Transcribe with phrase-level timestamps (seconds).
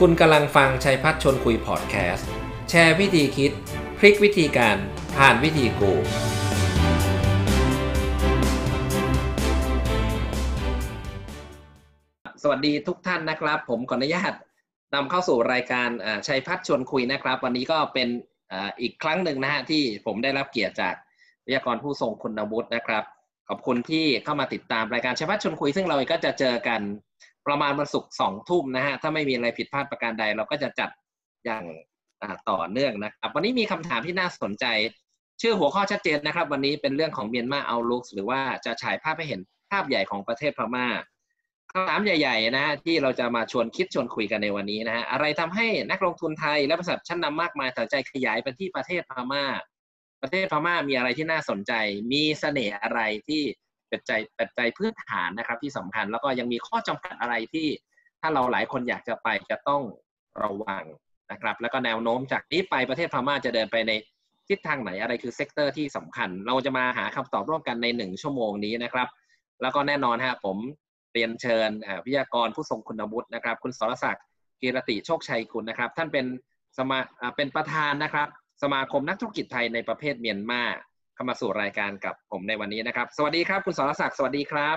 [0.00, 2.28] คุณกำลังฟังชัยพัฒชนคุยพอดแคสต์
[2.70, 3.52] แชร์วิธีคิด
[3.98, 4.76] พลิกวิธีการ
[5.16, 5.92] ผ่านวิธีกู
[12.42, 14.32] สวัสดีทุกท่านนะครับ ผมขออนุญาต
[14.94, 15.88] นำเข้าสู่รายการ
[16.26, 18.08] ชัยพัฒชวนคุยนะครับ วันนี้ก็เป็น
[18.80, 20.94] อีกครั้งหนึ่งนะฮะที่ผมได้รับเกียรติจาก
[21.44, 23.04] วิทยากรผู้ทรงคุณวุฒินะครับ
[23.48, 26.80] ขอบคุณที่เข้ามาติดตามรายการชัยพัฒชวนคุย ซึ่งเราก็จะเจอกัน
[27.46, 30.90] ประมาณวันศุกร์สองทุ่มนะฮะถ้าไม่มีอะไรผิดพลาดประการใด เราก็จะจัด
[31.44, 31.64] อย่าง
[32.50, 34.66] ต่อเนื่องนะครับ วันนี้มีคำถามที่น่าสนใจ
[35.40, 40.86] ชื่อหัวข้อชัดเจนนะครับ วันนี้เป็นเรื่องของเมียนมาเอาลุกหรือว่าจะฉายภาพให้เห็นภาพใหญ่ของประเทศพม่า
[41.72, 49.44] คำถามใหญ่ ๆ นะฮะที่เราจะมาชวนคิดชวนคุยกันในวันนี้นะฮะอะไรทำให้นักลงทุนไทยและบริษัทชั้นนำมากมายตัดใจขยายไปที่ประเทศพม่า
[50.22, 51.72] ประเทศพม่ามีอะไรที่น่าสนใจ
[52.12, 53.42] มีเสน่ห์อะไรที่
[53.94, 57.66] ปัจจัยปัจจัยพื้นฐานนะครับที่สำคัญแล้วก็ยังมีข้อจำกัดอะไรที่
[58.20, 59.82] ถ้าเราหลายคนอยากจะไปจะต้อง
[60.42, 60.84] ระวัง
[61.32, 63.92] นะครับ แล้วก็แนวโน้มจากนี้ไปประเทศพม่าจะเดินไปใน
[64.48, 69.08] ทิศทางไหนอะไรคือ sector ที่สำคัญ เราจะมาหาคำตอบร่วมกันในหนึ่งชั่วโมงนี้นะครับ
[69.62, 70.56] แล้วก็แน่นอนฮะผม
[71.12, 71.70] เรียนเชิญ
[72.04, 74.24] วิทยากรผู้ทรงคุณวุฒินะครับ คุณสรศักดิ์
[74.60, 76.26] กีรติโชคชัยคุณนะครับ ท่านเป็น
[76.76, 76.98] สมา
[77.36, 78.28] เป็นประธานนะครับ
[78.62, 80.62] สมาคมนักธุรกิจไทยในประเภทเมียนมา
[81.14, 84.76] เข้ามาสู่รายการกับผมในวันนี้นะครับ สวัสดีครับคุณสรศักดิ์สวัสดีครับ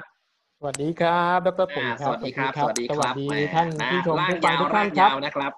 [0.60, 5.52] สวัสดีครับดรปุ๋ยอ่าคสรับวัสดีครับ สวัสดีคสวัรับสดีแหมท่านนะผู้ชมร่างผู้ฟังยาวทุกร่าท่างนครับยาวนะครับ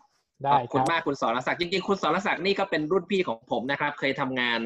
[0.44, 4.60] ได้ขอบคคุณรับมากคุณสรศักดิ์จริงๆคุณสรศักดิ์นี่ก็เป็นรุ่นพี่ของผมนะครับ เคยทำงาน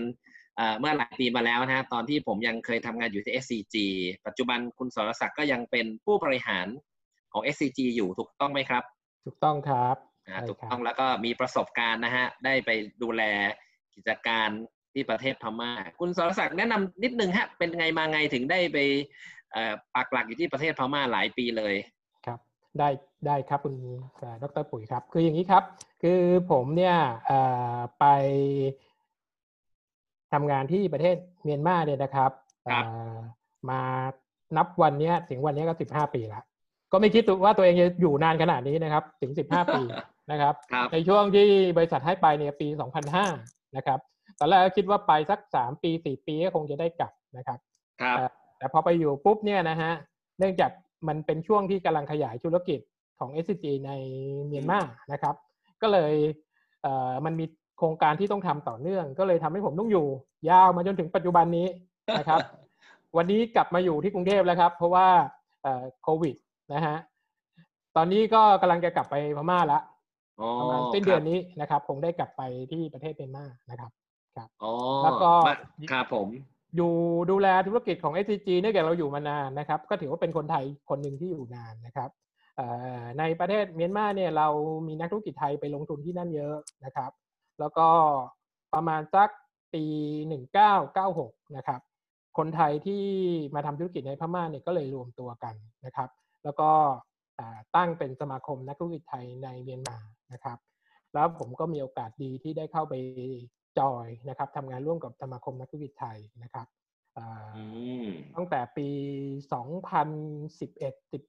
[0.55, 3.75] เอ่อเมื่อหลายปีมาแล้วนะฮะตอนที่ผมยังเคยทำงานอยู่ที่ SCG
[4.25, 6.67] ปัจจุบันคุณสรศักดิ์ก็ยังเป็นผู้บริหาร
[7.33, 8.83] ของ SCG อยู่ถูกต้องไหมครับ
[9.25, 9.95] ถูกต้องครับ
[10.27, 12.69] อ่าใช่ถูกครับต้องแล้วก็มีประสบการณ์นะฮะได้ไป
[13.03, 13.23] ดูแล
[13.95, 14.49] กิจการ
[14.93, 18.77] ที่ประเทศพม่า คุณสรศักดิ์แนะนำนิดนึงฮะ เป็นไงมาไงถึงได้ไป
[19.51, 21.75] เอ่อปักหลักอยู่ที่ประเทศพม่าหลายปีเลย
[22.25, 22.39] ครับ
[22.79, 22.89] ได้
[23.27, 23.75] ได้ครับคุณ
[24.19, 25.63] เอ่อดรปุ๋ยครับ คืออย่างนี้ครับ
[26.03, 26.95] คือผมเนี่ย
[27.25, 27.39] เอ่
[27.75, 28.05] อไป
[30.33, 32.31] ทำงานที่ประเทศเมียนมาเนี่ยนะครับ
[32.67, 33.17] ครับเอ่อ
[33.69, 33.81] มา
[34.57, 36.41] นับวันเนี้ยถึงวันเนี้ยก็สิบห้าปีละ
[36.91, 39.81] ก็ไม่คิดว่าตัวเองจะอยู่นานขนาดนี้นะครับ ถึงสิบห้าปี
[40.31, 41.47] นะครับครับในช่วงที่
[41.77, 42.67] บริษัทให้ไปเนี่ยปี
[43.21, 43.99] 2005นะครับ
[44.39, 47.59] ตอนแรกก็คิดว่าไปสัก3ปี4ปีก็คงจะได้กลับนะครับ
[48.01, 48.25] ครับแต่
[48.57, 49.91] แต่พอไปอยู่ปุ๊บเนี่ยนะฮะ
[50.39, 50.71] เนื่องจาก
[51.07, 52.79] มันเป็นช่วงที่กำลังขยายธุรกิจ
[53.19, 53.91] ของ SCG ใน
[54.47, 54.79] เมียนมา
[55.11, 55.35] นะครับ
[55.81, 56.13] ก็เลย
[56.83, 57.45] เอ่อมันมี
[57.77, 60.07] โครงการที่ต้องทำต่อเนื่อง ก็เลยทำให้ผมต้องอยู่
[60.49, 61.67] ยาวมาจนถึงปัจจุบันนี้
[62.19, 62.39] นะครับ
[63.17, 65.07] วันนี้กลับมาอยู่ที่กรุงเทพแล้วครับ เพราะว่า
[65.63, 66.35] เอ่อโควิด
[66.73, 66.97] นะฮะ
[67.95, 69.79] ตอนนี้ก็กำลังจะกลับไปพม่าละ
[70.39, 72.41] อ๋อประมาณสิ้นเดือนนี้นะครับ คงได้กลับไป
[72.71, 73.91] ที่ประเทศเมียนมานะครับ
[74.63, 74.73] อ๋อ
[75.03, 75.55] แล้วก็มา
[75.91, 76.27] ครับผม
[76.75, 76.93] อยู่
[77.31, 82.09] ดูแลธุรกิจของ SCG เนื่องจากเราอยู่มานานนะครับ ก็ถือว่าเป็นคนไทยคนหนึ่งที่อยู่นานนะครับ
[82.55, 82.67] เอ่
[82.99, 84.47] อในประเทศเมียนมาเนี่ยเรา
[84.87, 86.55] มีนักธุรกิจไทยไปลงทุนที่นั่นเยอะ
[86.85, 87.11] นะครับ
[87.59, 87.87] แล้วก็
[88.73, 89.29] ประมาณสัก
[89.73, 89.83] ปี
[90.49, 91.81] 1996 นะครับ
[92.37, 93.03] คนไทยที่
[93.55, 95.55] มาทำธุรกิจในพม่าเนี่ยก็เลยรวมตัวกัน
[95.85, 96.09] นะครับ
[96.43, 96.69] แล้วก็
[97.39, 99.97] อ่าตั้งเป็นสมาคมนักธุรกิจไทยในเมียนมา
[100.33, 100.57] นะครับ
[101.13, 102.93] แล้วผมก็มีโอกาสดีที่ได้เข้าไป
[103.79, 106.67] จอยนะครับทำงานร่วมกับสมาคมนักธุรกิจไทยนะครับ
[107.17, 107.65] อ่าอื
[108.05, 108.87] มตั้งแต่ปี
[109.61, 111.21] 2011 10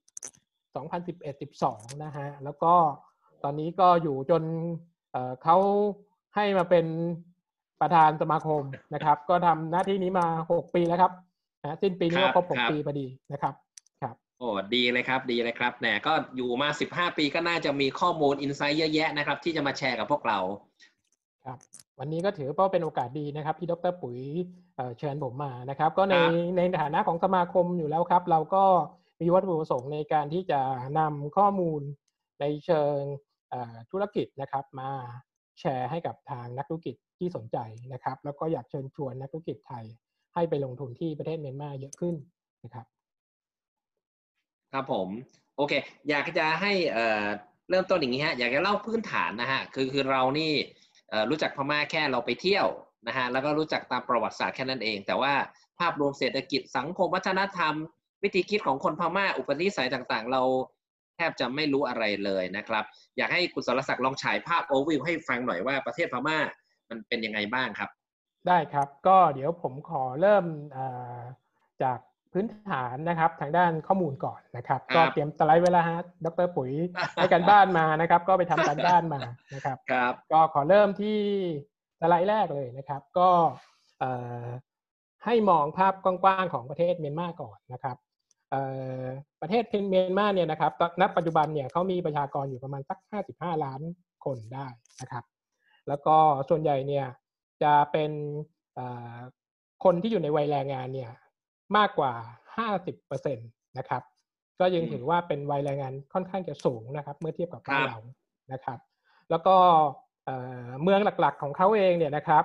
[0.75, 2.73] 2011 12 นะฮะ แล้วก็
[3.43, 4.43] ตอนนี้ก็อยู่จน
[5.11, 5.57] เอ่อเขา
[6.35, 6.85] ให้มาเป็น
[7.81, 8.63] ประธานสมาคม
[8.93, 11.11] นะครับ ก็ทำหน้าที่นี้มา 6 ปีแล้วครับ
[11.61, 13.53] นะสิ้นปีนี้ก็ครบ 6 ปีพอดีนะครับ
[14.01, 20.39] ครับโอ้ดีเลยครับดีเลยครับแหนก็อยู่มา 15 ปีก็น่าจะมีข้อมูลอินไซต์เยอะแยะนะครับ ที่จะมาแชร์กับพวกเรา
[21.45, 21.57] ครับ
[21.99, 24.17] วันนี้ก็ถือว่าเป็นโอกาสดีนะครับที่ดรปุ๋ย
[24.75, 28.63] เอ่อเชิญผมมานะครับ ก็ในครับในฐานะของสมาคมอยู่แล้วครับ เราก็
[29.21, 30.61] มีวัตถุประสงค์ในการที่จะ
[30.99, 31.81] นำข้อมูล
[32.41, 32.99] ในเชิง
[33.49, 34.89] เอ่อธุรกิจนะครับ มา
[35.59, 37.57] แชร์ให้กับทางนักธุรกิจที่สนใจ
[37.93, 39.85] นะครับ แล้วก็อยากเชิญชวนนักธุรกิจไทย
[40.33, 42.15] ให้ไปลงทุนที่ประเทศเมียนมาเยอะขึ้น
[42.63, 42.85] นะครับ
[44.73, 45.07] ครับผม
[45.57, 45.73] โอเค
[46.09, 47.25] อยากจะให้เอ่อ
[47.69, 50.84] เริ่มต้นอย่างนี้ฮะอยากจะเล่าพื้นฐานนะฮะคือคือเรานี่เอ่อ
[51.29, 52.67] รู้จักพม่าแค่เราไปเที่ยว
[53.07, 55.33] นะฮะแล้วก็รู้จักตามประวัติศาสตร์แค่นั้นเอง แต่ว่า
[55.79, 57.73] ภาพรวมเศรษฐกิจสังคมวัฒนธรรม
[58.23, 60.41] วิธีคิดของคนพม่าอุปนิสัยต่างๆ เรา
[61.15, 62.83] แทบจะไม่รู้อะไรเลยนะครับ
[63.17, 66.37] อยากให้คุณสรศักดิ์ลองฉายภาพโอวิวให้ฟังหน่อยว่าประเทศพม่า
[66.89, 67.89] มันเป็นยังไงบ้างครับ
[68.47, 70.45] ได้ครับก็เดี๋ยวผมขอเริ่ม
[71.83, 71.99] จาก
[72.35, 76.71] พื้นฐานนะครับ ทางด้านข้อมูลก่อนนะครับครัก็บเตรียมสไลด์ไว้แล้วฮะดรปุ๋ย
[77.15, 79.21] ให้กันบ้านมานะครับ ก็ไปทำการบ้านมา
[79.55, 81.19] นะครับครับ ก็ขอเริ่มที่
[82.01, 83.29] สไลด์แรกเลยนะครับ ก็
[83.99, 84.11] เอ่
[84.43, 84.45] อ
[85.25, 87.97] ให้มองภาพกว้างๆของประเทศเมียนมาก่อนนะครับ
[89.41, 90.71] ประเทศเมียนมาเนี่ยนะครับ
[91.01, 92.97] ณปัจจุบันเนี่ยเขามีประชากรอยู่ประมาณสัก
[93.31, 93.81] 55 ล้าน
[94.25, 94.67] คนได้
[95.01, 95.23] นะครับ
[95.87, 96.15] แล้วก็
[96.49, 97.05] ส่วนใหญ่เนี่ย
[97.63, 98.11] จะเป็น
[99.83, 101.11] คนที่อยู่ในวัยแรงงานเนี่ย
[101.77, 102.13] มากกว่า
[102.73, 104.03] 50%นะครับ
[104.59, 107.99] ก็ยังถือว่าเป็นวัยแรงงานค่อนข้างจะสูงนะครับ เมื่อเทียบกับบ้านเรา
[108.53, 108.79] นะครับ
[109.29, 109.55] แล้วก็
[110.83, 112.43] เมืองหลักๆของเขาเองเนี่ยนะครับ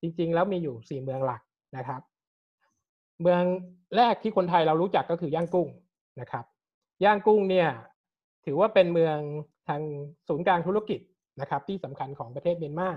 [0.00, 1.42] จริงๆ แล้วมีอยู่สี่เมืองหลัก
[1.76, 2.00] นะครับ
[3.22, 3.42] เมือง
[3.96, 5.68] แรกที่คนไทยเรารู้จักก็คือย่างกุ้ง
[6.20, 6.44] นะครับ
[7.04, 7.68] ย่างกุ้งเนี่ย
[8.44, 9.18] ถือว่าเป็นเมือง
[9.68, 9.82] ทาง
[10.28, 11.00] ศูนย์กลางธุรกิจ
[11.40, 12.90] นะครับ ที่สำคัญของประเทศเมียนมา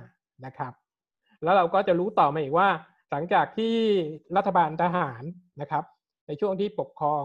[0.45, 0.73] นะครับ
[1.43, 2.69] แล้วเราก็จะรู้ต่อมาอีกว่า
[3.11, 3.75] หลังจากที่
[4.37, 5.23] รัฐบาลทหาร
[5.61, 5.83] นะครับ
[6.27, 7.23] ในช่วงที่ปกครอง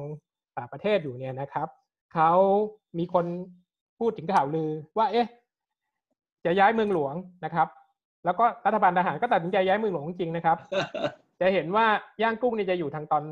[0.72, 1.68] ประเทศอยู่เนี่ยนะครับ
[2.14, 2.32] เขา
[2.98, 3.26] มีคน
[3.98, 5.26] พูดถึงข่าวลือว่า เอ๊ะ
[6.44, 7.14] จะย้ายเมืองหลวง
[7.44, 7.68] นะครับ
[8.24, 10.58] แล้วก็รัฐบาลทหารก็ตัดสินใจย้ายเมืองหลวงจริงนะครับ
[11.40, 11.86] จะเห็นว่า
[12.22, 13.24] ย่างกุ้งนี่จะอยู่ทางตอน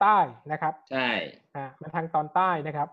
[0.00, 0.18] ใต้
[0.52, 1.08] นะครับ ใช่
[1.54, 2.88] อ่ามันทางตอนใต้นะครับ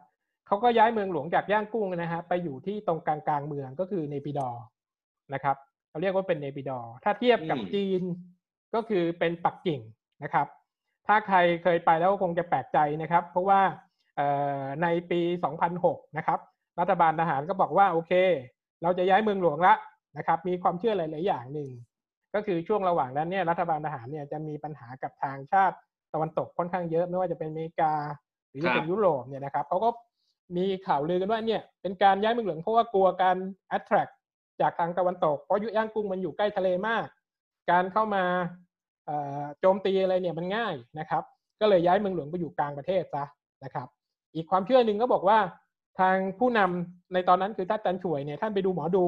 [0.47, 4.63] เขาก็ย้ายเมืองหลวงจากย่างกุ้งนะฮะไปอยู่ที่ตรงกลางกลางเมืองก็คือเนปิดอร์
[5.33, 5.57] นะครับ
[5.89, 8.01] เราเรียกว่าเป็นเนปิดอร์ถ้าเทียบกับจีน
[8.75, 9.81] ก็คือเป็นปักกิ่ง
[10.23, 10.47] นะครับ
[11.07, 13.61] ถ้าใครเคยไปแล้วคงจะแปลกใจนะครับ เพราะว่า
[14.83, 15.21] ในปี
[15.69, 16.39] 2006 นะครับ
[16.79, 18.11] รัฐบาลทหารก็บอกว่าโอเค
[18.83, 19.73] เราจะย้ายเมืองหลวงละ
[20.17, 21.69] นะครับ มีความเชื่อหลาย ๆ อย่างหนึ่ง
[22.33, 25.75] ก็คือช่วงระหว่างนั้นเนี่ยรัฐบาลทหารเนี่ยจะมีปัญหากับทางชาติ
[26.13, 27.93] ตะวันตกค่อนข้างเยอะไม่ว่าจะเป็นอเมริกา
[28.49, 29.89] หรือจะเป็นยุโรปเนี่ยนะครับเขาก็
[30.57, 33.37] มีข่าวลือกันว่าเนี่ยเป็นการย้ายเมืองหลวงเพราะว่ากลัวการ
[33.77, 34.11] attract
[34.61, 37.05] จากทางตะวันตกเพราะยุย่างกุ้งมันอยู่ใกล้ทะเลมาก
[37.71, 38.23] การเข้ามา
[39.59, 41.23] โจมตีอะไรเนี่ยมันง่ายนะครับ
[41.61, 43.23] ก็เลยย้ายเมืองหลวงไปอยู่กลางประเทศซะ
[43.63, 43.87] นะครับ
[44.35, 45.39] อีกความเชื่อหนึ่งก็บอกว่า
[45.99, 49.05] ทางผู้นำในตอนนั้นคือท่านจันช่วยเนี่ยท่านไปดูหมอดู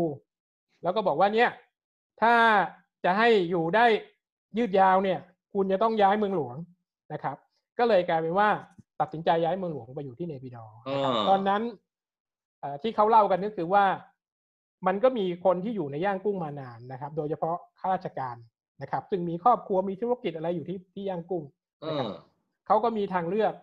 [0.83, 1.49] แล้วก็บอกว่าเนี่ย
[2.21, 2.33] ถ้า
[3.05, 3.85] จะให้อยู่ได้
[4.57, 5.19] ยืดยาวเนี่ย
[5.53, 6.55] คุณจะต้องย้ายเมืองหลวง
[7.13, 7.37] นะครับ
[7.79, 8.49] ก็เลยกลายเป็นว่า
[8.99, 10.65] ตัดสินใจย้ายเมืองหลวงไปอยู่ที่เนปิดอ
[11.29, 11.61] ตอนนั้น
[12.81, 13.85] ที่เขาเล่ากันก็คือว่า
[14.87, 18.35] มันก็มีคนที่อยู่ในย่างกุ้งมานานนะครับ โดยเฉพาะข้าราชการ
[18.81, 21.43] นะครับ ซึ่งมีครอบครัวมีธุรกิจอะไรอยู่ที่ที่ย่างกุ้ง
[21.87, 22.07] นะครับ
[22.67, 23.53] เขาก็มีทางเลือก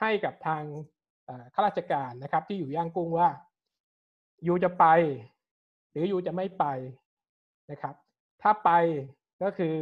[0.00, 0.62] ให้กับทาง
[1.54, 3.28] ข้าราชการนะครับ ที่อยู่ย่างกุ้งว่า
[4.44, 4.84] อยู่จะไป
[5.90, 6.64] หรืออยู่จะไม่ไป
[7.70, 7.94] นะครับ
[8.42, 8.70] ถ้าไป
[9.42, 9.74] ก็คือ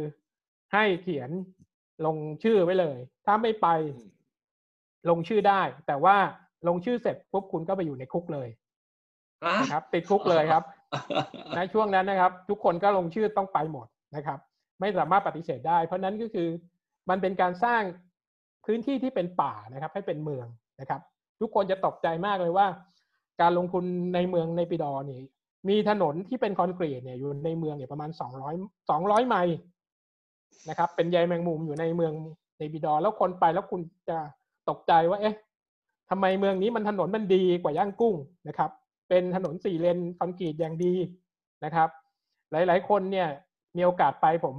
[0.73, 1.29] ให้เขียน
[2.05, 3.67] ลงชื่อไว้เลย ถ้าไม่ไป
[5.09, 6.15] ลงชื่อได้ แต่ว่า
[6.67, 8.49] ลงชื่อเสร็จปุ๊บคุณก็ไปอยู่ในคุกเลย
[9.61, 10.63] นะครับ ติดคุกเลยครับ
[11.55, 14.39] ในช่วงนั้นนะครับ ทุกคนก็ลงชื่อต้องไปหมด นะครับ
[14.79, 16.49] ไม่สามารถปฏิเสธได้ เพราะนั้นก็คือ
[17.09, 17.81] มันเป็นการสร้าง
[18.65, 20.45] พื้นที่ที่เป็นป่านะครับ ให้เป็นเมือง
[20.81, 21.01] นะครับ
[21.39, 22.67] ทุกคนจะตกใจมากเลยว่า
[23.41, 23.83] การลงทุน
[24.15, 25.21] ในเมืองในปิดอนี่
[25.69, 28.53] มีถนนที่เป็นคอนกรีตเนี่ยอยู่ในเมืองเนี่ยประมาณสองร้อย
[28.89, 29.57] สองร้อยไมล์
[30.69, 32.13] นะครับ เป็นใยแมงมุมอยู่ในเมือง
[32.59, 34.17] ในปิดอ แล้วคนไปแล้วคุณจะ
[34.69, 35.35] ตกใจว่าเอ๊ะ
[36.09, 38.15] ทำไมเมืองนี้มันถนนมันดีกว่าย่างกุ้ง
[38.47, 38.71] นะครับ
[39.09, 40.93] เป็นถนนสี่เลนคอนกรีตอย่างดี
[41.65, 41.89] นะครับ
[42.51, 43.27] หลาย ๆ คนเนี่ย
[43.77, 44.55] มีโอกาสไปผม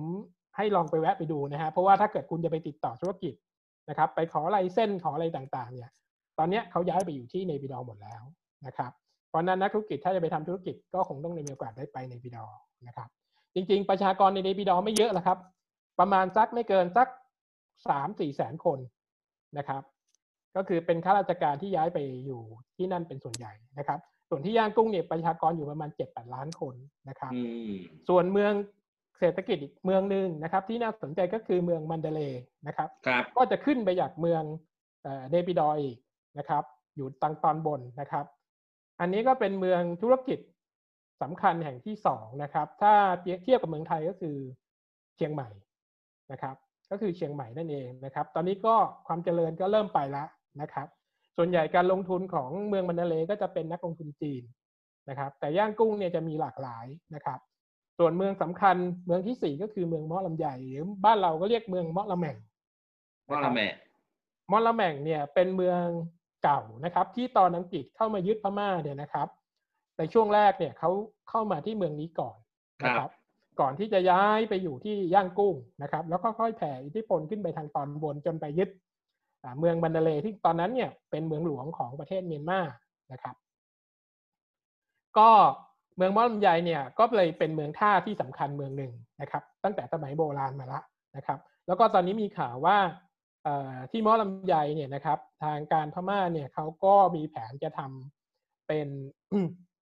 [0.56, 3.35] ให้ลองไปแวะไปดูนะฮะเพราะว่าถ้าเกิดคุณจะไปติดต่อธุรกิจ
[3.88, 5.91] นะครับ ไปขอลายเส้นขออะไรต่างๆ เนี่ย
[6.38, 8.23] ตอนนี้เขาย้ายไปอยู่ที่เนปิดอหมดแล้ว
[8.67, 8.93] นะครับ
[9.29, 12.44] เพราะนั้นนักธุรกิจถ้าจะไปทำธุรกิจก็คงต้องมีโอกาสได้ไปในปิดอ
[12.87, 13.09] นะครับ
[13.55, 15.38] จริงๆ ประชากรในเนปิดอไม่เยอะละครับ
[16.00, 17.09] ประมาณสักไม่เกินสัก
[17.89, 18.79] สามสี่แสนคน
[19.58, 19.82] นะครับ
[20.56, 22.41] ก็คือเป็นข้าราชการที่ย้ายไปอยู่
[22.77, 23.98] ที่นั่นเป็นส่วนใหญ่นะครับ
[24.31, 26.75] ส่วนที่ย่างกุ้งเนี่ยประชากรอยู่ประมาณเจ็ดแปดล้านคน
[27.08, 27.32] นะครับ
[28.08, 28.53] ส่วนเมือง
[29.19, 32.20] เศรษฐกิจอีกเมืองหนึ่งนะครับ ที่น่าสนใจก็คือเมืองมันเดเล
[32.67, 34.43] นะครับรบก็จะขึ้นไปจากเมือง
[35.31, 35.81] เนปิดอย
[36.39, 36.65] นะครับ
[36.96, 38.25] อยู่ตังตอนบนนะครับ
[39.01, 40.39] อันนี้ก็เป็นเมืองธุรกิจ
[41.22, 42.94] สำคัญแห่งที่สองนะครับ ถ้า
[43.44, 44.37] เทียบกับเมืองไทยก็คือ
[45.17, 45.48] เชียงใหม่
[46.32, 46.56] นะครับ
[46.91, 48.75] ก็คือเชียงใหม่นั่นเองนะครับ ตอนนี้ก็
[49.06, 50.29] ความเจริญก็เริ่มไปแล้ว
[50.60, 50.89] นะครับ
[51.37, 54.43] ส่วนใหญ่การลงทุนของเมืองมันนาเลก็จะเป็นนักลงทุนจีน
[55.08, 57.39] นะครับ แต่ย่างกุ้งเนี่ยจะมีหลากหลายนะครับ
[57.98, 58.76] ส่วนเมืองสำคัญ
[59.06, 62.36] เมืองที่สี่ก็คือเมืองมอลำใหญ่หรือบ้านเราก็เรียกเมืองมอละแมง
[63.28, 63.74] มอละแมง
[64.50, 65.82] มอละแมงเนี่ยเป็นเมือง
[66.43, 69.28] เก่านะครับ ที่ตอนอังกฤษเข้ามายึดพม่าเนี่ยนะครับ
[69.98, 70.90] ในช่วงแรกเนี่ยเขา
[71.31, 72.36] เข้ามาที่เมืองนี้ก่อน
[72.84, 73.10] นะครับ
[73.60, 78.70] ก่อนที่จะย้ายไปอยู่ที่ย่างกุ้งนะครับ แล้วก็ค่อยแผ่อิทธิพลขึ้นไปทางตอนบนจนไปยึด
[79.58, 82.60] เมืองบันเดเลที่ตอนนั้นเนี่ยเป็นเมืองหลวงของประเทศเมียนมา
[83.12, 83.36] นะครับ
[85.19, 85.31] ก็
[85.98, 90.82] เมืองมอลำไยเนี่ยก็เลยเป็นเมืองท่าที่สำคัญเมืองหนึ่งนะครับ ตั้งแต่สมัยโบราณมาแล้ว
[91.17, 92.78] นะครับ แล้วก็ตอนนี้มีข่าวว่า
[93.90, 98.88] ที่มอลำไยเนี่ยนะครับทางการพม่าเนี่ยเขาก็มีแผนจะทำเป็น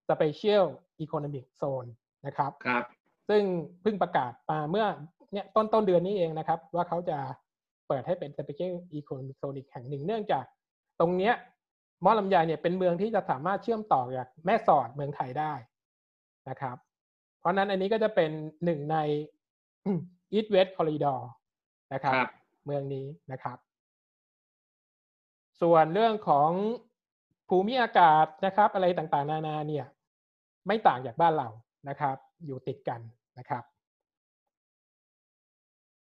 [0.08, 0.64] Special
[1.04, 1.90] Economic Zone
[2.26, 2.84] นะครับครับ
[3.28, 3.42] ซึ่ง
[3.82, 4.86] เพิ่งประกาศมาเมื่อ
[5.32, 7.18] เนี่ยต้นต้นเดือนนี้เองนะครับ ว่าเขาจะ
[7.88, 10.44] เปิดให้เป็น special economic zone อีกแห่งหนึ่งเนื่องจาก
[11.00, 11.34] ตรงเนี้ย
[12.04, 15.52] มอลำไยเนี่ยเป็นเมืองที่จะสามารถเชื่อมต่อจากแม่สอดเมืองไทยได้
[16.48, 16.76] นะครับ
[17.38, 18.30] เพราะนั้นอันนี้ก็จะเป็น
[18.64, 18.96] หนึ่งใน
[20.36, 21.20] East West Corridor
[21.92, 22.30] นะครับครับ
[22.64, 23.58] เมืองนี้นะครับ
[25.60, 26.50] ส่วนเรื่องของ
[27.48, 29.86] ภูมิอากาศนะครับ อะไรต่างๆ นานาเนี่ย
[30.66, 31.48] ไม่ต่างจากบ้านเรา
[31.88, 33.00] นะครับ อยู่ติดกัน
[33.38, 33.64] นะครับ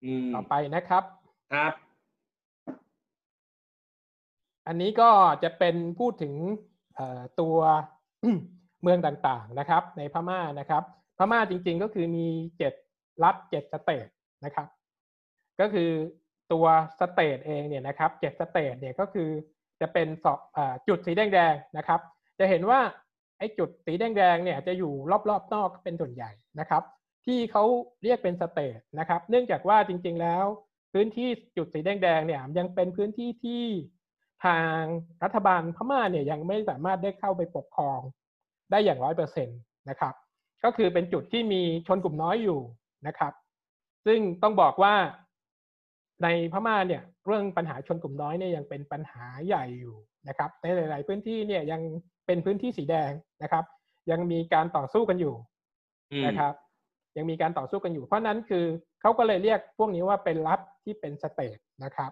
[0.04, 1.04] อืมต่อไปนะครับ
[1.52, 1.74] ครับ
[4.66, 5.10] อันนี้ก็
[5.42, 6.34] จะเป็นพูดถึง
[6.94, 7.56] เอ่อตัว
[8.82, 10.82] เมืองต่างๆนะครับในพม่านะครับ
[11.18, 12.26] พม่าจริงๆก็คือมี
[12.58, 12.72] เจ็ด
[13.24, 14.06] รัฐเจ็ด state
[14.44, 14.68] นะครับ
[15.60, 15.90] ก็คือ
[16.52, 16.66] ตัว
[17.00, 19.28] state เองเนี่ยนะครับเจ็ด state เนี่ยก็คือ
[19.80, 20.38] จะเป็นสอบ
[20.88, 22.00] จุดสีแดงๆนะครับ
[22.38, 22.80] จะเห็นว่า
[23.38, 24.92] ไอ้จุดสีแดงๆเนี่ยจะอยู่
[25.30, 26.82] รอบๆนอกเป็นส่วนใหญ่นะครับ
[27.26, 27.64] ที่เขา
[28.02, 30.44] เรียกเป็นสเตทนะครับ เนื่องจากว่าจริงๆแล้ว
[30.92, 33.64] พื้นที่จุดสีแดงๆเนี่ยยังเป็นพื้นที่ที่
[34.44, 34.78] ทาง
[35.22, 38.00] รัฐบาลพม่าเนี่ยยังไม่สามารถได้เข้าไปปกครอง
[38.70, 39.58] ได้อย่างร้อยเปอร์เซ็นต์
[39.88, 40.14] นะครับ
[40.64, 42.60] ก็คือเป็นจุดที่มีชนกลุ่มน้อยอยู่
[43.06, 43.32] นะครับ
[44.06, 44.94] ซึ่งต้องบอกว่า
[46.22, 49.96] ในพม่าเนี่ยเรื่องปัญหาชนกลุ่มน้อยเนี่ยยังเป็นปัญหาใหญ่อยู่
[50.28, 51.80] นะครับ ในหลาย ๆ พื้นที่เนี่ยยัง
[52.26, 53.10] เป็นพื้นที่สีแดง
[53.42, 53.64] นะครับ
[54.10, 55.34] ยังมีการต่อสู้กันอยู่
[56.26, 56.54] นะครับ
[57.16, 58.64] ยังมีการต่อสู้กันอยู่ เพราะนั้นคือ
[59.00, 62.10] เขาก็เลยเรียกพวกนี้ว่าเป็นรัฐที่เป็น state นะครับ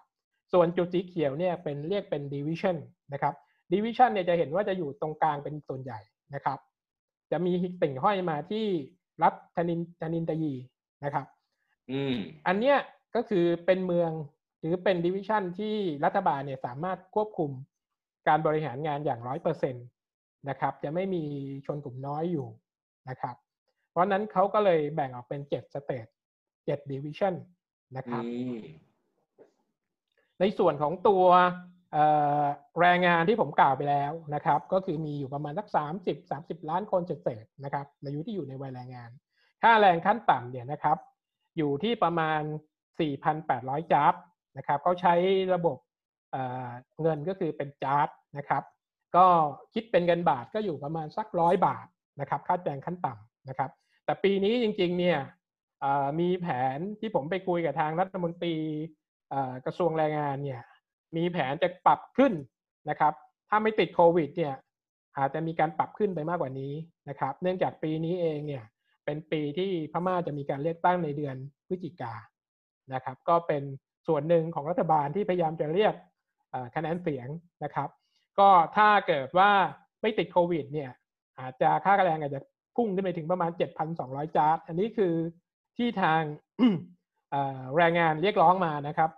[0.52, 2.76] ส่วนจุดสีเขียวเนี่ยเป็นเรียกเป็น division
[3.12, 3.34] นะครับ
[3.72, 6.00] division เนี่ยจะเห็นว่าจะอยู่ตรงกลางเป็นส่วนใหญ่
[6.34, 6.58] นะครับ
[7.30, 8.66] จะมีติ่งห้อยมาที่
[9.22, 10.54] รัฐธนินธนินตยี
[11.04, 11.26] นะครับ
[11.90, 12.14] อืม
[12.46, 12.76] อันเนี้ย
[13.14, 14.10] ก็คือเป็นเมือง
[14.60, 17.50] หรือเป็น division ที่รัฐบาลเนี่ยสามารถควบคุม
[18.28, 19.80] การบริหารงานอย่างร้อยเปอร์เซ็นต์
[20.48, 21.24] นะครับ จะไม่มี
[21.66, 22.46] ชนกลุ่มน้อยอยู่
[23.08, 23.36] นะครับ
[23.90, 26.06] เพราะฉะนั้นเขาก็เลยแบ่งออกเป็นเจ็ด state
[26.64, 27.34] เจ็ด division
[27.96, 28.58] นะครับอืม
[30.40, 31.77] ในส่วนของตัวเอ่อ
[32.80, 39.10] แรงงานที่ผมกล่าวไปแล้วนะครับ ก็คือมีอยู่ประมาณสักสามสิบสามสิบล้านคนเศษๆนะครับอายุที่อยู่ในวัยแรงงาน
[39.62, 40.98] ค่าแรงขั้นต่ำเนี่ยนะครับ
[41.56, 42.40] อยู่ที่ประมาณ
[43.16, 44.14] 4,800จาร์ด
[44.58, 45.14] นะครับเขาใช้
[45.54, 45.76] ระบบ
[46.32, 48.62] เเงินก็คือเป็นจาร์ดนะครับ
[49.16, 49.26] ก็
[49.74, 51.86] คิดเป็นเงินบาทก็อยู่ประมาณสักร้อยบาท
[52.20, 53.70] นะครับค่าแรงขั้นต่ำนะครับ
[54.04, 55.18] แต่ปีนี้จริงๆเนี่ย
[56.20, 58.56] มีแผนที่ผมไปคุยกับทางรัฐมนตรี
[59.66, 60.62] กระทรวงแรงงานเนี่ย
[61.16, 62.32] มีแผนจะปรับขึ้น
[62.90, 63.12] นะครับ
[63.48, 64.54] ถ้าไม่ติดโควิดเนี่ย
[65.18, 66.72] อาจจะมีการปรับขึ้นไปมากกว่านี้
[67.08, 68.64] นะครับ เนื่องจากปีนี้เองเนี่ย
[69.04, 71.36] เป็นปีที่พม่าจะมีการเลือกตั้งในเดือน
[71.68, 72.14] พฤศจิกา
[72.94, 73.62] นะครับ ก็เป็น
[74.06, 75.94] ส่วนหนึ่งของรัฐบาลที่พยายามจะเรียก
[76.74, 77.28] คะแนนเสียง
[77.64, 77.88] นะครับ
[78.38, 79.50] ก็ถ้าเกิดว่า
[80.02, 80.90] ไม่ติดโควิดเนี่ย
[81.40, 82.40] อาจจะค่าแรงอาจจะ
[82.76, 83.50] พุ่งขึ้นไปถึงประมาณ
[83.94, 85.14] 7,200 จาร์ดอันนี้คือ
[85.76, 86.20] ที่ทาง
[87.76, 89.10] แรงงานเรียกร้องมานะครับ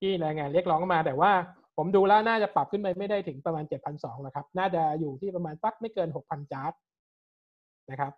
[0.00, 1.32] ที่แรงงานเรียกร้องมาแต่ว่า
[1.76, 3.64] ผมดูแล้วน่าจะปรับขึ้นไปไม่ได้ถึงประมาณ
[3.94, 6.72] 7,200นะครับ น่าจะอยู่ที่ประมาณสักไม่เกิน 6,000 จาร์ด
[7.90, 8.12] นะครับ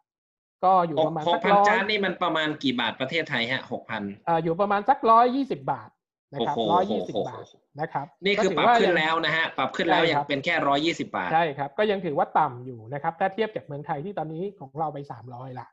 [0.64, 5.90] ก็อยู่หกประมาณหสักกพันร้อยจานนี่มันประมาณกี่บาทประเทศไทยฮะหกพันเอ่ออยู่ประมาณสักร้อยยี่สิบาท
[6.32, 7.44] นะครับโอ้โหร้อยยี่สิบโอ้โหบาท
[7.80, 15.66] นะครับ นี่คือก็ปถืรับว่าขึ้นยังแล้วนะฮะ ปรับขึ้นแล้วใช่ยัคงรับเป็นแค่ร้อยยี่สิบาท ใช่ครับ ก็ยังถือว่าต่ำอยู่นะครับ ถ้าเทียบจากเมืองไทยที่ตอนนี้ของเราไปสามร้อยละ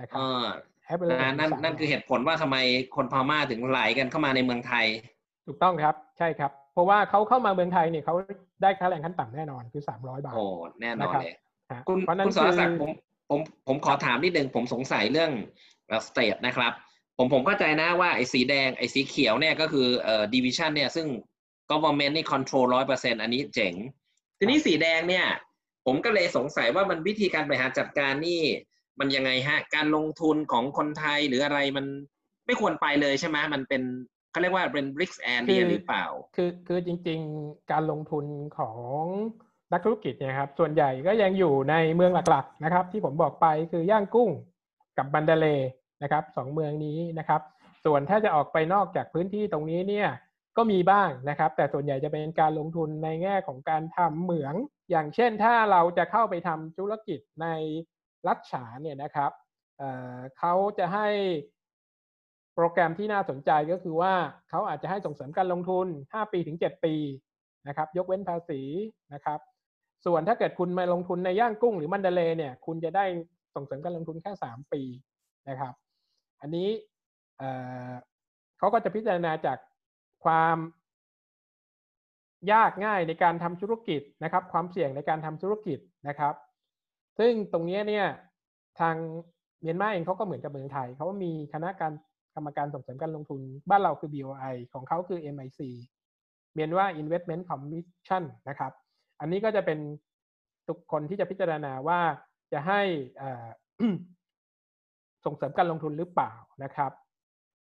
[0.00, 0.46] นะครับอ่า
[0.92, 2.56] average นะนั่น300นั่นคือเหตุผลว่าทำไม
[2.96, 4.86] คนพม่าถึงไหลกันเข้ามาในเมืองไทย
[5.46, 8.14] ถูกต้องครับใช่ครับ เพราะว่าเขาเข้ามาเมืองไทยเนี่ยเขา
[8.62, 10.44] ได้ค่าแรงขั้นต่ำแน่นอนคือสามร้อยบาทโอ้
[10.80, 11.36] แน่นอนนะครับเลย
[11.72, 12.90] ฮะคุณเพราะนั้นคุณสรศักดิ์คือผม
[13.30, 15.30] ผมผมขอถามนิดนึงผมสงสัยเรื่อง
[16.06, 16.72] state นะครับ
[17.16, 21.06] ผมผมเข้าใจนะว่าไอ้สีแดงไอ้สีเขียวเนี่ยก็คือเอ่อ division เนี่ยซึ่ง
[21.70, 23.74] government นี่ control ร้อยเปอร์เซ็นอันนี้เจ๋ง
[24.38, 25.26] ทีนี้สีแดงเนี่ย
[25.86, 28.40] ผมก็เลยสงสัยว่ามันวิธีการบริหารจัดการนี่
[29.00, 31.86] มันยังไงฮะ การลงทุนของคนไทยหรืออะไรมัน
[32.46, 33.82] ไม่ควรไปเลยใช่ไหมมันเป็น
[34.30, 36.06] เขาเรียกว่าเป็น bricks and คือหรือเปล่า
[36.36, 38.24] คือคือจริง ๆ การลงทุน
[38.58, 38.70] ขอ
[39.00, 39.02] ง
[39.72, 44.30] นักธุรกิจเนี่ยครับ ส่วนใหญ่ก็ยังอยู่ในเมืองหลักๆนะครับ ที่ผมบอกไปคือย่างกุ้ง
[44.98, 45.70] กับบันดาเลย์
[46.02, 47.40] นะครับสองเมืองนี้นะครับ
[47.84, 50.08] ส่วนถ้าจะออกไปนอกจากพื้นที่ตรงนี้เนี่ย
[50.56, 54.54] ก็มีบ้างนะครับ แต่ส่วนใหญ่จะเป็นการลงทุนในแง่ของการทำเหมือง
[54.90, 57.46] อย่างเช่นถ้าเราจะเข้าไปทำธุรกิจใน
[58.26, 59.32] รัฐฉานเนี่ยนะครับ
[59.78, 61.08] เอ่อเขาจะให้
[61.59, 61.59] โป
[62.64, 64.12] รแกรมที่น่าสนใจก็คือว่า
[64.48, 66.94] เขาอาจจะให้ส่งเสริมการลงทุน 5 ปีถึง 7 ปี
[67.68, 68.60] นะครับ ยกเว้นภาษี
[69.14, 69.40] นะครับ
[70.06, 73.04] ส่วนถ้าเกิดคุณมาลงทุนในย่างกุ้งหรือมันเดเลย์เนี่ย คุณจะได้
[73.54, 74.82] ส่งเสริมการลงทุนแค่ 3 ปี
[75.48, 75.74] นะครับ
[76.40, 76.68] อันนี้
[77.38, 79.58] เเขาก็จะพิจารณาจาก
[80.24, 80.56] ความ
[82.52, 86.34] ยากง่ายในการทำธุรกิจนะครับ ความเสี่ยงในการทำธุรกิจนะครับ
[87.18, 88.06] ซึ่งตรงนี้เนี่ย
[88.80, 88.96] ทาง
[89.62, 95.60] เมียนมาเองเขาก็เหมือนกับเมืองไทยเขามีคณะการก รรรมการส่งเสริมการลงทุนบ้านเราคือ BOI ของเขาคือ MIC
[96.54, 98.72] เมียนว่า Investment Commission นะครับ
[99.20, 99.78] อันนี้ก็จะเป็น
[100.68, 102.00] ทุกคนที่จะพิจารณาว่า
[102.52, 102.80] จะให้
[105.24, 106.32] ส่งเสริมการลงทุนหรือเปล่า
[106.62, 106.92] นะครับ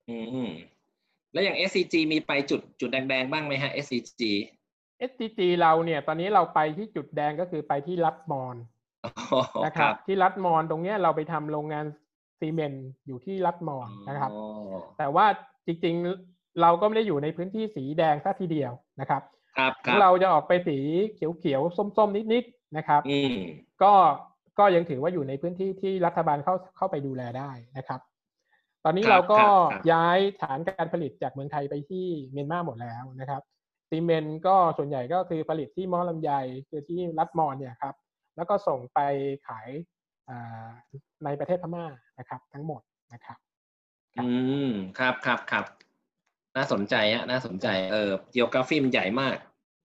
[0.10, 0.18] อื
[0.50, 0.52] ม
[1.34, 4.22] แล้วอย่าง SCG มีไปจุดจุดแดงๆบ้างไหมฮะ SCG
[5.10, 8.56] SCG เราเนี่ยตอนนี้เราไปที่จุดแดงก็คือไปที่รัฐมอน
[9.66, 11.86] นะครับ ที่รัฐมอนตรงนี้เราไปทำโรงงาน
[12.40, 14.32] ซีเมนต์อยู่ที่รัฐมอนนะครับ
[14.98, 15.26] แต่ว่า
[15.66, 18.72] จริงๆเราก็ไม่ได้อยู่ในพื้นที่สีแดงซะทีเดียว
[19.02, 19.22] นะครับ
[19.58, 19.72] ครับ
[20.02, 20.78] เราจะออกไปสี
[21.14, 23.02] เขียวๆส้มๆนิดๆนะครับ
[23.84, 23.94] ก็
[24.60, 28.00] ก็ยังถือว่าอยู่ในพื้นที่ที่รัฐบาลเข้าเข้าไปดูแลได้นะครับ
[28.86, 29.40] ตอนนี้เราก็
[29.92, 33.42] ย้ายฐานการผลิตจากเมืองไทยไปที่เมียนมาหมดแล้วนะครับ
[33.90, 36.32] ซีเมนต์ก็ส่วนใหญ่ก็คือผลิตที่มอลำไย
[36.70, 37.96] คือที่รัฐมอนเนี่ยครับ
[38.36, 39.00] แล้วก็ส่งไป
[39.48, 39.70] ขาย
[41.24, 41.86] ในประเทศพม่า
[42.20, 42.82] นะครับ ทั้งหมด
[43.14, 43.40] นะครับ
[44.18, 44.28] อื
[44.70, 45.66] มครับครับครับ
[46.56, 49.38] น่าสนใจฮะน่าสนใจเออเจีโอกราฟีมันใหญ่มาก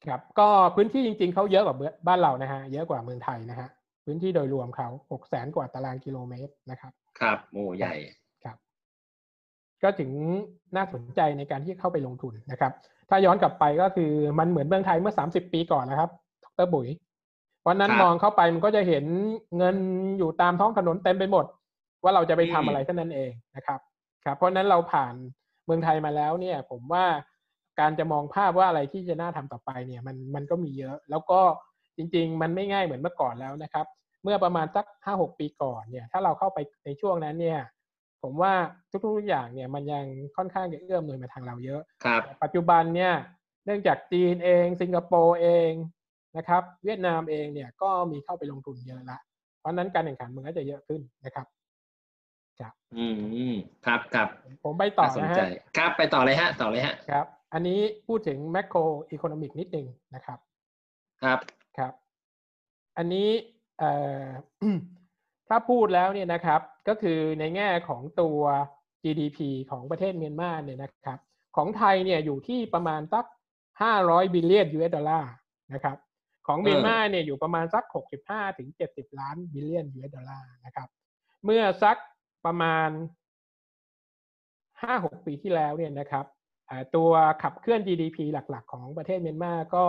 [0.06, 1.76] ครับ ก็พื้นที่จริง ๆเขาเยอะกว่า
[2.06, 3.68] บ้านเรานะฮะเยอะกว่าเมืองไทยนะฮะ
[4.04, 7.94] พื้นที่โดยรวมเขาหกแสนกว่าตารางกิโลเมตรนะครับ ครับโอ้ใหญ่
[8.44, 8.56] ครับ
[9.82, 10.10] ก็ถึง
[10.76, 12.72] น่าสนใจในการที่เข้าไปลงทุนนะครับ
[13.08, 16.10] ถ้าย้อนกลับไปก็คือมันเหมือนเมืองไทยเมื่อสามสิบปีก่อนนะครับ
[16.44, 16.88] ดรบุ๋ย
[17.66, 19.04] วันนั้นมองเข้าไปมันก็จะเห็น
[19.56, 19.76] เงิน
[20.18, 21.44] อยู่ตามท้องถนนเต็มไปหมด
[22.02, 23.80] ว่าเราจะไปทำอะไรเท่านั้นเองนะครับ
[24.24, 25.14] ครับเพราะนั้นเราผ่าน
[25.66, 27.04] เมืองไทยมาแล้วเนี่ยผมว่า
[27.80, 31.40] การจะมองภาพว่าอะไรที่จะน่าทำต่อไปเนี่ยมันมันก็มีเยอะ แล้วก็
[31.96, 33.86] จริง ๆ มันไม่ง่ายเหมือนเมื่อก่อนแล้วนะครับ
[34.22, 37.60] เมื่อประมาณสักห้าหกปีก่อนเนี่ยถ้าเราเข้าไปในช่วงนั้นเนี่ย
[38.22, 38.52] ผมว่า
[39.04, 40.04] ทุกๆอย่างเนี่ยมันยัง
[40.36, 43.12] ค่อนข้างจะเอื้อมหน่วยมาทางเราเยอะครับปัจจุบันเนี่ย
[43.64, 45.70] เนื่องจากจีนเอง สิงคโปร์เอง
[46.36, 49.18] นะครับ เวียดนามเองเนี่ยก็มีเข้าไปลงทุนเยอะละ
[49.60, 51.46] เพราะนั้นการแข่งขันมันก็จะเยอะขึ้นนะครับ
[52.60, 53.04] ครับอื
[53.52, 53.54] ม
[53.86, 54.28] ครับครับ
[54.64, 55.46] ผมไปต่อนะฮะ
[55.76, 58.78] ครับไปต่อเลยฮะ ต่อเลยฮะครับ อันนี้พูดถึงแมคโคร
[59.10, 60.38] อีโคโนมิกนิดนึงนะครับ
[61.22, 61.38] ครับ
[61.78, 61.92] ครับ
[62.96, 63.28] อันนี้
[63.78, 63.90] เอ่
[64.22, 64.24] อ
[65.48, 68.38] ถ้าพูดแล้วเนี่ยนะครับ ก็คือในแง่ของตัว
[69.02, 69.38] GDP
[69.70, 71.18] ของประเทศเมียนมาเนี่ยนะครับ
[71.56, 73.24] ของไทยเนี่ยอยู่ที่ประมาณสัก
[73.82, 75.32] ห้าร้อย billion US dollar
[75.72, 75.96] นะครับ
[76.46, 80.88] ของเมียนมาเนี่ยอยู่ประมาณสักหกสิบห้าถึงเจ็ดสิบล้าน billion US dollar นะครับ
[81.44, 81.96] เมื่อสัก
[82.46, 82.88] ประมาณ
[84.82, 86.26] ห้าหกปีที่แล้วเนี่ยนะครับ
[86.96, 87.10] ตัว
[87.42, 89.86] ขับเคลื่อน GDP หลัก ๆ ของประเทศเมียนมาก็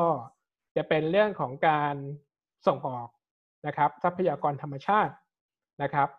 [0.75, 1.95] จะเป็นเรื่องของการ
[2.67, 3.07] ส่งออก
[3.67, 5.13] นะครับ ทรัพยากรธรรมชาติ
[5.83, 6.09] นะครับ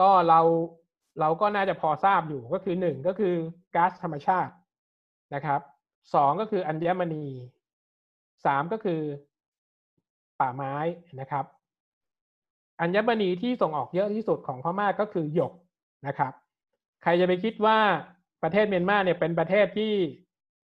[0.00, 0.40] ก็เรา
[1.20, 3.34] เราก็น่าจะพอทราบอยู่ก็คือหนึ่งก็คือ
[3.74, 4.52] ก๊าซธรรมชาติ
[5.34, 5.60] นะครับ
[6.14, 7.26] สองก็คืออัญมณี
[8.44, 9.00] สามก็คือ
[10.40, 10.74] ป่าไม้
[11.20, 11.44] นะครับ
[12.80, 15.52] อัญมณีที่ส่งออกเยอะที่สุดของพม่าก็คือหยก
[16.06, 16.32] นะครับ
[17.02, 17.78] ใครจะไปคิดว่า
[18.42, 19.92] ประเทศเมียนมาเนี่ยเป็นประเทศที่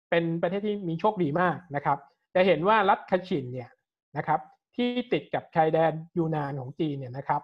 [0.09, 1.97] เป็นประเทศที่มีโชคดีมากนะครับ
[2.35, 3.69] จะเห็นว่ารัฐคาชินเนี่ย
[4.17, 4.39] นะครับ
[4.75, 7.41] ที่ติดกับชายแดนยูนานของจีนเนี่ยนะครับ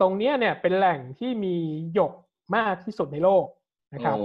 [0.00, 1.56] ตรงนี้เนี่ยเป็นแหล่งที่มี
[1.94, 2.12] หยก
[2.56, 3.46] มากที่สุดในโลก
[3.94, 4.16] นะครับ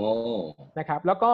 [0.80, 1.34] นะครับ แล้วก็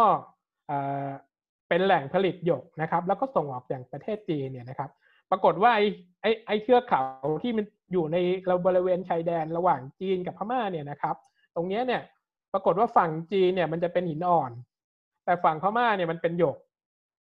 [1.70, 4.90] เป็นแหล่งผลิตหยกนะครับ แล้วก็ส่งออกอย่างประเทศจีนเนี่ยนะครับ
[5.32, 5.88] ปรากฏว่าไอ้
[6.22, 7.02] ไอ้ไอ้เทือกเขา
[7.44, 11.16] ที่มัน อยู่ในเราบริเวณชายแดนระหว่างจีนกับพม่าเนี่ยนะครับ
[11.56, 12.02] ตรงนี้เนี่ย
[12.54, 14.52] ปรากฏว่าฝั่งจีนเนี่ยมันจะเป็นหินอ่อน
[15.26, 16.58] แต่ฝั่งพม่าเนี่ยมันเป็นหยก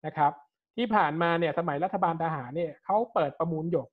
[0.07, 0.33] นะครับ
[0.77, 3.89] ที่ผ่านมาเนี่ยสมัยรัฐบาลทหารเนี่ยเขาเปิดประมูลหยก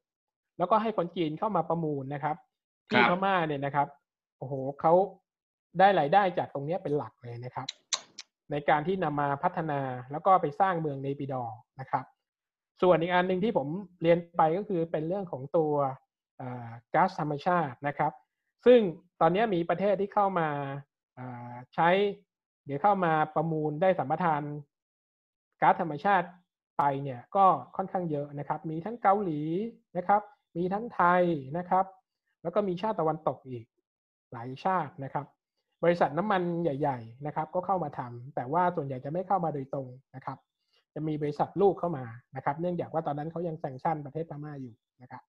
[0.58, 2.36] แล้วก็ให้คนจีนเข้ามาประมูลนะครับ
[2.90, 3.88] ที่พม่าเนี่ยนะครับ
[4.38, 4.94] โอ้โหเขา
[5.80, 7.68] ได้รายได้จากตรงนี้เป็นหลักเลยนะครับ
[8.52, 9.80] ในการที่นำมาพัฒนา
[10.12, 11.44] แล้วก็ไปสร้างเมืองในปีดอ
[11.80, 12.06] นะครับ
[12.82, 13.68] ส่วนอีกอันหนึ่งที่ผม
[14.02, 15.74] เรียนไปก็คือเป็นเรื่องของตัว
[16.94, 18.12] ก๊าซธรรมชาตินะครับ
[18.66, 18.80] ซึ่ง
[19.22, 20.50] ตอนนี้มีประเทศที่เข้ามา
[21.76, 21.90] ใช้
[22.66, 24.42] เดี๋ยวเข้ามาประมูลได้สัมปทาน
[25.62, 26.28] ก๊าซธรรมชาติ
[26.78, 27.46] ไปเนี่ยก็
[27.76, 29.42] ค่อนข้างเยอะนะครับ มีทั้งเกาหลี
[29.98, 30.22] นะครับ
[30.58, 31.24] มีทั้งไทย
[31.58, 31.86] นะครับ
[32.44, 33.66] แล้วก็มีชาติตะวันตกอีก
[34.32, 35.26] หลายชาตินะครับ
[35.84, 40.38] บริษัทน้ำมันใหญ่ ๆ นะครับ ก็เข้ามาทำแต่ว่าส่วนใหญ่จะไม่เข้ามาโดยตรงนะครับ
[40.94, 45.24] จะมีบริษัทลูกเข้ามานะครับ เนื่องจากว่าตอนนั้นเขายังแซงชั่นประเทศพม่าอยู่นะครับ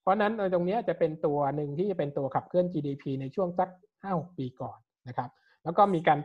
[0.00, 3.68] เพราะนั้นตรงนี้จะเป็นตัวหนึ่งที่จะเป็นตัวขับเคลื่อน GDP ในช่วงสัก
[4.04, 5.30] 5-6ปีก่อนนะครับ
[5.64, 6.18] แล้วก็มีการ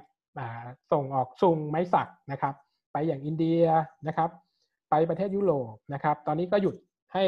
[0.91, 2.55] ส่งออกซุงไม้สักนะครับ
[2.91, 3.63] ไปอย่างอินเดีย
[4.07, 4.29] นะครับ
[4.89, 6.75] ไปประเทศยุโรปนะครับ ตอนนี้ก็หยุด
[7.13, 7.23] ให้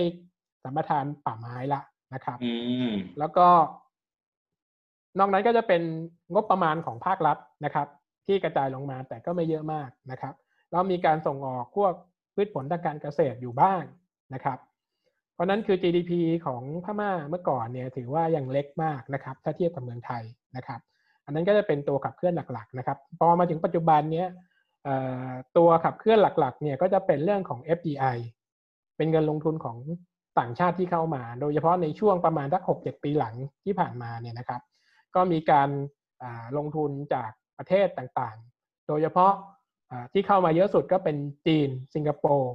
[0.63, 1.81] สัมปทานป่าไม้ละ
[2.13, 2.37] นะครับ
[3.19, 3.47] แล้วก็
[5.19, 5.81] นอกนั้นก็จะเป็น
[6.33, 7.87] งบประมาณของภาครัฐนะครับ
[8.27, 10.33] ที่กระจายลงมาแต่ก็ไม่เยอะมากนะครับ
[10.71, 11.93] แล้วมีการส่งออกพวก
[12.35, 13.81] พืชผลทางการเกษตรอยู่บ้าง
[14.33, 14.57] นะครับ
[15.37, 16.11] เพราะนั้นคือ GDP
[16.45, 20.23] ของพม่าเมื่อก่อนเนี่ยถือว่ายังเล็กมากนะครับ ถ้าเทียบกับเมืองไทย
[20.55, 20.79] นะครับ
[21.25, 24.27] อันนั้นก็จะเป็นตัวขับเคลื่อนหลักๆนะครับ พอมาถึงปัจจุบันเนี้ย
[25.57, 28.17] ตัวขับเคลื่อนหลักๆ เนี่ยก็จะเป็นเรื่องของ FDI
[28.97, 29.77] เป็นเงินลงทุนของ
[30.39, 34.61] ต่างชาติที่เข้ามา โดยเฉพาะในช่วงประมาณสักหกเจ็ดปีหลังที่ผ่านมาเนี่ยนะครับ
[35.15, 35.69] ก็มีการ
[36.57, 39.33] ลงทุนจากประเทศต่างๆ โดยเฉพาะ
[40.13, 42.53] ที่เข้ามาเยอะสุดก็เป็นจีน สิงคโปร์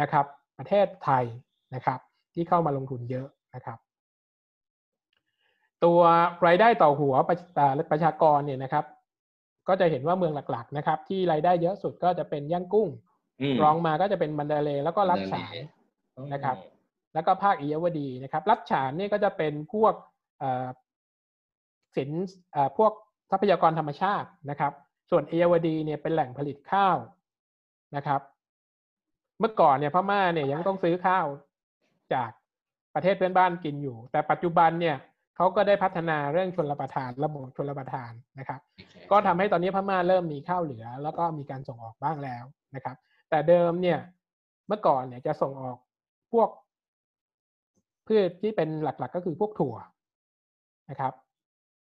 [0.00, 0.26] นะครับ
[0.58, 1.24] ประเทศไทย
[1.74, 2.00] นะครับ
[2.34, 3.78] ที่เข้ามาลงทุนเยอะนะครับ
[5.84, 6.00] ตัว
[6.46, 7.14] รายได้ต่อหัว
[7.90, 8.84] ประชากรเนี่ยนะครับ
[9.68, 12.88] ก็จะเห็นว่าเมืองหลัก ๆ นะครับ ที่รายได้เยอะสุดก็จะเป็นย่างกุ้ง
[13.62, 15.54] รองมาก็จะเป็นมันดาเลแล้วก็รัชฉาน
[16.32, 16.56] นะครับ
[17.14, 19.94] แล้วก็ภาคอียวดีนะครับรัชฉานนี่ก็จะเป็นพวก
[21.96, 22.10] สิน
[22.78, 22.92] พวก
[23.30, 24.72] ทรัพยากรธรรมชาตินะครับ
[25.10, 26.96] ส่วนเอยาวดีเนี่ยเป็นแหล่งผลิตข้าว
[27.96, 28.20] นะครับ
[29.40, 31.26] เมื่อก่อนเนี่ยพม่าเนี่ยยังต้องซื้อข้าว
[32.14, 32.30] จาก
[32.94, 34.96] ประเทศเพื่อนบ้านกินอยู่ แต่ปัจจุบันเนี่ย
[35.36, 38.60] เขาก็ได้พัฒนาเรื่องชนรประทานระบบชนรประทานนะครับ
[39.10, 42.44] ก็ทำให้ตอนนี้พม่าเริ่มมีข้าวเหลือ แล้วก็มีการส่งออกบ้างแล้ว
[42.74, 42.96] นะครับ
[43.30, 43.98] แต่เดิมเนี่ย
[44.66, 45.76] เมื่อก่อนเนี่ยจะส่งออก
[46.32, 46.48] พวก
[48.06, 49.76] พืชที่เป็นหลักๆก็คือพวกถั่ว
[50.90, 51.12] นะครับ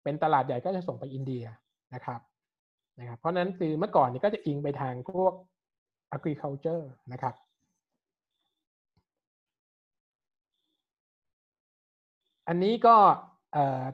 [0.03, 1.45] เป็นตลาดใหญ่ก็จะส่งไปอินเดีย
[1.93, 2.19] นะครับ
[2.99, 5.33] นะครับ เพราะนั้นคือเมื่อก่อนนี่ก็จะอิงไปทางพวก
[6.15, 7.33] agriculture นะครับ
[12.47, 12.95] อันนี้ก็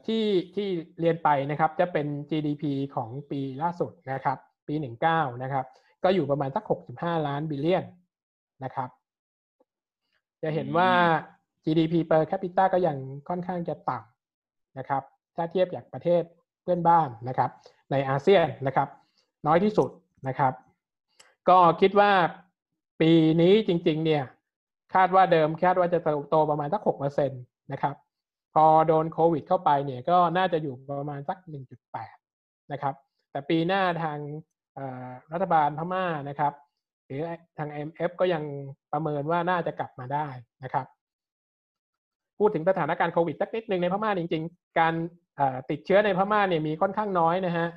[0.06, 0.24] ที่
[0.56, 0.68] ที่
[1.00, 2.64] เรียนไปนะครับจะเป็น GDP
[2.96, 4.38] ของปีล่าสุดนะครับ
[4.68, 4.74] ปี
[5.10, 5.66] 19 นะครับ
[6.04, 6.64] ก็อยู่ประมาณสัก
[6.96, 7.86] 65 ล้านบิลเลียน
[8.64, 8.90] นะครับ
[10.42, 10.90] จะเห็นว่า
[11.64, 12.98] GDP per capita ก็ยัง
[13.30, 15.04] ค่อนข้างจะต่ำนะครับ
[15.36, 16.24] ถ้าเทียบจากประเทศ
[16.64, 17.50] เพื่อนบ้านนะครับ
[17.92, 18.88] ในอาเซียนนะครับ
[19.48, 19.90] น้อยที่สุด
[20.28, 20.54] นะครับ
[21.50, 22.12] ก็คิดว่า
[23.02, 23.12] ปี
[23.42, 24.24] นี้จริง ๆ เนี่ย
[24.94, 27.36] คาดว่าเดิมคาดว่าจะโตประมาณสักหกเปอร์เซ็นต
[27.72, 27.96] นะครับ
[28.54, 32.16] พอโดนโควิดเข้าไปเนี่ยก็น่าจะอยู่ประมาณสักหนึ่งจุดแปด
[32.72, 32.94] นะครับ
[33.32, 34.18] แต่ปีหน้าทาง
[35.34, 36.54] รัฐบาลพม่านะครับ
[37.06, 37.22] หรือ
[37.58, 38.44] ทาง IMF ก็ยัง
[38.92, 40.28] ประเมินว่าน่าจะกลับมาได้
[40.64, 40.86] นะครับ
[42.40, 44.94] พูดถึงสถานการณ์โควิดสักนิดหนึ่งในพม่าจริง ๆ การ
[45.70, 47.68] ติดเชื้อในพม่าเนี่ยมีค่อนข้างน้อยนะฮะ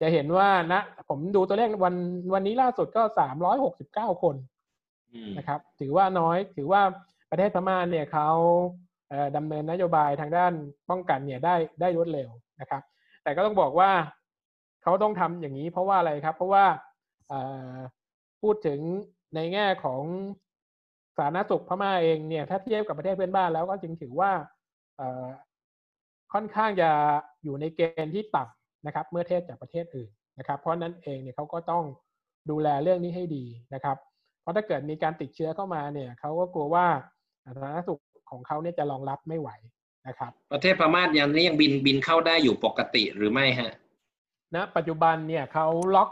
[0.00, 1.94] จะเห็นว่านะผมดูตัวเลขวัน
[2.34, 4.36] วันนี้ล่าสุดก็สามร้อยหกสิบเก้าคน
[5.38, 6.82] นะครับ ถือว่าน้อยถือว่า
[7.30, 8.28] ประเทศพม่าเนี่ยเขา
[9.36, 10.52] ดำเนินนโยบายทางด้าน
[10.90, 12.28] ป้องกันเนี่ยได้ได้รวดเร็ว
[12.60, 12.82] นะครับ
[13.22, 13.90] แต่ก็ต้องบอกว่า
[14.82, 16.64] เขาต้องทำอย่างนี้เพราะว่าอะไรครับ เพราะว่า
[18.42, 18.80] พูดถึง
[19.34, 20.02] ในแง่ของ
[21.18, 24.30] สาธารณสุขพม่าเองเนี่ยถ้าเทียบกับประเทศเพื่อนบ้านแล้วก็จึงถือว่า
[26.32, 26.90] ค่อนข้างจะ
[27.44, 31.84] อยู่ในเกณฑ์ที่ต่ำนะครับ เมื่อเทียบจากประเทศอื่นนะครับ เพราะนั้นเองเนี่ยเขาก็ต้อง
[32.50, 33.96] ดูแลเรื่องนี้ให้ดีนะครับ
[34.40, 36.86] เพราะถ้าเกิดมีการติดเชื้อเข้ามาเนี่ยเขาก็กลัวว่า
[37.44, 39.50] สาธารณสุข ของเขาเนี่ยจะรองรับไม่ไหว
[40.08, 43.72] นะครับ ประเทศพม่ายังนี้ยังบินบินเข้าได้อยู่ปกติหรือไม่ฮะ
[44.54, 46.10] ณนะปัจจุบันเนี่ยเขาล็อก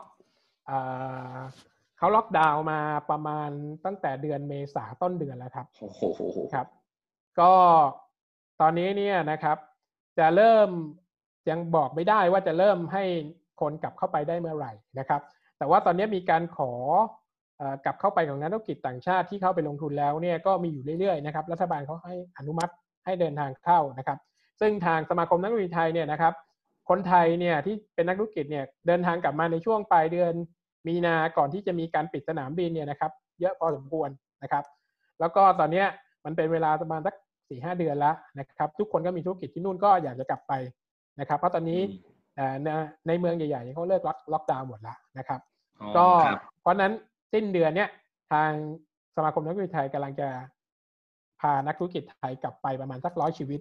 [1.98, 3.50] เขาล็อกดาวน์มาประมาณ
[3.84, 6.00] ตั้งแต่เดือนเมษาต้นเดือนแล้วครับโอ้โห
[6.54, 6.66] ครับ
[7.40, 7.52] ก็
[8.60, 9.56] ตอนนี้เนี่ยนะครับ
[10.18, 10.68] จะเริ่ม
[11.50, 13.04] ยังบอกไม่ได้ว่าจะเริ่มให้
[13.60, 15.20] คนกลับเข้าไปได้เมื่อไหร่นะครับ
[15.58, 16.72] แต่ว่าตอนนี้มีการขอ
[17.84, 22.72] กลับเข้าไปของนักธุรกิจต่างชาติที่เข้าไปลงทุนแล้วเนี่ยก็มีอยู่เรื่อยๆนะครับรัฐบาลเขาให้อนุมัติ
[23.04, 24.18] ให้เดินทางเข้านะครับ
[24.60, 26.34] ซึ่งทางสมาคมนักธุรกิจไทยเนี่ยนะครับ
[26.88, 30.32] คนไทยเนี่ยที่เป็นนักธุรกิจเนี่ยเดินทางกลับมาในช่วงปลายเดือน
[30.86, 34.08] มีนาก่อนที่จะมีการปิดสนามบินเนี่ยนะครับเยอะพอสมควร
[34.42, 34.64] นะครับ
[35.20, 35.84] แล้วก็ตอนนี้
[36.24, 37.14] มันเป็นเวลาประมาณสัก
[37.48, 40.52] สี่ห้าเดือนแล้วนะครับ ทุกคนก็มีธุรกิจที่นู่นก็อยากจะกลับไป
[41.20, 41.80] นะครับ เพราะตอนนี้
[43.06, 45.40] ในเมืองใหญ่ๆเขาเลิกล็อกดาวน์หมดแล้วนะครับ
[45.96, 46.06] ก็
[46.60, 46.92] เพราะนั้น
[47.32, 47.90] สิ้นเดือนเนี้ย
[48.32, 48.50] ทาง
[49.16, 50.28] สมาคมนักธุรกิจไทยกำลังจะ
[51.40, 53.60] พานักธุรกิจไทยกลับไปประมาณสักร้อยชีวิต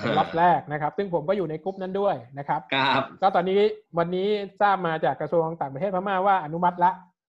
[0.00, 3.60] เป็นล็อตแรกนะครับ ซึ่งผมก็อยู่ในกลุ่มนั้นด้วยนะครับครับก็ตอนนี้
[3.98, 4.28] วันนี้
[4.60, 6.92] ทราบมาจากกระทรวงต่างประเทศพม่าว่าอนุมัติละ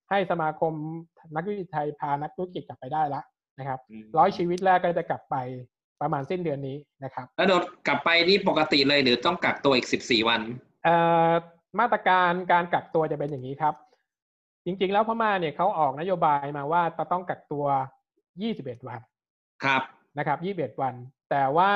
[0.09, 0.73] ให้สมาคม
[1.35, 3.21] นักธุรกิจไทยพานักธุรกิจกลับไปได้ละ
[3.59, 3.79] นะครับ
[4.17, 5.35] ร้อยชีวิตแรกก็จะกลับไป
[6.01, 10.41] ประมาณสิ้นเดือนนี้นะครับ แล้วโดนกลับไปนี่ปกติเลยหรือต้องกักตัวอีกสิบสี่วัน
[10.83, 10.95] เอ่
[11.29, 11.31] อ
[11.79, 13.73] มาตรการการกักตัวจะเป็นอย่างนี้ครับ
[14.65, 17.65] จริง ๆ แล้วพม่าเนี่ยเขาออกนโยบายมาว่าจะต้องกักตัว
[18.41, 18.99] ยี่สิบเอ็ดวัน
[19.63, 19.81] ครับ
[20.17, 20.93] นะครับยี่สิบเอ็ดวัน
[21.31, 21.71] แต่ว่า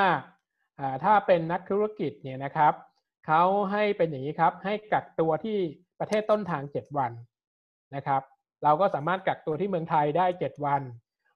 [1.04, 2.74] ถ้าเป็นนักธุรกิจเนี่ยนะครับ
[3.28, 5.58] เขาให้เป็นอย่างนี้ครับ ให้กักตัวที่
[6.00, 7.12] ประเทศต้นทาง 7 วัน
[7.96, 8.22] นะครับ
[8.64, 10.82] เราก็สามารถกักตัวที่เมืองไทยได้ 7 วัน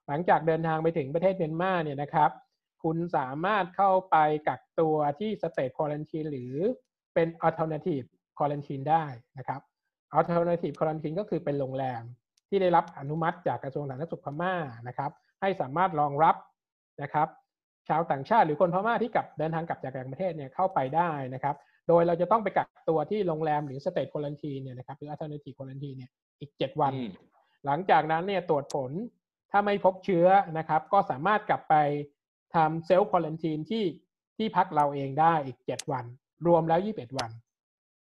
[0.08, 2.32] หลังจากเดินทางไปถึงประเทศเมียนมาเนี่ยนะครับ
[2.84, 6.54] คุณสามารถเข้าไปกักตัวที่สเตทควอลันทีหรือ
[7.14, 8.06] เป็น alternative
[8.38, 9.06] quarantine ได้
[9.38, 9.62] นะครับ
[10.18, 12.04] alternative quarantine ก็คือเป็นโรงแรม
[12.50, 14.54] ที่ได้รับอนุมัติจากกระทรวงสาธารณสุขพม่า
[14.88, 16.36] นะครับ ให้สามารถรองรับ
[17.02, 17.28] นะครับ
[17.90, 21.56] ชาวต่างชาติหรือคนพม่าที่กลับเดินทางกลับจากต่างประเทศเนี่ยเข้าไปได้นะครับ
[21.88, 27.10] โดยเราจะต้องไปกักตัวที่โรงแรมหรือ state quarantine เนี่ยนะครับหรือ alternative quarantine เนี่ยอีก 7 วันอืม
[27.66, 28.92] หลังจากนั้นเนี่ยตรวจผล
[29.52, 31.76] ถ้าไม่พบเชื้อนะครับ ก็สามารถกลับไป
[32.56, 33.86] ทำ self quarantine ที่
[34.38, 36.06] ที่พักเราเองได้อีก 7 วัน
[36.48, 37.32] รวมแล้ว 21 วัน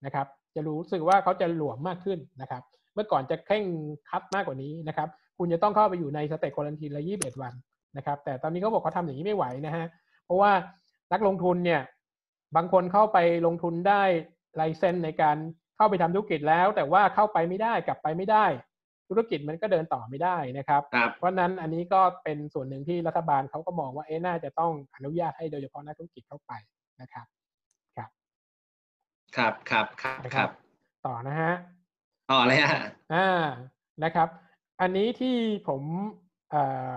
[0.04, 2.62] นะครับ จะรู้สึกว่าเขาจะหลวมมากขึ้นนะครับ
[2.94, 3.64] เมื่อก่อนจะเคร่ง
[4.08, 7.54] ครัดมากกว่านี้นะครับ คุณจะต้องเข้าไปอยู่ใน state quarantine ละ21วัน
[7.96, 9.86] นะครับ แต่ตอนนี้เขาบอกเขาทำอย่างนี้ไม่ไหวนะฮะ
[10.24, 10.52] เพราะว่า
[11.12, 11.82] นักลงทุนเนี่ย
[12.56, 14.02] บางคนเข้าไปลงทุนได้
[14.56, 15.36] ไลเซนในการ
[15.76, 18.44] เข้าไปทำธุรกิจแล้ว แต่ว่าเข้าไปไม่ได้กลับไปไม่ได้
[19.08, 26.52] ธุรกิจมันก็เดินต่อไม่ได้นะครับครับเพราะฉะนั้นอันนี้ก็เป็นส่วนหนึ่งที่รัฐบาลเขาก็มองว่าเอ๊ะน่าจะต้องอนุญาตให้โดยเฉพาะนักธุรกิจเข้าไป
[27.00, 27.41] นะครับครับ
[29.36, 30.50] ครับครับครับ
[31.06, 31.52] ต่อนะฮะ
[32.30, 32.82] ต่อเลยฮะ
[33.14, 33.28] อ่า
[34.04, 34.28] นะครับ
[34.80, 35.36] อันนี้ที่
[35.68, 35.82] ผม
[36.50, 36.62] เอ่
[36.94, 36.96] อ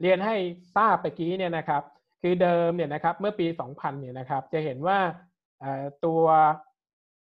[0.00, 0.36] เรียนให้
[0.76, 1.82] ทราบไปกี้เนี่ยนะครับ
[2.22, 4.98] คือเดิมเนี่ยนะครับเมื่อปี 2000 เนี่ยนะครับ จะเห็นว่า
[5.60, 6.22] เอ่อตัว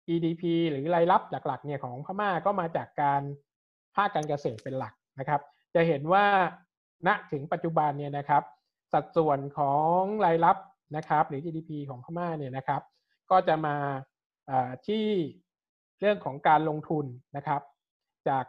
[0.06, 3.22] GDP หรือรายรับหลักๆเนี่ยของพม่าก็มาจากการ
[3.94, 5.40] ภาคการเกษตรเป็นหลักนะครับ
[5.74, 6.24] จะเห็นว่า
[7.06, 8.42] ณถึงปัจจุบันเนี่ยนะครับ
[8.92, 10.56] สัดส่วนของรายรับ
[10.96, 12.82] นะครับ หรือ GDP ของพม่าเนี่ยนะครับ
[13.30, 14.11] ก็จะมาเอ่อ
[14.86, 15.04] ที่
[16.00, 17.04] เรื่องของการลงทุน
[17.36, 17.62] นะครับ
[18.28, 18.44] จาก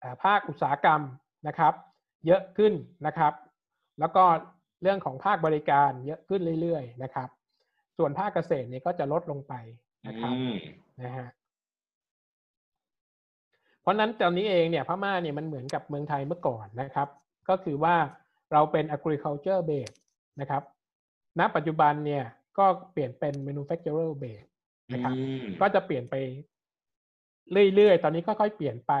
[0.00, 1.00] เอ่อภาคอุตสาหกรรม
[1.48, 1.74] นะครับ
[2.26, 2.72] เยอะขึ้น
[3.06, 3.32] นะครับ
[4.00, 4.24] แล้วก็
[4.82, 7.28] เรื่องของภาคบริการเยอะขึ้นเรื่อยๆนะครับ
[7.98, 9.54] ส่วนภาคเกษตรเนี่ยก็จะลดลงไป
[10.06, 10.54] นะครับอืม
[11.02, 11.28] นะฮะ
[13.80, 17.08] เพราะฉะนั้นตอนนี้เองเนี่ยพม่าเนี่ยมันเหมือนกับเมืองไทยเมื่อก่อนนะครับ
[17.48, 17.96] ก็คือว่า
[18.52, 19.96] เราเป็น agriculture base
[20.40, 20.62] นะครับ
[21.38, 22.24] ณ ปัจจุบันเนี่ย
[22.58, 24.48] ก็เปลี่ยนเป็น manufacturer base
[24.92, 26.14] นะครับอืมก็จะเปลี่ยนไป
[27.74, 28.92] เรื่อยๆ ตอนนี้ค่อยๆเปลี่ยนไป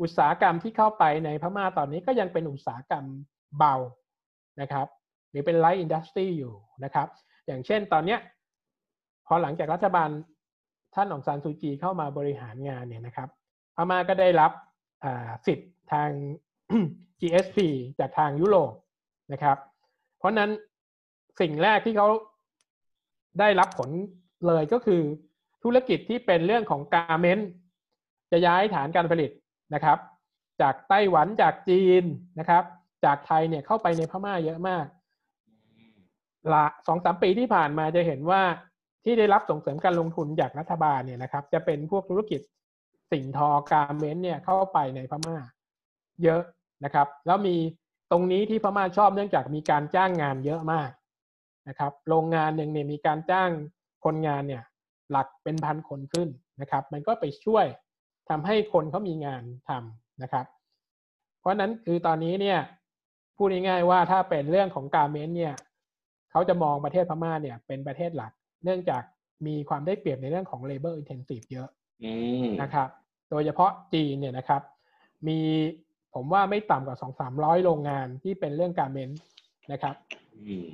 [0.00, 3.04] อุตสาหกรรมที่เข้าไปในพม่าตอนนี้ก็ยังเป็นอุตสาหกรรม
[3.58, 3.74] เบา
[4.60, 4.86] นะครับ
[5.30, 7.08] หรือเป็น light industry อยู่นะครับ
[7.46, 8.20] อย่างเช่นตอนเนี้ย
[9.26, 10.10] พอหลังจากรัฐบาล
[10.94, 13.28] ท่านองซานซูจีเข้ามาบริหารงานเนี่ยนะครับ
[13.76, 14.52] พม่าก็ได้รับ
[15.04, 16.10] อ่าสิทธิ์ทาง
[17.20, 17.58] GSP
[17.98, 18.72] จากทางยุโรป
[19.32, 19.58] นะครับ
[20.18, 20.50] เพราะฉะนั้น
[21.40, 22.08] สิ่งแรกที่เขา
[23.40, 23.90] ได้รับผล
[24.46, 25.02] เลยก็คือ
[25.62, 27.48] ธุรกิจที่เป็นเรื่องของการเมนต์
[28.32, 29.30] จะย้ายฐานการผลิต
[29.74, 29.98] นะครับ
[30.60, 32.04] จากไต้หวันจากจีน
[32.38, 32.64] นะครับ
[33.04, 34.86] จากไทยเนี่ยเข้าไปในพม่าเยอะมาก
[36.52, 38.42] ละสองสามปีที่ผ่านมาจะเห็นว่า
[39.04, 42.40] ที่ได้รับส่งเสริมการลงทุนจากรัฐบาลเนี่ยนะครับ จะเป็นพวกธุรกิจ
[43.12, 45.36] สิ่งทอการเมนต์เนี่ยเข้าไปในพม่า
[46.22, 46.42] เยอะ
[46.84, 47.56] นะครับ แล้วมี
[48.10, 50.90] ตรงนี้ที่พม่าชอบเนื่องจากมีการจ้างงานเยอะมาก
[51.68, 53.50] นะครับ โรงงานหนึ่งเนี่ยมีการจ้าง
[54.06, 54.62] คนงานเนี่ย
[55.10, 56.28] หลักเป็นพันคนขึ้น
[56.60, 57.66] นะครับ มันก็ไปช่วย
[58.28, 60.46] ทำให้คนเขามีงานทำนะครับ
[61.40, 62.58] เพราะฉะนั้นคือตอนนี้เนี่ย
[63.36, 65.54] พูดง่ายๆว่าถ้าเป็นเรื่องของการเมนต์เนี่ย
[66.30, 68.32] เขาจะมองประเทศพม่าเนี่ยเป็นประเทศหลัก
[68.64, 69.02] เนื่องจาก
[69.46, 71.68] มีความได้เปรียบในเรื่องของ labor intensive เยอะ
[72.04, 72.12] อื
[72.44, 72.88] มนะครับ
[73.30, 74.62] โดยเฉพาะจีนเนี่ยนะครับ
[75.26, 75.38] มี
[76.14, 79.18] ผมว่าไม่ต่ำกว่าสองสามร้อยโรงงานที่เป็นเรื่องการเมนต์
[79.72, 79.94] นะครับ
[80.36, 80.66] อืม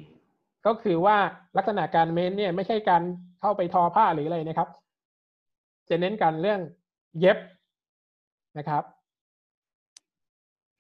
[0.67, 1.17] ก็คือว่า
[1.57, 3.03] ลักษณะการเมนต์เนี่ยไม่ใช่การ
[3.41, 4.69] เข้าไปทอผ้าหรืออะไรนะครับ
[5.89, 6.61] จะเน้นการเรื่อง
[7.21, 7.39] เย็บ
[8.59, 8.85] นะครับ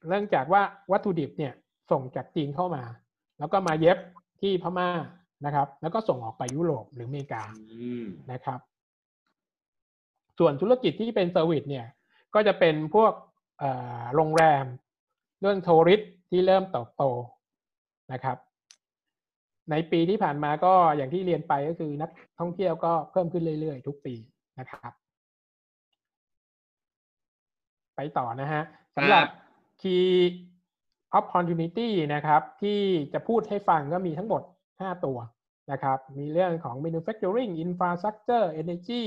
[0.08, 1.52] เรื่องจากว่าวัตถุดิบเนี่ย
[1.90, 2.82] ส่งจากจีนเข้ามา
[3.38, 3.98] แล้วก็มาเย็บ
[4.40, 4.88] ที่พม่า
[5.44, 7.42] นะครับ แล้วก็ส่งออกไปยุโรปหรืออเมริกา
[7.72, 8.60] อืมนะครับ
[10.38, 11.86] ส่วนธุรกิจที่เป็น service เนี่ย
[12.34, 13.12] ก็จะเป็นพวก
[13.58, 14.64] เอ่อโรงแรม
[15.40, 17.04] เรื่อง tourist ที่เริ่มเติบโต
[18.12, 18.36] นะครับ
[19.70, 24.14] ในปีที่ผ่านมาก็อย่างที่เรียนไปก็คือนักท่องเที่ยวก็เพิ่มขึ้นเรื่อยๆ ทุกปี
[24.58, 24.92] นะครับ
[27.96, 28.62] ไปต่อนะฮะ
[28.96, 29.26] สำหรับ
[29.82, 30.10] Key
[31.18, 32.80] Opportunity นะครับ ที่
[33.12, 35.18] จะพูดให้ฟังก็มีทั้งหมด 5 ตัว
[35.72, 39.04] นะครับ มีเรื่องของ Manufacturing Infrastructure Energy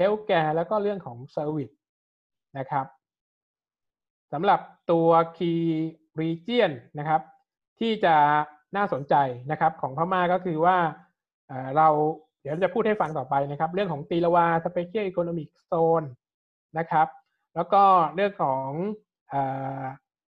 [0.00, 1.74] Healthcare แล้วก็เรื่องของ Service
[2.58, 2.86] นะครับ
[4.32, 5.62] สำหรับตัว Key
[6.20, 7.20] Region นะครับ
[7.80, 8.16] ที่จะ
[8.76, 9.14] น่าสนใจ
[9.50, 10.76] นะครับของพม่าก็คือว่า
[11.48, 11.88] เอ่อเรา
[12.42, 16.06] เดี๋ยวจะพูดให้ฟังต่อไปนะครับ เรื่องของตีละวา Special Economic Zone
[16.78, 17.08] นะครับ
[17.54, 17.82] แล้วก็
[18.14, 18.68] เรื่องของ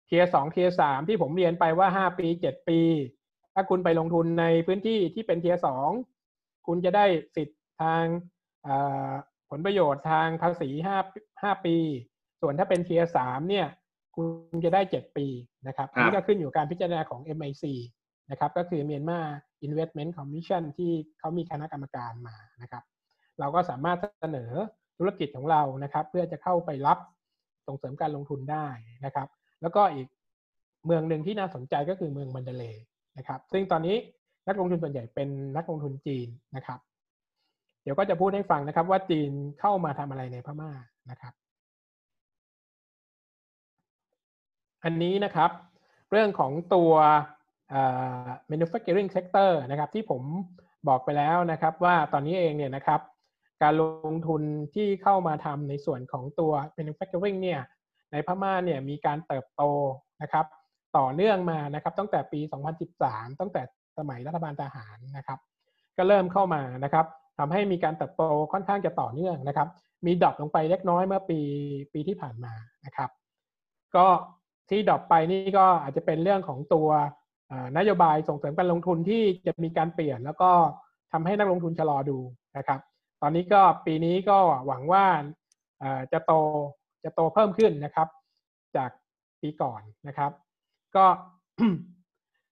[0.06, 2.80] เทียสองเทียสามที่ผมเรียนไปว่าห้าปีเจ็ดปี
[3.54, 5.88] ถ้าคุณไปลงทุนในพื้นที่ที่เป็นเทียสอง
[6.66, 7.04] คุณจะได้
[7.36, 8.04] สิทธิ์ทาง
[8.64, 8.76] เอ่
[9.08, 9.10] อ
[9.50, 10.98] ผลประโยชน์ทางภาษีห้า
[11.42, 11.76] ห้าปี
[12.40, 13.66] ส่วนถ้าเป็นเทียสามเนี่ย
[14.16, 14.22] คุ
[14.54, 15.26] ณจะได้เจ็ดปี
[15.66, 17.64] นะครับครับอันนี้ก็ขึ้นอยู่กับการพิจารณาของ MIC
[18.32, 19.26] นะครับก็คือ Myanmar
[19.66, 22.82] Investment Commission ที่เขามีคณะกรรมการมานะครับ
[23.40, 24.50] เราก็สามารถเสนอ
[24.98, 26.98] ธุรกิจของเรานะครับ เพื่อจะเข้าไปรับ
[27.66, 28.66] ส่งเสริมการลงทุนได้
[29.04, 29.28] นะครับ
[29.62, 30.06] แล้วก็อีก
[30.86, 32.76] เมืองหนึ่งที่น่าสนใจก็คือเมืองมันเดเลย
[33.18, 33.96] นะครับ ซึ่งตอนนี้
[34.48, 36.78] นักลงทุนส่วนใหญ่เป็นนักลงทุนจีนนะครับ
[37.82, 40.70] เดี๋ยวก็จะพูดให้ฟังนะครับ ว่าจีนเข้ามาทำอะไรในพม่า
[41.10, 41.34] นะครับ
[44.84, 45.50] อันนี้นะครับ
[46.10, 46.92] เรื่องของตัว
[48.50, 50.22] manufacturing sector นะครับที่ผม
[50.88, 53.00] บอกไปแล้วนะครับว่าตอนนี้เองเนี่ยนะครับ
[53.62, 54.42] การลงทุน
[54.74, 57.60] ที่เข้ามาทำในส่วนของตัว manufacturing เนี่ย
[58.12, 59.62] ในพม่าเนี่ยมีการเติบโต
[60.22, 60.46] นะครับ
[60.98, 62.40] ต่อเนื่องมานะครับตั้งแต่ปี
[62.90, 63.62] 2013 ตั้งแต่
[63.98, 65.38] สมัยรัฐบาลทหารนะครับ
[65.96, 67.06] ก็เริ่มเข้ามานะครับ
[67.38, 69.68] ทำให้มีการเติบโตค่อนข้างจะต่อเนื่องนะครับ
[70.06, 71.40] มี drop ลงไปเล็กน้อยเมื่อปี
[71.92, 72.54] ปีที่ผ่านมา
[72.84, 73.10] นะครับ
[73.96, 74.06] ก็
[74.70, 76.88] ที่ drop ไปนี่ก็อาจจะเป็นเรื่องของตัว
[77.78, 80.50] นโยบายส่งเสริมการลงทุนที่จะมีการเปลี่ยน แล้วก็
[81.12, 82.18] ทำให้นักลงทุนชะลอดู
[82.56, 82.80] นะครับ
[83.22, 85.04] ตอนนี้ก็ปีนี้ก็หวังว่า
[86.12, 86.32] จะโต
[87.04, 88.08] จะโตเพิ่มขึ้นนะครับ
[88.76, 88.90] จาก
[89.42, 90.32] ปีก่อนนะครับ
[90.96, 91.06] ก็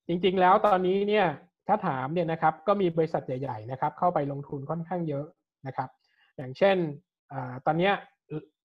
[0.09, 1.27] จริงๆแล้วตอนนี้เนี่ย
[1.69, 5.27] ถ้าถามเนี่ยนะครับก็มีบริษัทใหญ่ๆนะครับ เข้าไปลงทุนค่อนข้างเยอะ
[5.67, 5.89] นะครับ
[6.37, 6.77] อย่างเช่น
[7.33, 7.35] อ
[7.67, 7.91] ตอนนี้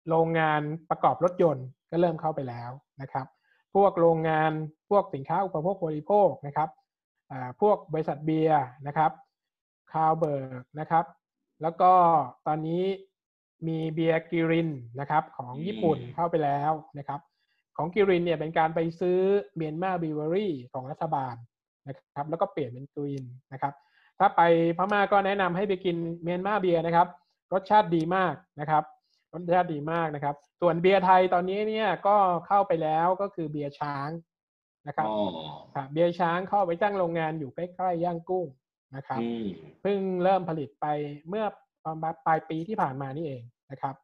[0.09, 3.25] โรงงานประกอบรถยนต์ก็เริ่มเข้าไปแล้วนะครับ
[3.75, 4.51] พวกโรงงาน
[4.89, 6.69] พวกสินค้าอุปโภคบริโภคนะครับ
[7.61, 9.11] พวกบริษัทเบียร์นะครับ
[9.91, 11.05] Carlsberg นะครับ
[11.61, 11.91] แล้วก็
[12.47, 12.83] ตอนนี้
[13.67, 17.19] มีเบียร์ Kirin นะครับของญี่ปุ่นเข้าไปแล้วนะครับ
[17.77, 19.19] ของ Kirin เนี่ยเป็นการไปซื้อ
[19.55, 21.35] Myanmar Brewery ของรัฐบาล
[21.87, 23.73] นะครับ แล้วก็เปลี่ยนเป็น Kirin นะครับ
[24.19, 24.41] ถ้าไป
[24.77, 27.07] พม่าก็แนะนำให้ไปกิน Myanmar Beer นะครับ
[27.53, 28.83] รสชาติดีมากนะครับ
[29.33, 32.17] รสชาติดีมากนะครับ ส่วนเบียร์ไทยตอนนี้เนี่ยก็
[32.47, 34.09] เข้าไปแล้วก็คือเบียร์ช้าง
[34.87, 35.07] นะครับ
[35.75, 38.47] ครับเบียร์ช้างเข้าไปตั้งโรงงานอยู่ใกล้ๆย่างกุ้ง
[38.95, 39.21] นะครับ
[39.81, 40.85] เพิ่งเริ่มผลิตไป
[41.29, 41.45] เมื่อ
[41.85, 43.95] ประมาณปลายปีที่ผ่านมานี่เองนะครับ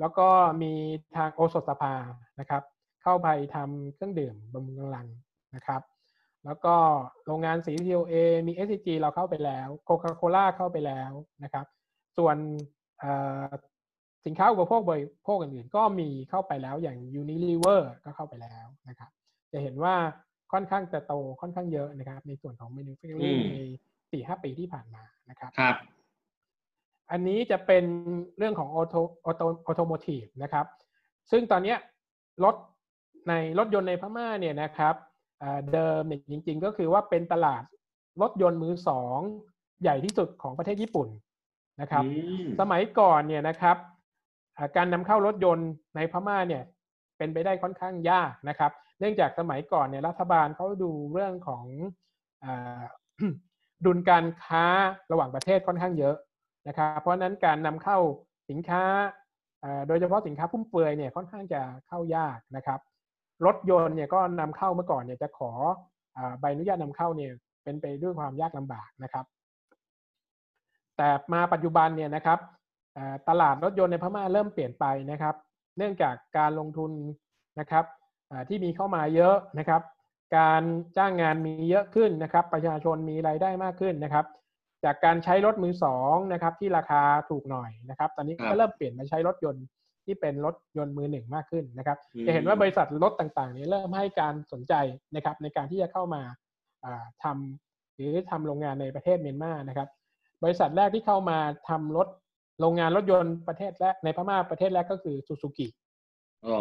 [0.00, 0.28] แล้วก็
[0.62, 0.72] มี
[1.16, 1.94] ทางโอสถสภา
[2.40, 2.62] นะครับ
[3.02, 5.06] เข้าไปทำเครื่องดื่มบำรุงกำลัง
[5.54, 5.82] นะครับ
[6.44, 6.74] แล้วก็
[7.26, 8.14] โรงงานสี TOA
[8.46, 11.66] มี SCG เราเข้าไปแล้วโคคาโคล่าเข้าไปแล้วนะครับ
[12.16, 12.36] ส่วน
[14.26, 19.10] สินค้าอุปโภคบริโภคอื่นๆ ก็มีเข้าไปแล้วอย่าง Unilever ก็เข้าไปแล้วนะครับ
[19.52, 19.94] จะเห็นว่า
[20.52, 23.58] ค่อนข้างจะโตค่อนข้างเยอะนะครับ ในส่วนของ manufacturing ใน
[24.12, 25.76] สี่ห้าปีที่ผ่านมานะครับครับ
[27.10, 27.84] อันนี้จะเป็น
[28.38, 28.94] เรื่องของ auto
[29.24, 30.66] auto automotive นะครับ
[31.30, 31.74] ซึ่งตอนนี้
[32.44, 32.54] รถ
[33.28, 34.94] ในรถยนต์ในพม่าเนี่ยนะครับ
[35.72, 37.62] เดิมเนี่ยจริง ๆ ก็คือว่าเป็นตลาด
[38.22, 39.18] รถยนต์มือสอง
[39.82, 41.08] ใหญ่ที่สุดของประเทศญี่ปุ่น
[41.80, 42.04] นะครับ
[42.60, 43.76] สมัยก่อนเนี่ยนะครับ
[44.76, 46.62] การนำเข้ารถยนต์ในพม่าเนี่ย
[47.18, 51.64] เป็นไปได้ค่อนข้างยากนะครับ เนื่องจากสมัยก่อนเนี่ยรัฐบาลเขาดูเรื่องของ
[53.84, 54.64] ดุลการค้า
[55.12, 56.16] ระหว่างประเทศค่อนข้างเยอะ
[56.68, 57.98] นะครับเพราะนั้นการนำเข้า
[58.50, 58.84] สินค้า
[59.88, 62.80] โดยเฉพาะสินค้าพุ่มเปือยเนี่ยค่อนข้างจะเข้ายากนะครับ
[63.46, 65.50] รถยนต์เนี่ยก็นำเข้าเมื่อก่อนเนี่ยจะขอ
[66.40, 67.32] ใบอนุญาตนำเข้าเนี่ย
[67.64, 69.24] เป็นไปด้วยความยากลำบากนะครับ
[70.96, 72.38] แต่มาปัจจุบันเนี่ยนะครับ
[73.28, 75.34] ตลาดรถยนต์ในพม่าเริ่มเปลี่ยนไปนะครับ
[75.76, 76.90] เนื่องจากการลงทุน
[77.60, 77.84] นะครับ
[78.48, 79.82] ที่มีเข้ามาเยอะนะครับ
[80.36, 80.62] การ
[80.96, 84.26] จ้างงานมีเยอะขึ้นนะครับ ประชาชนมีรายได้มากขึ้นนะครับ
[84.84, 89.64] จากการใช้รถมือสองนะครับ ที่ราคาถูกหน่อยนะครับ ตอนนี้ก็เริ่มเปลี่ยนมาใช้รถยนต์
[90.04, 94.74] ที่เป็นรถยนต์มือหนึ่งมากขึ้นนะครับ จะเห็นว่าบริษัทรถต่างๆนี้เริ่มให้การสนใจ
[95.14, 96.22] นะครับ ในการที่จะเข้ามา
[97.24, 99.88] ทำหรือทำโรงงานในประเทศเมียนมานะครับ
[100.44, 102.08] บริษัทแรกที่เข้ามาทำรถ
[102.60, 105.68] โรงงานรถยนต์ประเทศแรกในพม่าประเทศแรกก็คือซูซูกิ
[106.46, 106.58] อ๋อ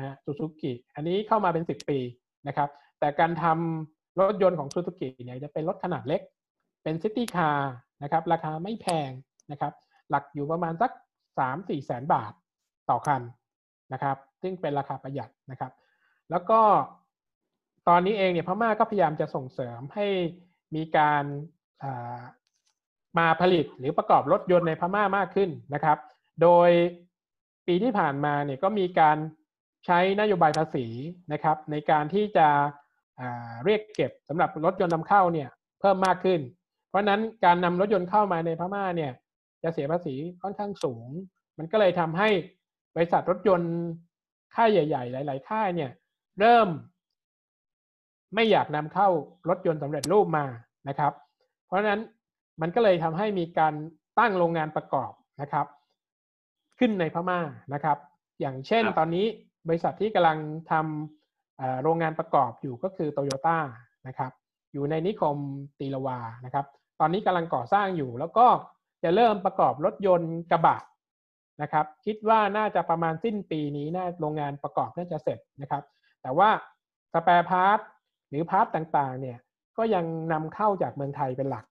[0.00, 1.98] ฮะซูซูกิอันนี้เข้ามาเป็นสิบปี
[2.48, 2.68] นะครับ
[3.00, 6.20] แต่การทำรถยนต์ของซูซูกิเนี่ยจะเป็นรถขนาดเล็ก
[6.82, 9.10] เป็น city carนะครับ ราคาไม่แพง
[9.50, 9.72] นะครับ
[10.10, 10.90] หลักอยู่ประมาณสัก
[11.38, 12.32] สามสี่แสนบาท
[12.90, 13.22] ต่อคัน
[13.92, 15.72] นะครับ ซึ่งเป็นราคาประหยัดนะครับ
[16.30, 16.60] แล้วก็
[17.88, 20.06] ตอนนี้เองเนี่ยพม่าก็พยายามจะส่งเสริมให้
[20.74, 21.24] มีการ
[23.18, 25.98] มาผลิตหรือประกอบรถยนต์ในพม่ามากขึ้นนะครับ
[26.42, 26.70] โดย
[27.66, 29.16] ปีที่ผ่านมาเนี่ยก็มีการ
[29.86, 30.86] ใช้นโยบายภาษี
[31.32, 32.48] นะครับ ในการที่จะ
[33.64, 35.48] เรียกเก็บสำหรับรถยนต์นำเข้าเนี่ย
[35.80, 36.40] เพิ่มมากขึ้น
[36.88, 39.12] เพราะนั้นการนำรถยนต์เข้ามาในพม่าเนี่ย
[39.62, 41.08] จะเสียภาษีค่อนข้างสูง
[41.58, 42.28] มันก็เลยทำให้
[42.94, 43.72] บริษัทรถยนต์
[44.54, 45.90] ค่ายใหญ่ ๆ หลาย ๆ ค่ายเนี่ย
[46.40, 46.68] เริ่ม
[48.34, 49.08] ไม่อยากนำเข้า
[49.48, 50.44] รถยนต์สำเร็จรูปมา
[50.88, 51.12] นะครับ
[51.66, 52.00] เพราะฉะนั้น
[52.60, 53.74] มันก็เลยทำให้มีการ
[54.18, 55.66] ตั้งโรงงานประกอบนะครับ
[56.78, 57.40] ขึ้นในพม่า
[57.74, 57.98] นะครับ
[58.40, 59.26] อย่างเช่นตอนนี้
[59.68, 60.38] บริษัทที่กำลัง
[60.70, 63.58] ทำโรงงานประกอบอยู่ก็คือโตโยต้า
[64.06, 64.32] นะครับ
[64.72, 65.36] อยู่ในนิคม
[65.78, 66.66] ตีลวานะครับ
[67.00, 68.46] ตอนนี้กำลังก่อสร้างอยู่แล้วก็
[69.02, 70.78] จะเริ่มประกอบรถยนต์กระบะ
[71.62, 75.82] นะครับ คิดว่าน่าจะประมาณสิ้นปีนี้น่าโรงงานประกอบน่าจะเสร็จนะครับ
[76.22, 76.48] แต่ว่า
[77.14, 77.78] spare part
[78.28, 79.38] หรือ part ต่างๆเนี่ย
[79.78, 81.64] ก็ยังนำเข้าจากเมืองไทยเป็นหลัก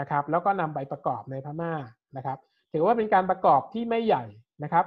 [0.00, 1.72] นะครับ แล้วก็นำไปประกอบในพม่า
[2.16, 2.38] นะครับ
[2.72, 4.24] ถือว่าเป็นการประกอบที่ไม่ใหญ่
[4.64, 4.84] นะครับ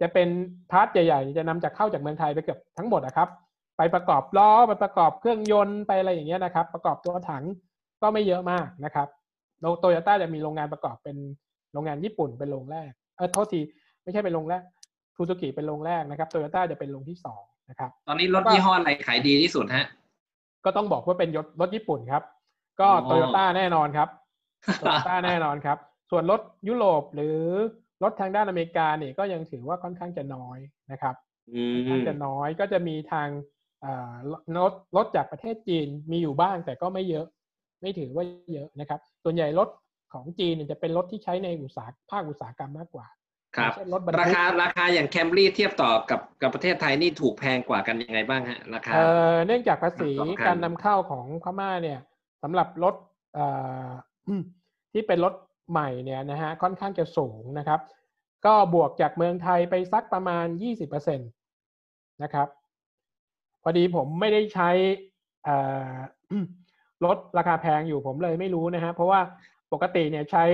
[0.00, 0.28] จะเป็น
[0.70, 3.28] part ใหญ่ๆ จะนำจากเข้าจากเมืองไทยไปเกือบทั้งหมดนะครับ
[3.76, 7.44] ไปประกอบล้อไปประกอบเครื่องยนต์ไปอะไรอย่างเงี้ยนะครับ ประกอบตัวถัง
[8.02, 9.08] ก็ไม่เยอะมากนะครับ
[9.80, 11.16] โตโยต้าจะมีโรงงานประกอบเป็น
[11.72, 13.60] โรงงานญี่ปุ่นเป็นโรงแรกเออโทษที
[14.02, 14.62] ไม่ใช่เป็นโรงแรก
[15.16, 19.86] ซูซูกิเป็นโรงแรกนะครับโตโยต้าจะเป็นโรงที่สองนะครับตอนนี้รถยี่ห้ออะไรขายดีที่สุดฮะ
[20.64, 22.22] ก็ต้องบอกว่าเป็นรถรถญี่ปุ่นครับ
[22.80, 24.08] ก็อ๋อโตโยต้าแน่นอนครับ
[24.78, 25.78] โตโยต้าแน่นอนครับ
[26.10, 27.38] ส่วนรถยุโรปหรือ
[28.02, 30.58] รถทางด้านอเมริกาเนี่ยก็ยังถือว่าค่อนข้างจะน้อย
[30.92, 31.14] นะครับ
[31.52, 33.28] อืค่อนข้างมจะน้อยก็จะมีทาง
[33.84, 34.12] อ่า
[34.58, 37.26] รถรถจากประเทศจีนมีอยู่บ้างแต่ก็ไม่เยอะ
[37.80, 39.68] ไม่ถือว่าเยอะนะครับ ส่วนใหญ่รถ
[40.12, 43.06] ของจีนเนี่ยจะเป็นรถที่ใช้ในอุตสาหภาคอุตสาหกรรมมากกว่า
[43.56, 51.98] ครับอย่างเช่นรถบรรทุกราคาราคาอย่างแคมรี่เทียบต่อกับกับประเทศไทยนี่ถูกแพงกว่ากันยังไงบ้างฮะราคาเอ่อเนื่องจากภาษีสำคัญการนำเข้าของพม่าเนี่ย
[52.42, 52.94] สำหรับรถ
[53.34, 53.46] เอ่
[53.86, 53.90] อ
[54.92, 55.34] ที่เป็นรถ
[55.70, 57.80] ใหม่เนี่ยนะฮะค่อนข้างจะสูงนะครับ
[58.46, 60.46] ก็บวกจากเมืองไทยไปสักประมาณ
[60.84, 62.48] 20%นะครับ
[63.62, 64.70] พอดีผมไม่ได้ใช้
[65.44, 65.56] เอ่
[65.92, 65.94] อ
[67.04, 69.20] รถราคาแพงอยู่ผมเลยไม่รู้นะฮะเพราะว่า
[69.72, 70.44] ปกติเนี่ยใช้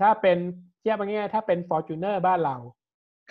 [0.00, 0.38] ถ้าเป็น
[0.80, 2.56] เทียบง่ายๆถ้าเป็น Fortuner บ้านเรา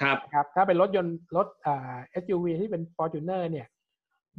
[0.01, 3.67] ครับครับถ้าเป็นรถยนต์รถอ่า SUV ที่เป็น Fortuner เนี่ย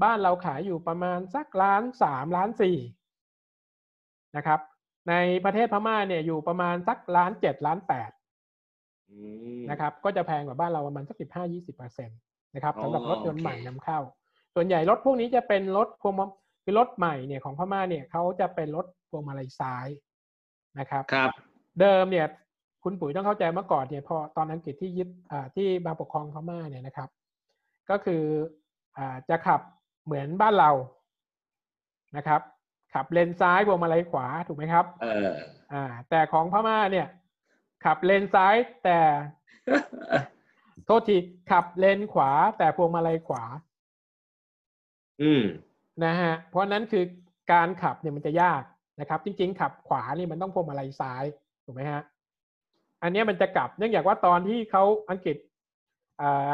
[0.02, 2.76] บ้านเราขายอยู่ประมาณสักล้านสามล้านสี่
[4.36, 4.60] นะครับ
[5.08, 8.10] ในประเทศพม่าเนี่ยอยู่ประมาณสักล้านเจ็ดล้านแปด
[9.10, 9.18] อื
[9.56, 12.14] มนะครับ ก็จะแพงกว่าบ้านเราประมาณสักสิบห้ายี่สิบเปอร์เซ็นต
[12.54, 13.98] นะครับอ๋อสำหรับรถยนต์ใหม่โอเคนำเข้า
[14.54, 16.26] ส่วนใหญ่รถพวกนี้จะเป็นรถพวงมา
[16.64, 19.86] คือรถใหม่เนี่ยของพม่าเนี่ยเขาจะเป็นรถพวงมาลัยซ้าย
[20.78, 21.30] นะครับครับ
[21.80, 22.26] เดิมเนี่ย
[22.84, 27.08] คุณปุ๋ยต้องเข้าใจเมื่อก่อนเนี่ยพอตอนอังกฤษที่ยึดอ่าที่มาปกครองพม่าเนี่ยนะครับ
[27.90, 28.22] ก็คือ
[28.96, 29.60] อ่าจะขับ
[30.04, 30.70] เหมือนบ้านเรา
[32.16, 32.40] นะครับ
[32.96, 35.30] ขับเลนซ้ายพวงมาลัยขวาถูกไหมครับเออ
[35.72, 37.06] อ่า แต่ของพม่าเนี่ย
[37.84, 38.98] ขับเลนซ้ายแต่
[40.86, 41.16] โทษที
[41.50, 43.42] ขับเลนขวา แต่พวงมาลัยขวา
[45.22, 45.44] อืม
[46.04, 47.04] นะฮะเพราะฉะนั้นคือ
[47.52, 48.62] การขับเนี่ยมันจะยาก
[49.00, 51.24] นะครับ จริง ๆ ขับขวานี่มันต้องพวงมาลัยซ้าย
[51.64, 52.02] ถูกไหมฮะ
[53.02, 55.36] อันเนี้ยมันจะกลับเนื่องจากว่าตอนที่เขาอังกฤษ
[56.20, 56.52] อ่า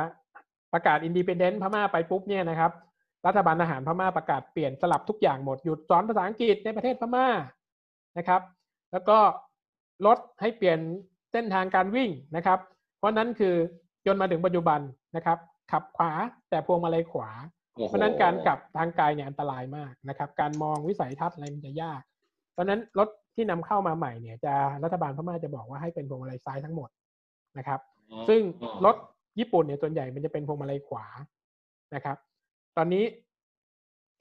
[0.73, 2.73] ประกาศอินดี e เดนต์พม่าไปปุ๊บเนี่ยนะครับ
[3.27, 7.29] รัฐบาลทหารพม่าประกาศเปลี่ยนสลับทุกอย่างหมดหยุดสอนภาษาอังกฤษในประเทศพม่า
[8.19, 8.43] นะครับ
[8.93, 9.19] แล้วก็
[10.07, 10.79] ลดให้เปลี่ยน
[11.33, 12.59] เส้นทางการวิ่งนะครับ
[12.99, 13.55] เพราะนั้นคือ
[14.07, 14.81] จนมาถึงปัจจุบัน
[15.17, 15.39] นะครับ
[15.73, 16.11] ขับขวา
[16.51, 17.31] แต่พวงมาลัยขวา
[17.75, 22.03] โอ้โหเพราะฉะนั้นการกลับทางไกลเนี่ยอันตรายมากนะครับ การมองวิสัยทัศน์อะไรมันจะยาก
[22.53, 24.55] เพราะฉะนั้นรถที่นำเข้ามาใหม่เนี่ยจะ
[24.85, 26.89] รัฐบาลพม่าจะบอกว่าให้เป็นพวงมาลัยซ้ายทั้งหมด
[27.59, 27.81] นะครับ
[28.29, 28.41] ซึ่ง
[28.85, 28.97] รถ
[29.39, 31.07] ญี่ปุ่นเนี่ยส่วนใหญ่มันจะเป็นพวงมาลัยขวา
[31.95, 32.17] นะครับ
[32.77, 33.05] ตอนนี้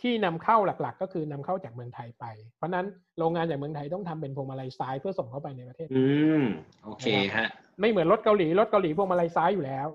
[0.02, 2.26] ที่นำเข้าหลัก ๆ ก็คือนำเข้าจากเมืองไทยไป
[2.58, 2.86] เพราะฉะนั้น
[3.20, 6.06] โรงงานจากเมืองไทยต้องทำเป็นพวงมาลัยซ้ายเพื่อส่งเข้าไปในประเทศ อื
[6.42, 6.44] ม
[6.84, 7.48] โอเคฮะ
[7.80, 9.88] ไม่เหมือนรถเกาหลีรถเกาหลีพวงมาลัยซ้ายอยู่แล้ว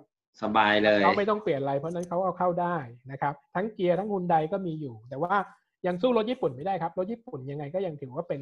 [0.43, 2.77] สบายเลยเขาไม่ต้องเปลี่ยนอะไรเพราะฉะนั้นเขาเอาเข้าได้
[3.13, 5.35] นะครับ ทั้งเกียร์ทั้งฮุนไดก็มีอยู่ แต่ว่า
[5.87, 8.41] ยังสู้รถญี่ปุ่นไม่ได้ครับ รถญี่ปุ่นยังไงก็ยังถือว่าเป็น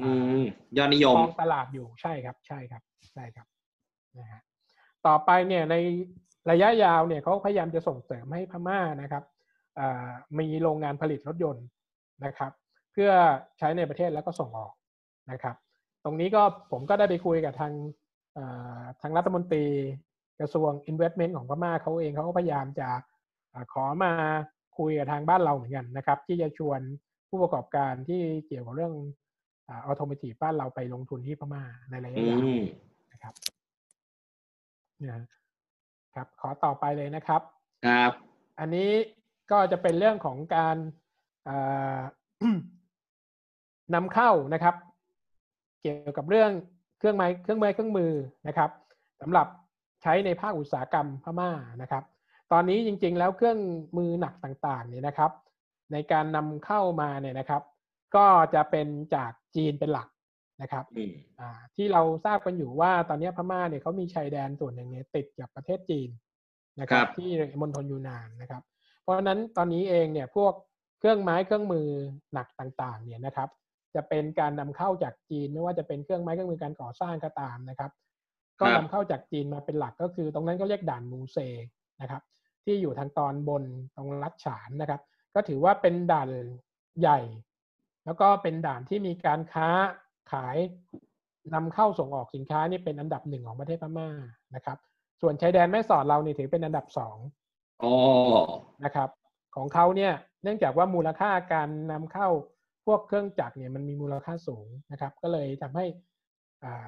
[0.00, 0.10] อื
[0.42, 0.44] ม
[0.76, 3.46] ยอดนิยมครองตลาดอยู่ใช่ครับ ใช่ครับใช่ครับ
[4.18, 4.40] นะฮะ
[5.06, 5.76] ต่อไปเนี่ยใน
[6.50, 9.35] ระยะยาวเนี่ยเขาพยายามจะส่งเสริมให้พม่านะครับอ่า
[10.38, 11.66] มีโรงงานผลิตรถยนต์
[12.24, 12.52] นะครับ
[12.92, 13.10] เพื่อ
[13.58, 14.72] ใช้ในประเทศแล้วก็ส่งออก
[15.30, 15.56] นะครับ
[16.04, 17.72] ตรงนี้ก็ผมก็ได้ไปคุยกับทาง
[18.36, 19.64] อ่าทางรัฐมนตรี
[20.40, 22.88] กระทรวง investment ของพม่าเขาเองเขาก็พยายามจะ
[23.54, 24.12] อาขอมา
[24.78, 26.80] คุยกับทางบ้านเราเหมือนกันนะครับ ที่จะชวน
[27.28, 28.94] ผู้ประกอบการที่เกี่ยวกับเรื่อง
[29.70, 32.62] ออโตเมติบ้านเราไปลงทุนที่พม่าในระยะอืยาวม
[33.12, 33.34] นะครับ
[35.10, 35.20] นะ
[36.14, 37.40] ครับ ขอต่อไปเลยนะครับ
[37.86, 38.12] ครับ
[38.60, 38.90] อันนี้
[39.50, 40.76] ก็จะเป็นเรื่องของการ
[41.48, 42.00] อ่า
[43.94, 44.74] นำเข้านะครับ
[45.80, 46.50] เกี่ยวกับเรื่อง
[46.98, 48.12] เครื่องไม้เครื่องไม้เครื่องมือ
[48.48, 48.70] นะครับ
[49.20, 49.46] สำหรับ
[50.02, 51.50] ใช้ในภาคอุตสาหกรรมพม่า
[51.82, 52.04] นะครับ
[52.52, 53.58] ตอนนี้จริงๆแล้วเครื่อง
[53.96, 55.32] มือหนักต่างๆเนี่ยนะครับ
[55.92, 57.62] ในการนำเข้ามาเนี่ยนะครับ
[58.16, 60.08] ก็จะเป็นจากจีนเป็นหลัก
[60.62, 66.08] นะครับอืมอ่าที่เราทราบกันอยู่ว่าตอนนี้พม่าเนี่ยเขามีชายแดนส่วนหนึ่งเนี่ยติดกับประเทศจีน
[66.80, 67.28] นะครัครับบที่
[67.60, 68.62] มณฑลยูนานนะครับ
[69.06, 70.52] เพราะฉะนั้นตอนนี้เองเนี่ยพวก
[70.98, 71.88] เครื่องไม้เครื่องมือ
[72.32, 73.48] หนักต่างๆเนี่ยนะครับ
[73.94, 77.90] จะเป็นการนำเข้าจากจีนไม่ว่าจะเป็นเครื่องไม้เครื่องมือการก่อสร้างก็ตามนะครับ
[78.60, 81.38] ก็นำเข้าจากจีนมาเป็นหลักก็คือตรงนั้นก็เรียกด่านมูเซ
[82.00, 82.22] นะครับ
[82.64, 83.64] ที่อยู่ทางตอนบน
[83.96, 85.00] ตรงรัฐฉานนะครับ
[85.34, 86.30] ก็ถือว่าเป็นด่าน
[87.00, 87.18] ใหญ่
[88.04, 89.68] แล้วก็เป็นด่านที่มีการค้า
[90.32, 90.56] ขาย
[91.54, 94.08] นำเข้าส่งออกสินค้านี่เป็นอันดับหนึ่งของประเทศพม่า
[94.54, 94.78] นะครับ
[95.20, 97.45] ส่วนชายแดนแม่สอดเรานี่ถือเป็นอันดับสองอ๋อ
[98.84, 99.08] นะครับ
[99.56, 100.12] ของเขาเนี่ย
[100.42, 102.28] เนื่องจากว่ามูลค่าการนำเข้า
[102.86, 105.84] พวกเครื่องจักรเนี่ยมันมีมูลค่าสูงนะครับ ก็เลยทำให้
[106.64, 106.86] อ่า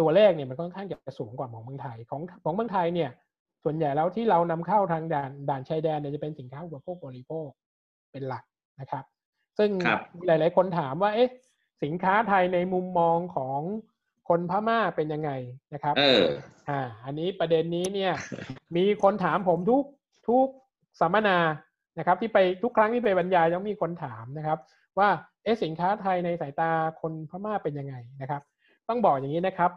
[0.00, 3.10] ตัวเลขเนี่ยมันค่อนข้างจะสูงกว่าของเมืองไทยของของเมืองไทยเนี่ย
[3.64, 7.48] ส่วนใหญ่แล้วที่เรานำเข้าทางด่านด่านชายแดนเนี่ยจะเป็นสินค้าอุปโภคบริโภค
[8.12, 8.44] เป็นหลัก
[8.80, 9.04] นะครับ
[9.58, 11.28] ซึ่งครับหลาย ๆ คนถามว่า เอ๊ะ
[11.84, 13.60] สินค้าไทยในมุมมองของ
[14.34, 15.30] คนพม่าเป็นยังไง
[15.74, 16.24] นะครับ เออ
[16.68, 18.12] อ่า อันนี้ประเด็นนี้เนี่ย
[18.76, 19.84] มีคนถามผมทุก
[20.28, 20.46] ทุก
[21.00, 21.38] สัมมนา
[21.98, 24.58] นะครับ ที่ไปทุกครั้งที่ไปบรรยายต้องมีคนถามนะครับ
[24.98, 25.08] ว่า
[25.44, 26.70] เอ๊ะสินค้าไทยในสายตา
[27.00, 28.42] คนพม่าเป็นยังไงนะครับ
[28.88, 29.70] ต้องบอกอย่างนี้นะครับ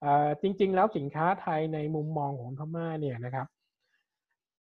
[0.00, 3.46] เอ่อจริง ๆ แล้วสินค้าไทยในมุมมองของพม่าเนี่ยนะครับ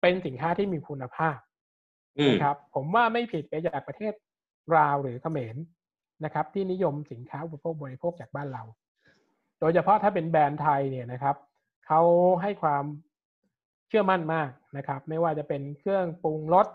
[0.02, 1.38] เป็นสินค้าที่มีคุณภาพ
[2.18, 4.14] อืมนะครับ ผมว่าไม่ผิดไปจากประเทศ
[4.76, 5.56] ลาวหรือเขมร
[6.26, 8.64] นะครับ ที่นิยมสินค้าอุปโภคบริโภคจากบ้านเรา
[9.60, 11.36] โดยเฉพาะถ้าเป็นแบรนด์ไทยเนี่ยนะครับ
[11.88, 12.02] เขา
[12.42, 12.84] ให้ความ
[13.88, 16.68] เชื่อมั่นมากนะครับ ไม่ว่าจะเป็นเครื่องปรุงรส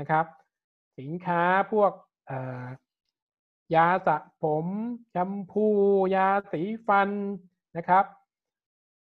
[0.00, 0.26] นะครับ
[0.98, 1.92] สินค้าพวก
[3.74, 4.66] ยาสระผม
[5.10, 5.66] แชมพู
[6.14, 7.10] ยาสีฟัน
[7.76, 8.04] นะครับ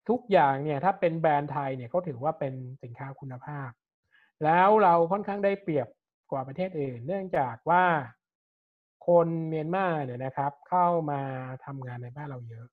[0.08, 3.70] ทุกอย่างเนี่ยถ้าเป็นแบรนด์ไทยเนี่ยเขาถือว่าเป็นสินค้าคุณภาพ
[4.44, 5.88] แล้วเราค่อนข้างได้เปรียบ
[6.30, 7.84] กว่าประเทศอื่น เนื่องจากว่า
[9.06, 11.20] คนเมียนมาเนี่ยนะครับ เข้ามา
[11.64, 12.66] ทำงานในบ้านเราเยอะ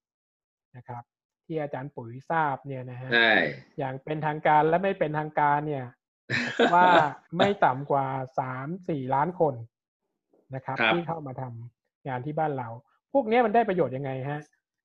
[0.78, 1.03] นะครับ
[1.45, 3.32] ที่อาจารย์ปุ๋ยทราบเนี่ยนะฮะใช่
[3.78, 5.86] อย่างเป็นทางการและไม่เป็นทางการเนี่ย
[6.74, 6.88] ว่า
[7.38, 8.05] ไม่ต่ำกว่า
[8.39, 9.55] สามสี่ล้านคน
[10.55, 12.70] นะครับครับที่เข้ามาทำงานที่บ้านเรา
[13.13, 14.41] พวกเนี้ยมันได้ประโยชน์ยังไงฮะ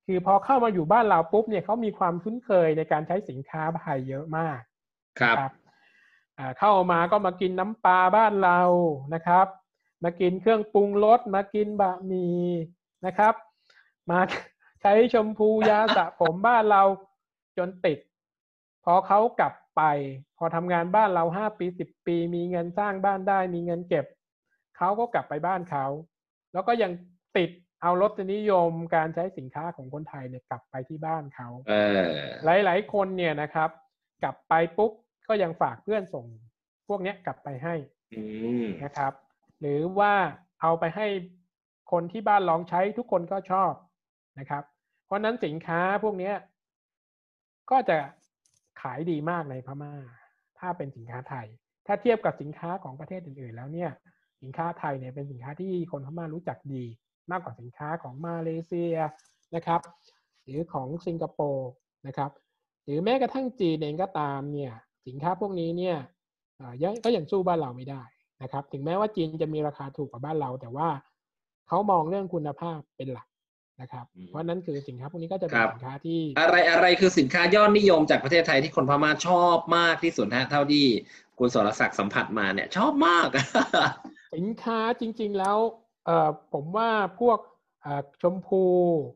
[0.06, 4.60] คือพอเข้ามาอยู่บ้านเราปุ๊บเนี่ยเขามีความคุ้นเคยในการใช้สินค้าไทยเยอะมาก
[5.20, 5.52] ครับนะครับ
[6.38, 8.60] อ่าเข้ามาก็มากินน้ำปลาบ้านเรา
[9.14, 9.46] นะครับ
[10.04, 12.38] มากินเครื่องปรุงรสมากินบะหมี่
[13.06, 13.34] นะครับ
[14.10, 14.20] มา
[14.86, 16.82] ใช้ชมพูยาสระผมบ้านเรา
[17.58, 17.98] จนติด
[18.84, 19.82] พอเขากลับไป
[20.38, 24.06] พอทำงานบ้านเราห้าปีสิบปี มีเงินสร้างบ้านได้ มีเงินเก็บ
[24.76, 25.86] เขาก็กลับไปบ้านเขา
[26.52, 26.92] แล้วก็ยัง
[27.36, 27.50] ติด
[27.82, 32.10] เอารสนิยมการใช้สินค้าของคนไทยเนี่ยกลับไปที่บ้านเขาเออ
[32.44, 33.70] หลาย ๆ คนเนี่ยนะครับ
[34.22, 34.92] กลับไปปุ๊บ
[35.28, 36.26] ก็ยังฝากเพื่อนส่ง
[36.88, 37.74] พวกเนี้ยกลับไปให้
[38.14, 38.22] อื
[38.64, 39.12] มนะครับ
[39.60, 40.14] หรือว่า
[40.62, 41.06] เอาไปให้
[41.92, 43.72] คนที่บ้านลองใช้ทุกคนก็ชอบ
[44.38, 44.64] นะครับ
[45.04, 46.32] เพราะนั้นสินค้าพวกนี้
[47.70, 47.98] ก็จะ
[48.80, 49.92] ขายดีมากในพม่า
[50.58, 51.46] ถ้าเป็นสินค้าไทย
[51.86, 53.90] ถ้าเทียบกับสินค้าของประเทศอื่นๆ แล้วเนี่ย
[54.42, 56.84] สินค้าไทยเนี่ยเป็นสินค้าที่คนพม่ารู้จักดี
[57.30, 58.94] มากกว่าสินค้าของมาเลเซีย
[59.54, 59.80] นะครับ
[60.44, 61.70] หรือของสิงคโปร์
[62.06, 62.30] นะครับ
[62.84, 64.72] หรือแม้กระทั่งจีนเองก็ตามเนี่ย
[65.06, 65.96] สินค้าพวกนี้เนี่ย
[66.56, 68.02] เอ่อยังก็ยังสู้บ้านเราไม่ได้
[68.42, 70.88] นะครับ ถึงแม้ว่าจีนจะมีราคาถูกกว่าบ้านเรา แต่ว่า
[71.68, 73.26] เขามองเรื่องคุณภาพเป็นหลัก
[73.80, 80.86] นะครับอืมเพราะฉะนั้นคือสินค้าพวกนี้ก็จะเป็คนรับสินค้าที่ อะไรอะไรคือสินค้ายอดนิยมจากประเทศไทยที่คนพม่าชอบมากที่สุดฮะเท่าที่
[81.38, 83.28] คุณสรศักดิ์สัมผัสมาเนี่ย ชอบมาก
[84.36, 85.56] สินค้าจริง ๆแล้ว
[86.06, 87.38] เอ่อผมว่าพวก
[87.82, 88.62] เอ่อชมพู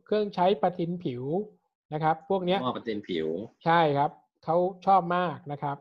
[0.07, 1.25] เครื่องใช้ประทินผิว
[1.93, 3.27] นะครับ พวกเนี้ยมอบประเด็นผิว
[3.65, 4.11] ใช่ครับ
[4.45, 4.57] เขา
[4.87, 5.77] ชอบมากนะครับ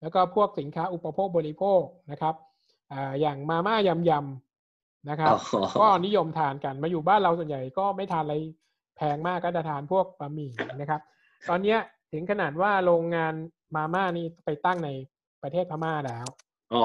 [0.00, 2.34] แล้วก็พวกสินค้าอุปโภคบริโภคนะครับ
[2.92, 4.51] อ่าอย่างมาม่ายำยำ
[5.10, 8.36] นะครับอ๋อก็นิยมทานกันมาอยู่บ้านเราส่วนใหญ่ก็ไม่ทานอะไร
[8.96, 10.50] แพงมากก็จะทานพวกบะหมี่
[10.80, 11.00] นะครับ
[11.48, 11.78] ตอนเนี้ย
[12.12, 13.34] ถึงขนาดว่าโรงงาน
[13.74, 14.90] มาม่านี่ไปตั้งใน
[15.42, 16.26] ประเทศพม่าแล้ว
[16.74, 16.82] อ๋อ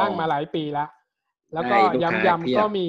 [0.00, 0.86] ตั้งมาหลายปีละ
[1.54, 2.86] แล้วก็ใช่ลูกค้ายำเพียยำบก็มี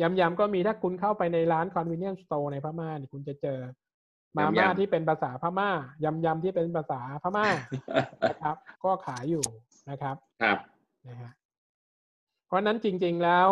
[0.00, 3.58] ยำยำก็มีถ้าคุณเข้าไปในร้าน convenience store ในพม่านี่คุณจะเจอ
[4.36, 5.70] มาม่ายำๆที่เป็นภาษาพม่า
[6.04, 7.46] ยำยำที่เป็นภาษาพม่า
[8.30, 9.44] นะครับ ก็ขายอยู่
[9.90, 10.58] นะครับ ครับ
[11.08, 11.30] นะฮะ
[12.46, 13.48] เพราะฉะนั้นจริง ๆแล้ว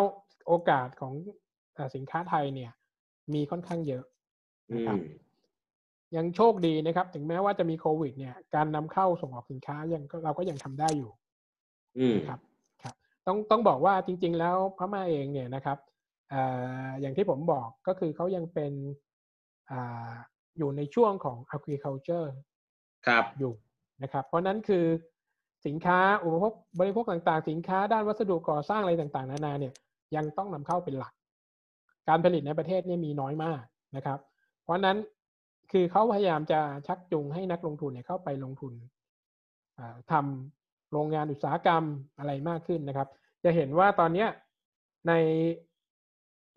[0.46, 1.12] โอกาสของ
[1.74, 2.70] เอ่อสินค้าไทยเนี่ย
[3.34, 4.04] มีค่อนข้างเยอะ
[4.70, 5.02] อืนะครับม
[6.16, 11.10] ยังโชคดีนะครับ ถึงแม้ว่าจะมีโควิด เนี่ย การนำเข้าส่งออกสินค้ายังก็เราก็ยังทำได้อยู่
[11.98, 12.40] อืมครับ
[12.82, 12.94] ครับ
[13.26, 15.78] ต้องต้องบอกว่าจริง ๆ แล้วพม่าเองเนี่ยนะครับ
[16.30, 16.40] เอ่
[16.86, 18.72] ออย่างที่ผมบอกก็คือเขายังเป็น
[19.70, 20.12] อ่า
[20.58, 22.28] อยู่ในช่วงของ agriculture
[23.06, 23.52] ครับอยู่
[24.02, 24.84] นะครับ เพราะฉะนั้นคือ
[25.66, 29.74] สินค้าอุปโภคบริโภคต่างๆ สินค้าด้านวัสดุก่อสร้างอะไรต่างๆ นานาเนี่ย
[30.16, 31.14] ยังต้องนำเข้าเป็นหลัก
[32.08, 33.62] การผลิตในประเทศเนี่ยมีน้อยมาก
[33.96, 34.18] นะครับ
[34.62, 34.98] เพราะฉะนั้น
[35.72, 38.72] คือเขาพยายามจะชักจูงให้นักลงทุนเนี่ยเข้าไปลงทุน
[39.78, 41.84] อ่าทำโรงงานอุตสาหกรรม
[42.18, 43.08] อะไรมากขึ้นนะครับ
[43.44, 44.28] จะเห็นว่าตอนเนี้ย
[45.08, 45.12] ใน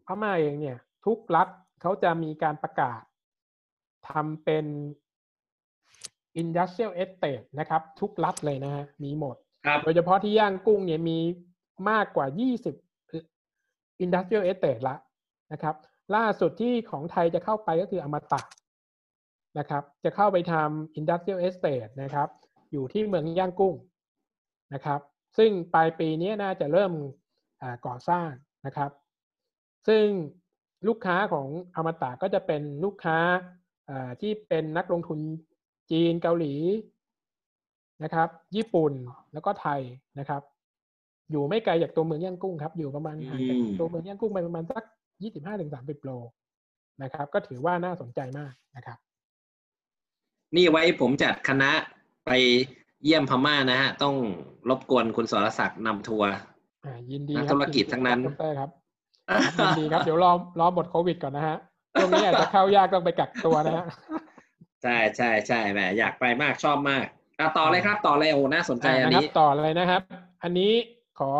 [0.05, 1.47] พม่าเองเนี่ยทุกรัฐ
[1.81, 3.01] เขาจะมีการประกาศ
[4.09, 4.65] ทำเป็น
[6.41, 9.35] industrial estate นะครับ ทุกรัฐเลยนะฮะมีหมด
[9.65, 11.17] ครับโดยเฉพาะที่ย่างกุ้งเนี่ยมี
[11.89, 12.27] มากกว่า
[12.61, 12.84] 20
[14.03, 14.95] industrial estate ละ
[15.53, 15.75] นะครับ
[16.15, 18.41] ล่าสุดที่ของไทยจะเข้าไปก็คืออมตะ
[19.59, 22.29] นะครับจะเข้าไปทำ industrial estate นะครับ
[22.71, 23.75] อยู่ที่เมืองย่างกุ้ง
[24.73, 25.01] นะครับ
[25.37, 26.91] ซึ่งปลายปีนี้น่าจะเริ่ม
[27.85, 28.29] ก่อสร้าง
[28.65, 28.91] นะครับ
[29.87, 30.05] ซึ่ง
[30.87, 33.17] ลูกค้าของอมตะก็จะเป็นลูกค้า
[34.21, 35.19] ที่เป็นนักลงทุน
[35.91, 36.53] จีนเกาหลี
[38.03, 38.93] นะครับ ญี่ปุ่น
[39.33, 39.81] แล้วก็ไทย
[40.19, 40.41] นะครับ
[41.31, 44.83] อยู่ไม่ไกลจากตัวเมืองย่างกุ้งครับ อยู่ประมาณห่างจากตัวเมืองย่างกุ้งไปประมาณสัก
[45.23, 46.11] ยี่สิบห้าถึงสามสิบโล
[47.03, 48.97] นะครับ ก็ถือว่าน่าสนใจมากนะครับ
[50.55, 51.71] นี่ไว้ผมจัดคณะ
[52.25, 52.31] ไป
[53.03, 54.15] เยี่ยมพม่านะฮะ ต้อง
[54.69, 56.29] รบกวนคุณสรศักดิ์นำทัวร์
[57.11, 58.19] ยินดีนักธุรกิจทั้งนั้น
[58.59, 58.69] ครับ
[59.61, 61.57] ยินดีครับ เดี๋ยวรอรอหมดโควิดก่อนนะฮะ
[61.93, 63.85] ช่วงนี้อาจจะเข้ายากต้องไปกักตัวนะฮะ
[64.83, 67.05] ใช่ใช่ใช่แหมอยากไปมากชอบมาก
[67.39, 70.01] อะต่อเลยครับ ต่อเลยโอ้น่าสนใจอันนี้ต่อเลยนะครับ
[70.43, 70.71] อันนี้
[71.19, 71.33] ขอ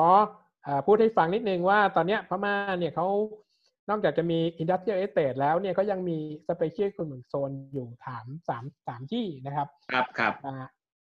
[0.86, 3.08] พูดให้ฟังนิดนึงว่าตอนนี้พม่าเนี่ยเขา
[3.90, 6.18] นอกจากจะมี industrial estate แล้วเนี่ยก็ยังมี
[6.50, 10.34] special economic zone อยู่ถามสามสามที่นะครับ ครับครับ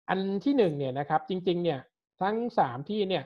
[0.08, 1.80] อันที่หนึ่งเนี่ยนะครับ จริง ๆ เนี่ย
[2.22, 3.24] ทั้งสามที่เนี่ย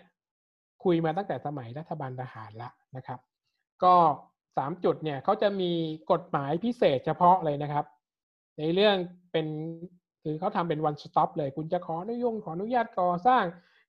[0.85, 3.19] คุยมาตั้งแต่สมัยรัฐบาลทหารละนะครับ
[3.85, 3.95] ก็
[4.57, 5.71] สามจุดเนี่ยเขาจะมี
[6.13, 7.85] กฎหมายพิเศษเฉพาะเลยนะครับ
[8.59, 8.97] ในเรื่อง
[9.33, 9.47] เป็น
[10.23, 13.45] คือเขาทำเป็น one stop เลย คุณจะขออนุญงขออนุญาตก่อสร้าง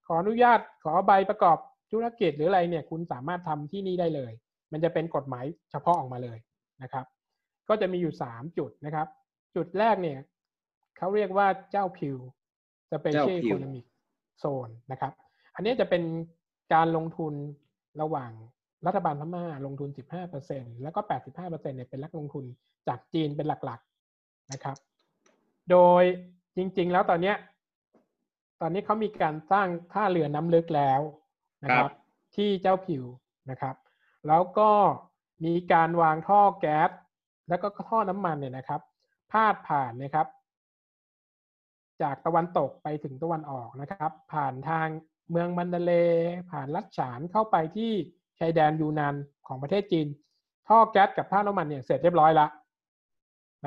[0.08, 1.58] ขออนุญาตขอใบประกอบ
[1.92, 4.32] ธุรกิจหรืออะไรเนี่ยคุณสามารถทำที่นี่ได้เลย
[4.72, 6.38] มันจะเป็นกฎหมายเฉพาะออกมาเลย
[6.84, 7.06] นะครับ
[7.70, 9.08] ก็จะมีอยู่สามจุดนะครับ
[9.56, 10.20] จุดแรกเนี่ย
[10.98, 12.18] เขาเรียกว่าเจ้าพิว
[12.90, 13.86] Special Economic
[14.44, 15.14] Zone นะครับ
[15.56, 16.04] อันนี้จะเป็น
[16.74, 17.34] การลงทุน
[18.02, 18.32] ระหว่าง
[18.86, 19.90] รัฐบาลพม่าลงทุน
[20.36, 21.00] 15%แล้วก็
[21.36, 22.46] 85%เนี่ยเป็นนักลงทุน
[22.88, 24.78] จากจีนเป็นหลักๆนะครับ
[25.72, 26.04] โดย
[26.58, 27.34] จริงๆ แล้วตอนนี้
[28.62, 31.02] ตอนนี้เขามีการสร้างท่าเรือน้ำลึกแล้ว
[31.64, 31.92] นะครับ
[32.36, 33.04] ที่เจ้าผิว
[33.50, 33.76] นะครับ
[34.28, 34.72] แล้วก็
[35.46, 36.90] มีการวางท่อแก๊ส
[37.50, 38.82] แล้วก็ท่อน้ำมันเนี่ยนะครับ
[39.32, 40.28] พาดผ่านนะครับ
[42.02, 44.88] จากตะวันตกไปถึงตะวันออกนะครับ ผ่านทาง
[45.30, 45.94] เมืองมันเดเล
[46.52, 47.92] ผ่านลัดฉานเข้าไปที่
[48.40, 49.16] ชายแดนยูนาน
[49.48, 50.08] ของประเทศจีน
[50.68, 52.50] ท่อแก๊สกับท่าน้ำมันเนี่ยเสร็จเรียบร้อยแล้ว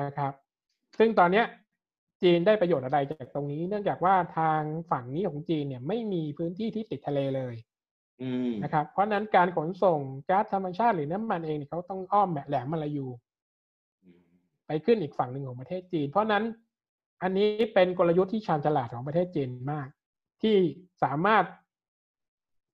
[0.01, 0.33] นะครับ
[0.97, 1.43] ซึ่งตอนนี้
[2.23, 4.61] จีนได้ประโยชน์อะไรจากตรงนี้ เนื่องจากว่าทาง
[4.91, 7.55] ฝั่งนี้ของจีนเนี่ยไม่มีพื้นที่ที่ติดทะเลเลย
[8.63, 9.99] นะครับ เพราะนั้นการขนส่ง
[10.29, 13.07] ก๊าซธรรมชาติหรือน้ำมันเองเขาต้องอ้อมแหลมมาลายู
[14.67, 16.43] ไปขึ้นอีกฝั่งหนึ่งของประเทศจีน เพราะนั้น
[17.23, 19.87] อันนี้เป็นกลยุทธ์ที่ชาญฉลาดของประเทศจีนมาก
[20.41, 20.55] ที่
[21.03, 21.45] สามารถ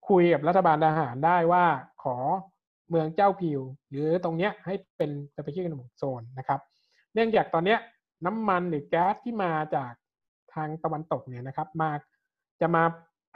[0.10, 1.66] คุยกับรัฐบาลทหารได้ว่า
[2.04, 2.18] ขอ
[2.90, 6.60] เมืองเจ้าพิว หรือตรงเนี้ยให้เป็น special zone นะครับ
[7.14, 7.80] เนื่องจากตอนเนี้ย
[8.26, 9.92] น้ำมันหรือแก๊สที่มาจาก
[10.54, 11.90] ทางตะวันตกเนี่ยนะครับ มา
[12.62, 12.84] จะมา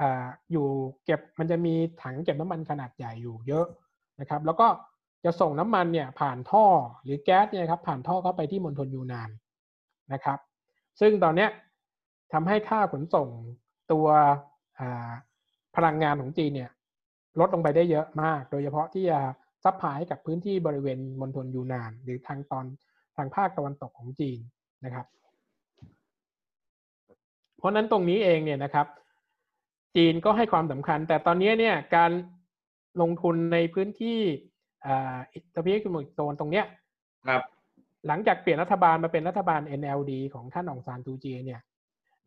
[0.02, 0.04] อ
[0.52, 0.68] อยู่
[1.06, 3.66] เก็บมันจะมีถังเก็บน้ำมันขนาดใหญ่อยู่เยอะ
[4.20, 4.68] นะครับ แล้วก็
[5.26, 6.66] จะส่งน้ำมันเนี่ยผ่านท่อ
[7.04, 9.30] หรือแก๊สเนี่ยครับผ่านท่อเข้าไปที่มณฑลยูนนาน
[10.14, 10.40] นะครับ
[11.00, 11.50] ซึ่งตอนเนี้ย
[12.34, 13.28] ทำให้ค่าขนส่ง
[13.92, 14.08] ตัว
[15.76, 16.72] พลังงานของจีนเนี่ย
[17.40, 19.20] ลดลงไปได้เยอะมาก โดยเฉพาะที่จะ
[19.64, 22.66] ซัพพลายกับพื้นที่บริเวณมณฑลยูนาน หรือทางตอน
[23.18, 24.40] ทางภาคตะวันตกของจีน
[24.86, 25.06] นะครับ
[27.58, 28.88] เพราะนั้นตรงนี้เองเนี่ยนะครับ
[29.96, 32.12] จีนก็ให้ความสำคัญ แต่ตอนนี้เนี่ยการ
[33.02, 34.20] ลงทุนในพื้นที่
[35.34, 36.66] อิตาลีคือหมดโซนตรงเนี้ย
[37.28, 37.44] ครับ
[38.08, 41.62] หลังจากเปลี่ยนรัฐบาลมาเป็นรัฐบาล NLD ของท่านองซานซูจีเนี่ย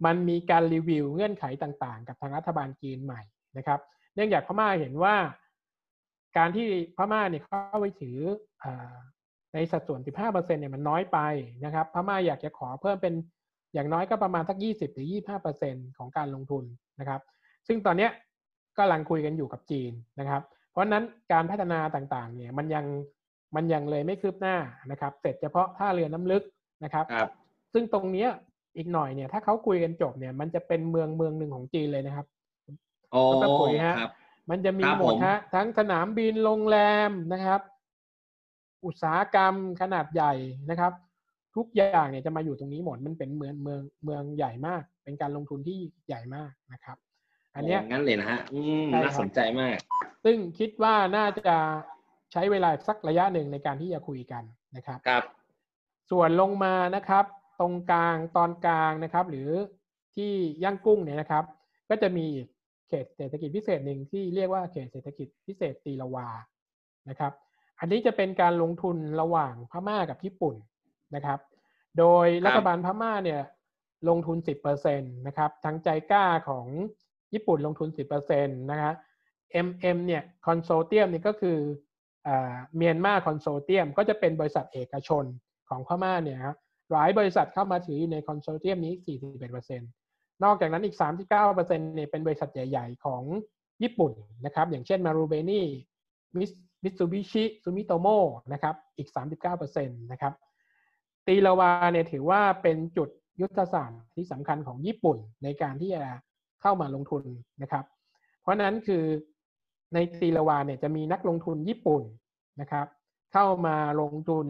[0.05, 3.21] มันมีการรีวิวเงื่อนไขต่างๆ กับทางรัฐบาลจีนใหม่
[3.57, 3.81] นะครับ
[4.15, 5.17] เนื่องจากพม่าเห็นว่า
[6.37, 8.19] การที่พม่าเนี่ยเข้าไปถือ
[8.63, 8.65] อ
[9.55, 11.19] ในสัดส่วน 15%เนี่ยมันน้อยไป
[11.65, 13.15] นะครับพม่าอยากจะขอเพิ่มเป็น
[13.75, 15.09] อย่างน้อยก็ประมาณสัก 20หรือ
[15.53, 16.65] 25%ของการลงทุน
[17.01, 17.21] นะครับ
[17.67, 18.09] ซึ่งตอนนี้
[18.77, 22.85] ก็กำลังคุยกันอยู่กับจีนนะครับ เพราะนั้นการพัฒนาต่างๆ เนี่ยมันยัง
[23.57, 24.57] มันยังเลยไม่คืบหน้า
[24.91, 26.43] นะครับ เสร็จเฉพาะท่าเรือน้ำลึก
[26.85, 27.31] นะครับรบ
[27.73, 28.29] ซึ่งตรงเนี้ย
[28.77, 32.27] อีกหน่อยเนี่ยถ้าเขาคุยกันจบเนี่ยมันจะเป็นเมืองเมืองหนึ่งของจีนเลยนะครับ
[33.13, 33.21] โอ้
[33.87, 33.97] ฮะ
[34.51, 36.79] มันจะมีหมดฮะทั้งสนามบินโรงแร
[37.09, 37.61] มนะครับ
[38.85, 40.33] อุตสาหกรรมขนาดใหญ่
[40.71, 40.93] นะครับ
[41.57, 46.97] ทุกอย่างเนี่ยจะมาอยู่ตรงนี้หมดมันเป็นเมืองเมืองเมืองใหญ่มาก เป็นการลงทุนที่ใหญ่มากนะครับ
[47.55, 48.41] อันนี้งั้นเลยนะฮะ
[48.95, 49.77] น่าสนใจมาก
[50.25, 51.57] ซึ่งคิดว่าน่าจะ
[52.33, 54.43] ใช้เวลาสักระยะหนึ่งในการที่จะคุยกัน
[54.77, 55.25] นะครับครับ
[56.11, 57.25] ส่วนลงมานะครับ
[57.61, 59.51] ตรงกลางตอนกลางนะครับ หรือ
[60.17, 60.33] ที่
[60.65, 61.45] ย่างกุ้งเนี่ยนะครับ
[61.91, 62.27] ก็จะมี
[62.89, 66.29] เขตเศรษฐกิจพิเศษหนึ่งที่เรียกว่าเขตเศรษฐกิจพิเศษตีละวา
[67.09, 67.33] นะครับ
[67.81, 70.55] อันนี้จะเป็นการลงทุนระหว่างพม่ากับญี่ปุ่น
[71.15, 71.39] นะครับ
[71.99, 73.41] โดยรัฐบาลพม่าเนี่ย
[74.09, 76.67] ลงทุน 10%นะครับทั้ง JICA ของ
[77.33, 77.89] ญี่ปุ่นลงทุน
[78.21, 78.95] 10%นะครับ
[79.67, 81.59] MM เนี่ย consortium นี่ก็คือ
[82.77, 85.25] Myanmar consortium ก็จะเป็นบริษัทเอกชน
[85.69, 86.57] ของพม่าเนี่ยครับ
[86.93, 88.95] หลายบริษัทเข้ามาถืออยู่ใน consortium นี้
[89.49, 89.79] 41%
[90.45, 93.23] นอกจากนั้นอีก 39%เนี่ยเป็นบริษัทใหญ่ ๆ ของ
[93.83, 94.13] ญี่ปุ่น
[94.45, 95.67] นะครับ อย่างเช่นมารูเบนี่
[96.39, 96.45] มิ
[96.83, 98.07] มิตซูบิชิซูมิโตโม
[98.53, 99.09] นะครับอีก
[99.55, 100.33] 39%นะครับ
[101.27, 103.09] ตีละวาเนี่ยถือว่าเป็นจุด
[103.41, 106.05] ยุทธศาสตร์ที่สำคัญของญี่ปุ่นในการที่จะ
[106.63, 107.23] เข้ามาลงทุน
[107.63, 107.85] นะครับ
[108.43, 109.05] เพราะนั้นคือ
[109.95, 112.03] ในตีละวาเนี่ยจะมีนักลงทุนญี่ปุ่น
[112.61, 112.87] นะครับ
[113.33, 114.47] เข้ามาลงทุน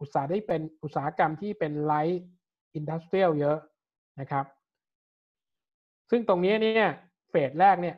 [0.00, 2.24] อุตสาหได้เป็นอุตสาหกรรมที่เป็น light
[2.74, 3.58] industrial เยอะ
[4.20, 4.44] นะครับ
[6.10, 6.90] ซึ่งตรงนี้เนี่ย
[7.30, 7.96] เฟสแรกเนี่ย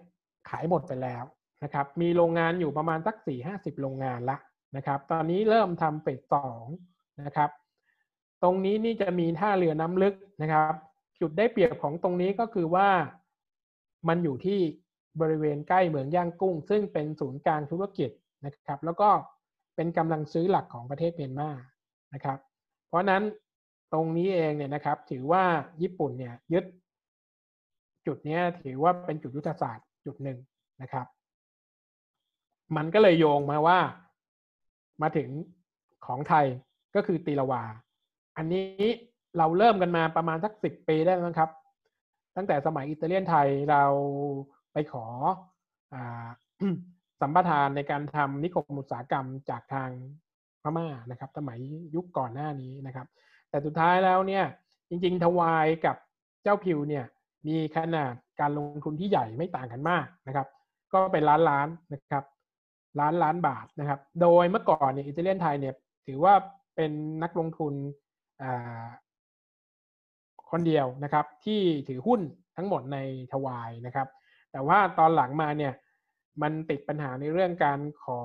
[0.48, 1.24] ขายหมดไปแล้ว
[1.62, 4.36] นะครับ มีโรงงานอยู่ประมาณสักสี่ห้าสิบโรงงานละ
[4.76, 6.66] นะครับ ตอนนี้เริ่มทำเฟสสอง
[7.24, 7.50] นะครับ
[8.42, 10.74] ตรงนี้นี่จะมีท่าเรือน้ำลึกนะครับ
[11.20, 12.88] จุดได้เปรียบของตรงนี้ก็คือว่า
[14.08, 14.60] มันอยู่ที่
[15.20, 18.10] บริเวณใกล้เหมืองย่างกุ้ง ซึ่งเป็นศูนย์กลางธุรกิจ
[18.44, 19.10] นะครับ แล้วก็
[19.76, 21.50] เป็นกำลังซื้อหลักของประเทศเมียนมา
[22.14, 22.38] นะครับ
[22.88, 23.22] เพราะนั้น
[23.92, 25.44] ตรงนี้เองเนี่ยนะครับ ถือว่า
[25.82, 26.64] ญี่ปุ่นเนี่ยยึด
[28.06, 30.38] จุดนี้ถือว่าเป็นจุดยุทธศาสตร์จุดหนึ่ง
[30.82, 31.06] นะครับ
[32.76, 33.78] มันก็เลยโยงมาว่า
[35.02, 35.28] มาถึง
[36.06, 36.46] ของไทย
[36.94, 37.62] ก็คือตีละวา
[38.36, 38.84] อันนี้
[39.38, 41.50] เราเริ่มกันมาประมาณสักสิบปีได้แล้วครับ
[42.36, 43.84] ตั้งแต่สมัยอิตาเลียนไทยเรา
[44.72, 45.04] ไปขอ
[45.94, 45.96] อ
[47.20, 49.90] สัมปทานในการทำนิคมอุตสาหกรรมจากทาง
[50.62, 51.58] พม่านะครับ สมัย
[51.94, 53.06] ยุคก่อนหน้านี้นะครับ
[53.50, 54.44] แต่สุดท้ายแล้วเนี่ย
[54.88, 55.96] จริงๆ ทวายกับ
[56.42, 57.04] เจ้าพิวเนี่ย
[57.46, 60.46] มีขนาดการลงทุนที่ใหญ่ไม่ต่างกันมากนะครับ
[60.92, 62.24] ก็เป็นล้านล้านนะครับ
[63.00, 65.74] ล้านล้านบาทนะครับ โดยเมื่อก่อนเนี่ยอิตาเลียนไทยเนี่ย
[66.06, 66.34] ถือว่า
[66.76, 67.74] เป็นนักลงทุน
[70.50, 72.20] คนเดียวนะครับ ที่ถือหุ้น
[72.56, 72.98] ทั้งหมดใน
[73.32, 74.08] ทวายนะครับ
[74.52, 75.72] แต่ว่าตอนหลังมาเนี่ย
[76.42, 78.20] มันติดปัญหาในเรื่องการขอ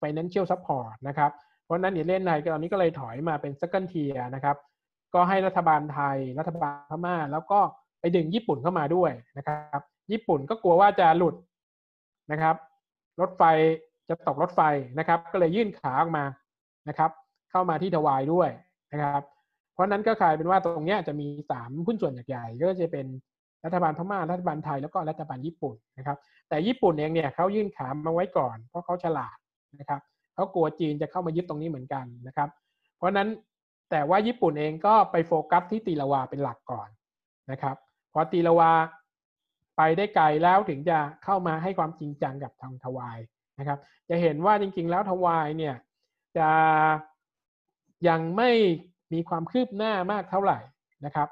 [0.00, 1.32] financial support นะครับ
[1.64, 4.56] เพราะนั้นอิตาเลียนไทยตอนนี้ก็เลยถอยมาเป็น second tier นะครับ
[5.14, 7.60] ก็ให้รัฐบาลไทย รัฐบาลพม่า แล้วก็
[8.00, 9.82] ไปดึงญี่ปุ่นเข้ามาด้วยนะครับ
[10.12, 11.34] ญี่ปุ่นก็กลัวว่าจะหลุด
[12.32, 12.56] นะครับ
[13.20, 13.42] รถไฟ
[14.08, 14.60] จะตกรถไฟ
[14.98, 16.24] นะครับ ก็เลยยื่นขาออกมา
[16.88, 17.10] นะครับ
[17.50, 18.50] เข้ามาที่ทวายด้วย
[18.92, 19.22] นะครับ
[19.72, 23.06] เพราะนั้นก็กลายเป็นว่าตรงนี้จะมีสามหุ้นส่วนใหญ่ๆก็จะเป็น
[23.64, 26.16] รัฐบาลพม่ารัฐบาลไทยแล้วก็รัฐบาลญี่ปุ่นนะครับ
[26.48, 29.36] แต่ญี่ปุ่นเองเนี่ยเขายื่นขามาไว้ก่อน เพราะเขาฉลาด
[29.80, 30.00] นะครับ
[30.34, 32.48] เขากลัวจีนจะเข้ามายึดตรงนี้เหมือนกันนะครับ
[32.96, 33.28] เพราะนั้น
[33.90, 36.88] แต่ว่าญี่ปุ่นเองก็ไปโฟกัสที่ตีละวาเป็นหลักก่อน
[37.50, 37.76] นะครับ
[38.12, 38.70] พอตีละวา
[39.78, 43.18] ไปได้ไกลแล้วถึงจะเข้ามาให้ความจริงจังกับทางทวาย
[43.58, 45.74] นะครับ จะเห็นว่าจริง ๆ แล้วทวายเนี่ย
[46.38, 46.50] จะ
[48.08, 48.50] ยังไม่
[49.12, 50.58] มีความคืบหน้ามากเท่าไหร่
[51.04, 51.28] นะครับ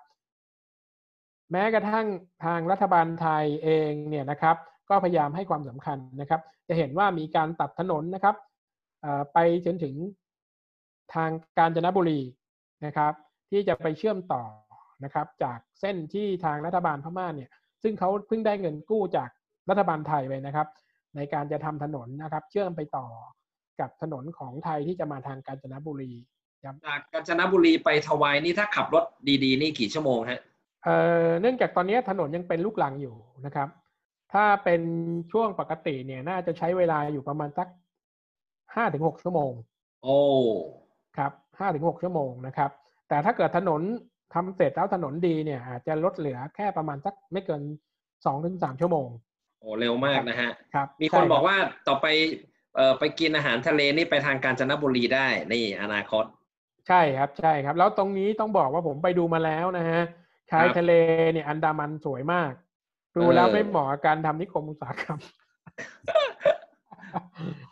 [1.53, 2.07] แม้กระทั่ง
[2.45, 4.57] ทางรัฐบาลไทยเองเนี่ยนะครับ
[4.91, 8.37] ก็พยายามให้ความสำคัญนะครับ จะเห็นว่ามีการตัดถนนนะครับ
[9.33, 9.95] ไปจนถึง
[11.15, 12.21] ทางกาญจนบุรี
[12.87, 13.13] นะครับ
[13.51, 14.43] ที่จะไปเชื่อมต่อ
[15.05, 17.51] นะครับ จากเส้นที่ทางรัฐบาลพม่าเนี่ย
[17.83, 19.29] ซึ่งเขาเพิ่งได้เงินกู้จาก
[19.69, 20.69] รัฐบาลไทยไปนะครับ
[21.17, 23.07] ในการจะทำถนนนะครับ เชื่อมไปต่อ
[23.81, 26.13] กับถนนของไทยที่จะมาทางกาญจนบุรี
[26.65, 29.05] จากกาญจนบุรีไปทวายนี่ถ้าขับรถ
[29.45, 30.41] ดีๆ นี่กี่ชั่วโมงฮะ
[30.85, 33.17] เอ่อเนื่องจากตอนนี้ถนนยังเป็นลูกลังอยู่
[33.47, 33.69] นะครับ
[34.33, 34.83] ถ้าเป็น
[35.33, 37.69] ช่วงปกติเนี่ยน่าจะใช้เวลาอยู่ประมาณสัก
[38.75, 39.53] ห้าถึงหกชั่วโมง
[40.03, 40.19] โอ้
[41.17, 42.71] ครับห้าถึงหกชั่วโมงนะครับ
[43.09, 43.83] แต่ถ้าเกิดถนน
[44.35, 47.63] ทำเสร็จแล้วถนนดีเนี่ยอาจจะลดเหลือแค่ประมาณสักไม่เกิน
[48.27, 49.09] สองถึงสามชั่วโมง
[49.61, 51.57] โอ้เร็วมากนะฮะครับมีคนบอกว่า
[51.89, 52.07] ต่อไป
[52.77, 56.25] เอ่อไปกินอาหารทะเลนี่ไปทางกาญจนบุรีได้นี่อนาคต
[56.89, 60.03] ใช่ครับใช่ครับ แล้วตรงนี้ต้องบอกว่าผมไปดูมาแล้วนะฮะ
[60.51, 60.93] ชายทะเล
[61.33, 62.53] เนี่ยอันดามันสวยมาก
[63.17, 65.19] ดูแล้วไม่เหมาะกับการทำนิคมอุตสาหกรรม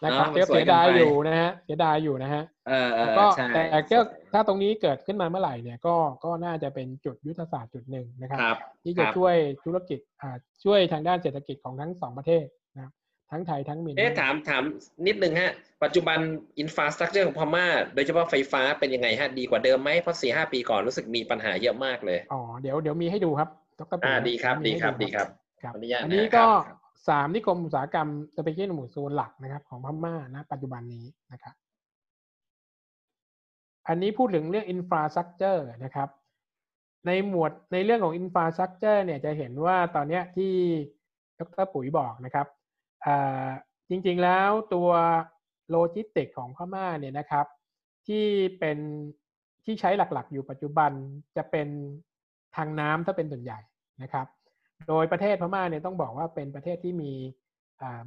[0.04, 3.98] นะครับเสียดายอยู่นะฮะเสียดายอยู่นะฮะเออเออก็ใช่แต่ก็
[4.34, 12.92] ถ้าตรงนี้เกิดขึ้นมาเมื่อไหร่เนี่ยก็ก็น่าจะเป็นจุดยุทธศาสตร์จุดหนึ่งนะครับครับที่จะครับช่วยธุรกิจอ่าช่วยทางด้านเศรษฐกิจของทั้งสองประเทศนะครับ
[13.30, 14.62] ทั้งไทยทั้งเมียนเอ๊ะมาถามถาม
[15.06, 15.52] นิดนึงฮะ
[15.84, 16.18] ปัจจุบัน
[16.58, 25.28] infrastructure ของพม่า โดยเฉพาะไฟฟ้าเป็นยังไงฮะ ดีกว่าเดิมไหมเพราะสี่ห้าปีก่อนรู้สึกมีปัญหาเยอะมากเลยอ๋อเดี๋ยวเดี๋ยวมีให้ดูครับดรอ่าปุ๋ยดีครับมีดีให้ครับดีครับ
[25.62, 26.78] ครับขออนุญาตอันนะนี้คก็รับครับ
[27.08, 31.54] สามนิคมอุตสาหกรรม special economic zone หลักนะครับ ของพม่านะ ปัจจุบันนี้นะครับ
[33.88, 36.08] อันนี้พูดถึงเรื่อง infrastructure นะครับ
[37.06, 40.52] ในหมวดในเรื่องของอินฟราสตรักเจอร์เนี่ยจะเห็นว่าตอนนี้ที่
[41.38, 42.46] ดรปุ๋ยบอกนะครับ
[43.88, 44.90] จริงๆแล้วตัว
[45.70, 47.46] โลจิสติกของพม่าเนี่ยนะครับ
[48.06, 48.24] ที่
[48.58, 48.78] เป็น
[49.64, 50.90] ที่ใช้หลักๆ อยู่ปัจจุบัน
[51.36, 51.68] จะเป็น
[52.56, 53.58] ทางน้ำถ้าเป็นส่วนใหญ่
[54.02, 54.26] นะครับ
[54.88, 57.12] โดยประเทศพม่าเนี่ยต้องบอกว่าเป็นประเทศที่มี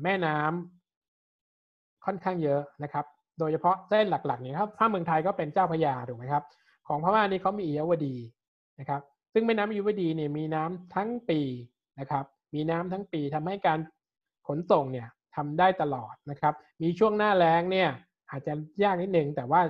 [0.03, 3.05] แม่น้ำค่อนข้างเยอะนะครับ
[3.39, 6.43] โดยเฉพาะเส้นหลักๆเนี่ยครับถ้าเมืองไทยก็เป็นเจ้าพยาถูกไหมครับ
[6.87, 8.15] ของพม่านี่เขามีอิยวดี
[8.79, 9.01] นะครับ
[9.33, 11.39] ซึ่งแม่น้ำอิยวดีเนี่ยมีน้ำทั้งปี
[11.99, 13.79] นะครับ มีน้ำทั้งปีทำให้การ
[14.47, 17.89] ขนส่งเนี่ยทำได้ตลอดนะครับ มีช่วงหน้าแล้งเนี่ย
[18.31, 19.61] อาจจะยากนิดนึงแต่ว่า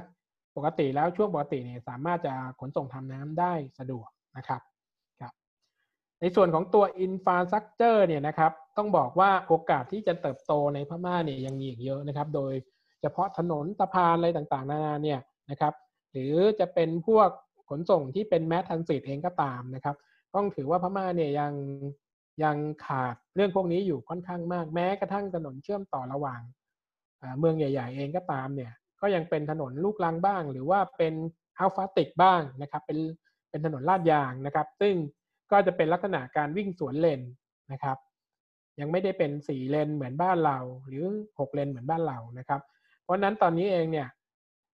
[0.55, 4.61] ปกติแล้วช่วงปกติเนี่ยสามารถจะขนส่งทาน้ำได้สะดวกนะครับ
[5.21, 5.33] ครับ
[6.21, 12.53] ในส่วนของตัวอินฟาสักเจอร์เนี่ยนะครับ ต้องบอกว่าโอกาสที่จะเติบโตในพม่าเนี่ยยังมีอีกเยอะนะครับ โดย
[13.01, 15.19] เฉพาะถนนสะพานอะไรต่างๆ นานาเนี่ย
[15.49, 15.73] นะครับ
[16.11, 17.29] หรือจะเป็นพวก
[17.69, 19.95] ขนส่งที่เป็นแมสทันสิตเองก็ตามนะครับ
[20.35, 21.53] ต้องถือว่าพม่าเนี่ยยัง
[22.43, 26.41] ยังขาดเรื่องพวกนี้อยู่ค่อนข้างมากแม้กระทั่งถนนเชื่อมต่อระหว่าง
[27.39, 28.71] เมืองใหญ่ ๆ เองก็ตามเนี่ย
[29.01, 31.13] ก็ยังเป็นถนนลูกรังบ้าง หรือว่าเป็น
[31.59, 32.99] อัลฟาติกบ้างนะครับ เป็น
[33.49, 34.93] เป็นถนนลาดยางนะครับ ซึ่ง
[35.51, 37.21] ก็จะเป็นลักษณะการวิ่งสวนเลน
[37.71, 37.97] นะครับ
[38.79, 41.03] ยังไม่ได้เป็นสี่เลนเหมือนบ้านเรา หรือ
[41.39, 42.61] หกเลนเหมือนบ้านเรานะครับ
[43.07, 44.07] เพราะนั้นตอนนี้เองเนี่ย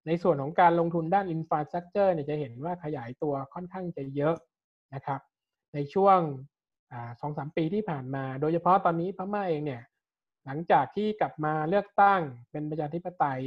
[0.08, 4.36] ในส่วนของการลงทุนด้านอินฟราสตรักเจอร์เนี่ยจะเห็นว่าขยายตัวค่อนข้างจะเยอะ
[4.94, 5.20] นะครับ
[5.74, 6.20] ในช่วง
[7.22, 9.82] สองสามปีที่ผ่านมา โดยเฉพาะตอนนี้พม่าเองเนี่ย
[10.46, 12.22] หลังจากที่กลับมาเลือกตั้ง
[12.52, 13.42] เป็นประชาธิปไตย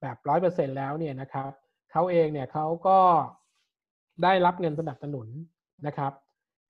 [0.00, 1.50] แบบร้อยเปอร์เซ็นแล้วเนี่ยนะครับ
[1.92, 3.00] เขาเองเนี่ยเขาก็
[4.22, 5.28] ได้รับเงินสนับสนุน
[5.86, 6.12] นะครับ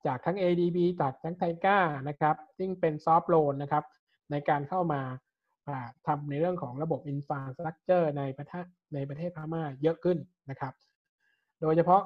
[0.05, 3.83] จากทั้ง ADB จากทั้ง JICA นะครับ ซึ่งเป็น soft loan นะครับ
[4.31, 5.01] ในการเข้ามา
[6.07, 10.17] ทำในเรื่องของระบบ infrastructure ในประเทศในประเทศพม่าเยอะขึ้น
[10.49, 10.73] นะครับ
[11.61, 12.01] โดยเฉพาะ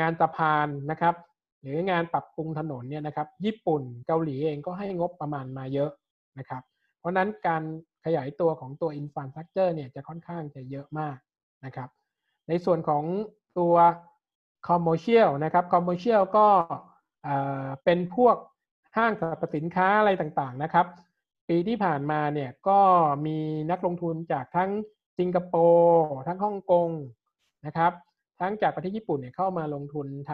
[0.00, 1.14] งานสะพานนะครับ
[1.62, 5.90] หรืองานปรับปรุงถนนเนี่ยนะครับ ญี่ปุ่นเกาหลีเองก็ให้งบประมาณมาเยอะ
[6.38, 6.62] นะครับ
[6.98, 7.62] เพราะนั้นการ
[8.04, 11.16] ขยายตัวของตัว infrastructure เนี่ยจะค่อนข้างจะเยอะมาก
[11.64, 11.88] นะครับ
[12.48, 13.04] ในส่วนของ
[13.58, 13.74] ตัว
[14.68, 16.46] commercial นะครับ commercial ก็
[17.84, 18.36] เป็นพวก
[18.96, 20.86] ห้างสรรพสินค้าอะไรต่างๆนะครับ
[21.48, 22.80] ปีที่ผ่านมาเนี่ยก็
[23.26, 23.38] มี
[23.70, 24.70] นักลงทุนจากทั้ง
[25.18, 26.90] สิงคโปร์ทั้งฮ่องกง
[27.66, 27.92] นะครับ
[28.40, 30.32] ทั้งจากประเทศญี่ปุ่นเนี่ยเข้ามาลงทุนท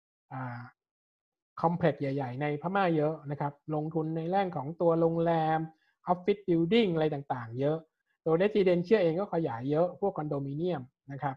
[0.00, 5.58] ำ complex ใหญ่ ๆ ในพม่าเยอะนะครับ ลงทุนในแง่ของตัวโรงแรม
[6.06, 7.78] office building อะไรต่างๆ เยอะ
[8.24, 10.82] ตัว residential เองก็ขยายเยอะพวกคอนโดมิเนียม
[11.12, 11.36] นะครับ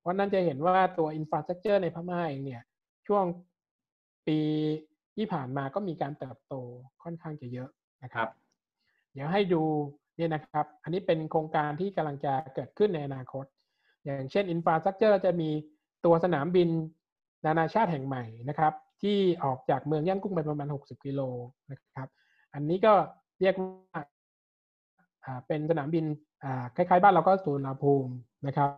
[0.00, 2.62] เพราะนั้นจะเห็นว่าตัว infrastructure ในพม่าเองเนี่ย
[3.06, 3.24] ช่วง
[4.26, 4.38] ปี
[5.16, 6.54] ที่ผ่านมาก็มีการเติบโต
[7.02, 7.70] ค่อนข้างจะเยอะ
[8.04, 8.28] นะครับ
[9.12, 9.62] เดี๋ยวให้ดู
[10.16, 13.44] เนี่ยนะครับ อันนี้เป็นโครงการที่กำลังจะเกิดขึ้นในอนาคต
[14.04, 15.50] อย่างเช่น infrastructure จะมี
[16.04, 16.68] ตัวสนามบิน
[17.46, 18.72] นานาชาติแห่งใหม่นะครับ
[19.02, 21.20] ที่ออกจากเมืองย่างกุ้งไปประมาณ 60 กิโล
[21.70, 22.08] นะครับ
[22.54, 22.92] อันนี้ก็
[23.40, 24.00] เรียกว่า
[25.46, 26.04] เป็นสนามบิน
[26.76, 28.12] คล้ายๆ บ้านเราก็สุวรรณภูมิ
[28.46, 28.70] นะครับ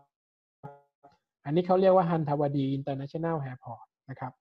[1.45, 4.33] อันนี้เขาเรียกว่าฮันทาวดี International Airport นะครับ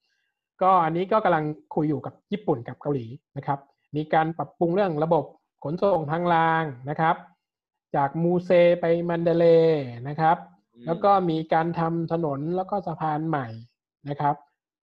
[0.61, 1.43] ก็อันนี้ก็กำลัง
[1.75, 3.05] คุยอยู่กับญี่ปุ่นกับเกาหลี
[3.37, 3.59] นะครับ
[3.95, 5.25] มีการปรับปรุงเรื่องระบบ
[5.63, 7.15] ขนส่งทางรางนะครับ
[7.95, 8.49] จากมูเซ
[8.81, 9.45] ไปมัณฑะเลย์
[10.07, 10.37] นะครับ
[10.85, 13.47] แล้วก็มีการทำถนนแล้วก็สะพานใหม่
[14.09, 14.35] นะครับ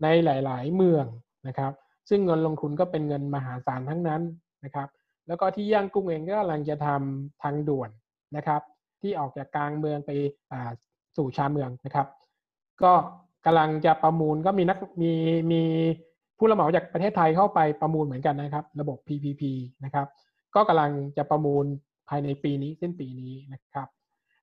[0.02, 1.04] ในหลาย ๆ เมือง
[1.46, 1.72] นะครับ
[2.08, 4.22] ซึ่งเงินลงทุนก็เป็นเงินมหาศาลทั้งนั้น
[4.64, 4.88] นะครับ
[5.26, 7.90] แล้วก็ที่ย่างกุ้งเองก็กำลังจะทำทางด่วน
[8.36, 8.62] นะครับ
[9.02, 10.10] ที่ออกจากกลางเมืองไป
[11.16, 12.06] สู่ชาเมืองนะครับ
[12.82, 12.92] ก็
[13.44, 15.12] กำลังจะประมูลก็มีนักมี
[15.52, 15.62] มี
[16.38, 19.42] ผู้รับเหมาจากประเทศไทยเข้าไปประมูลเหมือนกันนะครับ ระบบ PPP
[19.84, 20.06] นะครับ
[20.54, 21.64] ก็กำลังจะประมูล
[22.08, 23.88] ภายในปีนี้สิ้นปีนี้นะครับ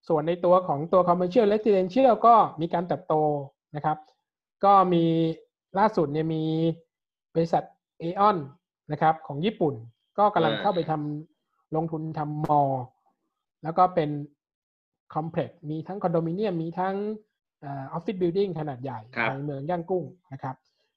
[0.08, 3.16] ส่วนในตัวของตัว commercial residential ก็มีการเติบโต
[3.76, 3.98] นะครับ
[4.66, 5.04] ก็มี
[5.78, 6.44] ล่าสุดเนี่ยมี
[7.34, 7.64] บริษัท
[8.00, 8.38] เอออน
[8.92, 9.74] นะครับของญี่ปุ่น
[10.18, 12.62] ก็กำลังเข้าไปทำลงทุนทำมอ
[13.64, 14.10] แล้วก็เป็น
[15.14, 16.96] คอมเพล็กซ์มีทั้งคอนโดมิเนียมมีทั้ง
[17.66, 19.00] ออฟฟิศบิลดิ่งขนาดใหญ่
[19.32, 20.56] ในเมืองย่างกุ้งนะครับ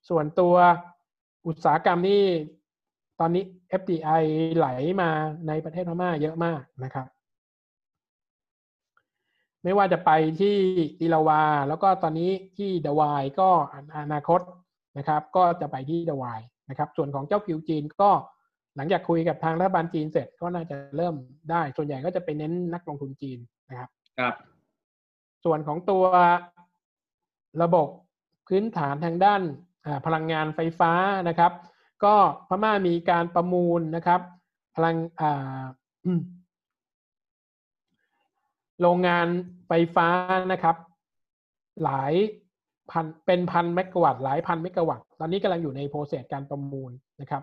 [0.08, 0.54] ส่วนตัว
[1.46, 2.24] อุตสาหกรรมนี่
[3.20, 3.44] ตอนนี้
[3.80, 4.22] FDI
[4.56, 4.68] ไหล
[5.00, 5.10] มา
[5.48, 7.06] ในประเทศพม่าเยอะมากนะครับ
[9.64, 10.56] ไม่ว่าจะไปที่
[11.00, 13.50] อีลาวา แล้วก็ตอนนี้ที่เดวายก็
[14.02, 14.40] อนาคต
[14.98, 16.40] นะครับ ก็จะไปที่เดวาย
[16.70, 18.10] นะครับ ส่วนของเจ้าคิวจีนก็
[18.76, 21.14] หลังจากคุยกับทางรัฐบาลจีนเสร็จก็น่าจะเริ่ม
[21.50, 23.38] ได้ ส่วนใหญ่ก็จะไปเน้นนักลงทุนจีน
[23.70, 24.34] นะครับ ครับ
[25.44, 26.04] ส่วนของตัว
[27.62, 27.88] ระบบ
[28.48, 29.42] พื้นฐานทางด้าน
[30.06, 30.92] พลังงานไฟฟ้า
[31.28, 31.52] นะครับ
[32.04, 32.14] ก็
[32.48, 34.20] พม่ามีการประมูลนะครับ
[34.76, 34.96] พลัง
[38.80, 39.26] โรงงาน
[39.68, 40.08] ไฟฟ้า
[40.52, 40.76] นะครับ
[41.84, 42.12] หลาย
[42.90, 47.42] พันเป็นพันเมกะวัตต์หลายพันเมกะวัตต์ตอนนี้กำลังอยู่ใน process การประมูลนะครับ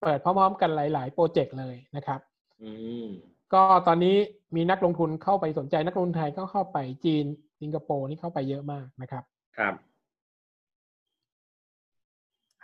[0.00, 2.20] เปิดพร้อมๆ กันหลาย ๆ project เลยนะครับ
[3.54, 4.16] ก็ตอนนี้
[4.56, 7.24] มีนักลงทุนเข้าไปสนใจนักลงทุนไทยก็เข้าไปจีน
[7.60, 9.24] สิงคโปร์นี่เข้าไปเยอะมากนะครับ
[9.58, 9.74] ครับ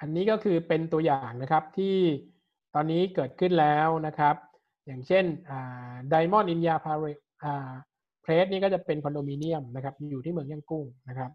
[0.01, 1.97] อันนี้ก็คือเป็นตัวอย่างนะครับที่
[2.75, 4.37] ตอนนี้เกิดขึ้นแล้วนะครับ
[4.87, 5.25] อย่างเช่น
[6.09, 11.31] Diamond Inya Palace นี่ก็จะเป็นคอนโดมิเนียมนะครับ อยู่ที่เมืองย่างกุ้งนะครับ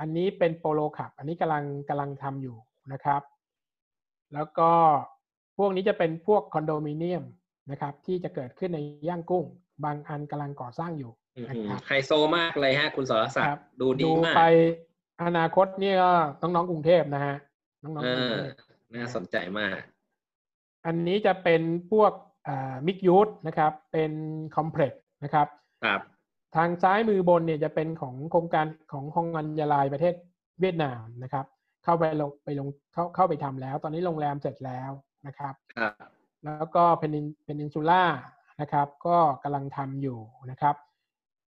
[0.00, 2.56] อันนี้เป็น Polo Club อันนี้กำลังกำลังทำอยู่
[2.92, 3.22] นะครับ
[4.34, 4.70] แล้วก็
[5.58, 7.24] พวกนี้จะเป็นพวกคอนโดมิเนียม
[7.70, 8.78] นะครับที่จะเกิดขึ้นใน
[9.08, 9.44] ย่างกุ้ง
[9.84, 14.42] บางอันกำลังก่อสร้างอยู่อืมนะครับไฮโซมากเลยฮะคุณสรศักครัดิ์บดูดีมากไป
[15.24, 17.36] อนาคตเนี่ยก็น้องๆกรุงเทพนะฮะ
[17.82, 18.54] น้องๆเอกรุงอเทพ
[18.94, 19.76] น่าสนใจมาก
[20.86, 22.12] อันนี้จะเป็นพวก
[22.86, 24.12] มิกยูทนะครับ เป็น
[24.56, 25.48] คอมเพล็กซ์นะครับ
[25.84, 26.00] ครับ
[26.56, 30.14] ทางซ้ายมือบนเนี่ยจะเป็นของโครงการของฮองอัญญาลายประเทศ
[30.60, 31.46] เวียดนามนะครับ
[31.84, 34.90] เข้าไปลงไปลงเข้าเข้าไปทำแล้ว ตอนนี้โรงแรมเสร็จแล้ว
[35.26, 35.92] นะครับครับ
[36.44, 38.04] แล้วก็ Penin Peninsula
[38.60, 40.18] นะครับ ก็กำลังทำอยู่
[40.50, 40.76] นะครับ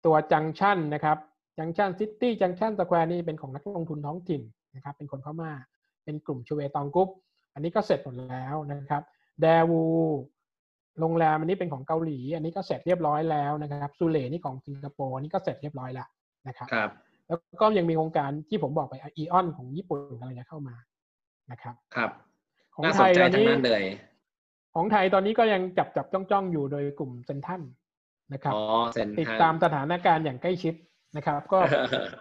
[0.06, 1.18] ตัว Junction นะครับ
[1.58, 4.42] Junction City Junction Square นี่เป็นของนักลงทุนท้องถิ่น
[4.76, 5.52] นะครับเป็นคนพม่า
[6.06, 7.10] เป็นกลุ่มชเวตองกรุ๊ป
[7.54, 9.02] อันนี้ก็เสร็จหมดแล้วนะครับ
[9.42, 9.82] Daewoo
[11.00, 16.08] โรงแรมอันนี้เป็นของเกาหลี อันนี้ก็เสร็จเรียบร้อยแล้วนะครับซูเลนี่ของสิงคโปร์อันนี้ก็เสร็จเรียบร้อยแล้ว
[16.48, 16.90] นะครับครับ
[17.28, 20.76] แล้วก็ยังมีโครงการที่ผมบอกไป AEON ของญี่ปุ่นกำลังจะเข้ามา
[21.52, 22.12] นะครับ ครับ
[22.74, 23.84] ของน่าไทสนยใจตอนทั้งนี้นั้นเลย
[24.76, 27.62] ของไทยตอนนี้ก็ยังจับจับจ้องจ้องอยู่โดยกลุ่มเซนทรัน
[28.34, 30.74] นะครับอ๋อเซ็นติดทรัลตามสถานการณ์อย่างใกล้ชิด
[31.16, 31.60] นะครับ ก็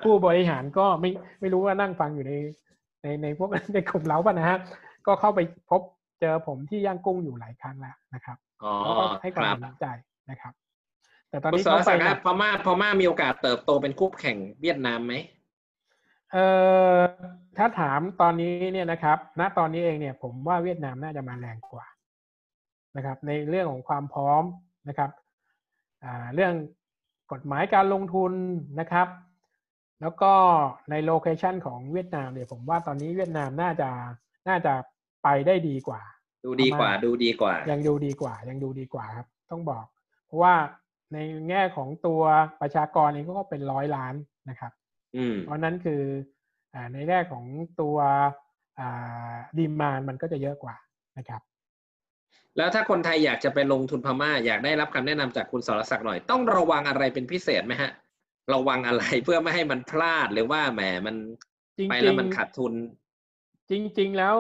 [0.05, 1.11] ผู้บริหารก็ไม่
[1.41, 2.33] ไม่รู้ว่านั่งฟังอยู่ใน
[3.03, 4.59] ในในพวกในกลุ่มเราป่ะนะฮะ
[5.07, 5.83] ก็เข้าไปพบ
[6.21, 9.87] เจอผมที่ย่างกุ้งอยู่หลายครั้งแล้วนะครับอ๋อเขาก็ให้คควารัมบสนใจ
[10.31, 10.53] นะครับ
[11.31, 15.15] แต่ตอนคุณนี้สรเขาไปศักดิ์คหรันับกพม่าพม่ามีโอกาสเติบโตเป็นคู่แข่งเวียดนามไหม
[16.33, 16.47] เอ่
[16.97, 17.01] อ
[17.59, 21.87] ถ้าถามตอนนี้เนี่ยนะครับ ณตอนนี้เองเนี่ย ผมว่าเวียดนามน่าจะมาแรงกว่า
[22.97, 24.43] นะครับ ในเรื่องของความพร้อม
[24.89, 25.11] นะครับ
[26.05, 26.53] อ่าเรื่อง
[27.33, 28.33] กฎหมายการลงทุน
[28.81, 29.09] นะครับ
[30.01, 30.33] แล้วก็
[30.91, 33.89] ในโลเคชันของเวียดนามเนี่ยผมว่าตอนนี้เวียดนามน่าจะ
[34.49, 34.73] น่าจะ
[35.25, 36.01] ไปได้ดีกว่า
[36.45, 39.85] ดูดีกว่าพม่าดูดีกว่า ยังดูดีกว่า ยังดูดีกว่าครับ ต้องบอก
[40.27, 40.55] เพราะว่า
[41.13, 41.19] ใน
[41.49, 42.23] แง่ของตัว
[42.61, 44.15] ประชากรเองก็เป็นร้อยล้าน
[44.49, 44.73] นะครับ
[45.17, 46.03] อืมเพราะนั้นคือ
[46.75, 47.45] อาในแง่ของ
[47.81, 47.97] ตัว
[49.59, 50.77] ดีมานมันก็จะเยอะกว่า
[51.19, 51.43] นะครับ
[52.57, 57.91] แล้วถ้าคนไทยอยากจะไปลงทุนพม่า อยากได้รับคำแนะนำจากคุณสรศักดิ์หน่อย ต้องระวังอะไรเป็นพิเศษไหมฮะ
[58.55, 61.17] ระวังอะไรเพื่อไม่ให้มันพลาดหรือว่าแหมมัน
[61.77, 62.73] จริงๆไปแล้วมันขาดทุน
[63.71, 64.37] จริง ๆ แล้ว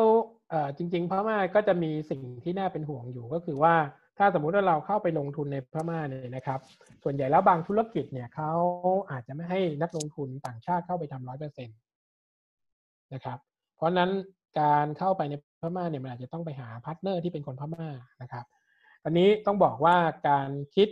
[0.51, 3.74] เอ่อจริง ๆ พม่าก็จะมีสิ่งที่น่าเป็นห่วงอยู่ก็คือว่า
[4.18, 6.61] ถ้าสมมุติว่าเราเข้าไปลงทุนในพม่าเนี่ยนะครับ
[7.03, 8.53] ส่วนใหญ่แล้วบางธุรกิจเนี่ยเขา
[9.11, 11.72] อาจจะไม่ให้นักลงทุนต่างชาติเข้าไปทำร้อยเปอร์เซ็นต์
[13.14, 13.38] นะครับ
[13.76, 14.11] เพราะฉะนั้น
[14.61, 17.88] การเข้าไปในพม่าเนี่ยมันอาจจะต้องไปหา partner ที่เป็นคนพม่า
[18.22, 18.44] นะครับ
[19.04, 19.96] อันนี้ต้องบอกว่า
[20.28, 20.88] การคิด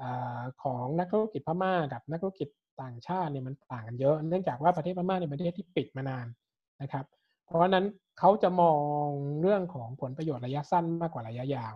[0.00, 2.48] อาของนักธุรกิจพม่ากับนักธุรกิจ
[2.82, 6.26] ต่างชาติเนี่ยมันต่างกันเยอะ เนื่องจากว่าประเทศพม่าเนี่ยเป็นประเทศที่ปิดมานาน
[6.82, 7.04] นะครับ
[7.46, 7.86] เพราะฉะนั้น
[8.18, 8.74] เขาจะมอ
[9.04, 9.06] ง
[9.40, 11.74] เรื่องของผลประโยชน์ระยะสั้นมากกว่าระยะยาว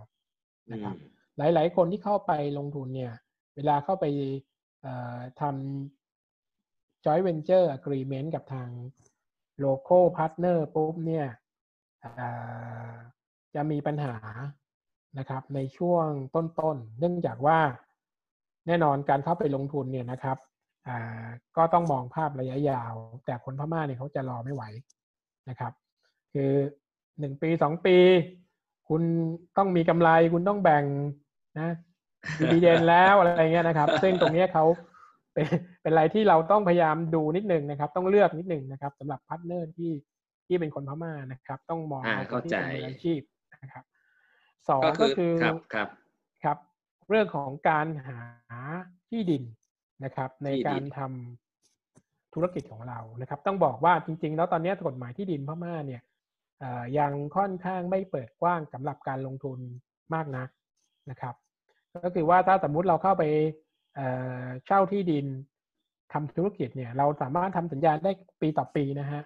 [0.72, 0.96] นะครับ
[1.38, 3.12] หลาย ๆ คนที่เข้าไปลงทุนเนี่ย
[3.56, 4.04] เวลาเข้าไป
[4.82, 8.68] เอ่อทำ joint venture agreement กับทาง
[9.64, 11.26] local partner ปุ๊บเนี่ย
[13.54, 14.16] จะมีปัญหา
[15.18, 17.58] นะครับในช่วงต้นๆ เนื่องจากว่า
[18.66, 20.38] แน่นอนการเข้าไปลงทุนเนี่ยนะครับ
[21.56, 22.94] ก็ต้องมองภาพระยะยาว
[23.24, 24.64] แต่คนพม่าเนี่ยเขาจะรอไม่ไหว
[25.48, 25.72] นะครับ
[26.32, 26.52] คือ
[27.18, 27.96] หนึ่งปีสองปี
[28.88, 29.02] คุณ
[29.56, 30.84] ต้องมีกำไรคุณต้องแบ่ง
[31.60, 34.64] dividend แล้วอะไรเงี้ยนะครับ ซึ่งตรงเนี้ยเขา
[35.34, 35.46] เป็น
[35.82, 39.92] เป็นอะไรที่เราต้องพยายามดูนิดนึงนะครับ ต้องเลือกนิดนึงนะครับสำหรับ partner ที่
[40.46, 43.20] ที่เป็นคนพม่านะครับ ต้องมองอ่าในคนที่เข้าใจเป็นมืออาชีพ
[43.62, 43.84] นะครับ
[44.68, 45.88] สองก็ก็คือคือครับครับ
[46.44, 46.58] ครับ
[47.08, 48.18] เรื่องของการหา
[49.08, 49.42] ที่ดิน
[50.04, 56.02] นะครับ ในที่ดินการทำธุรกิจของเรานะครับ ต้องบอกว่าจริง ๆ แล้วตอนนี้กฎหมายที่ดินพม่าเนี่ย
[56.60, 59.58] เอ่อยังค่อนข้างไม่เปิดกว้างสำหรับการลงทุน
[60.14, 60.48] มากนัก
[61.10, 61.34] นะครับ
[62.04, 63.24] ก็คือว่าถ้าสมมุติเราเข้าไป
[63.94, 64.06] เอ่
[64.44, 65.26] อเช่าที่ดิน
[66.12, 69.22] ทำธุรกิจเนี่ย เราสามารถทำสัญญาได้ปีต่อปีนะฮะ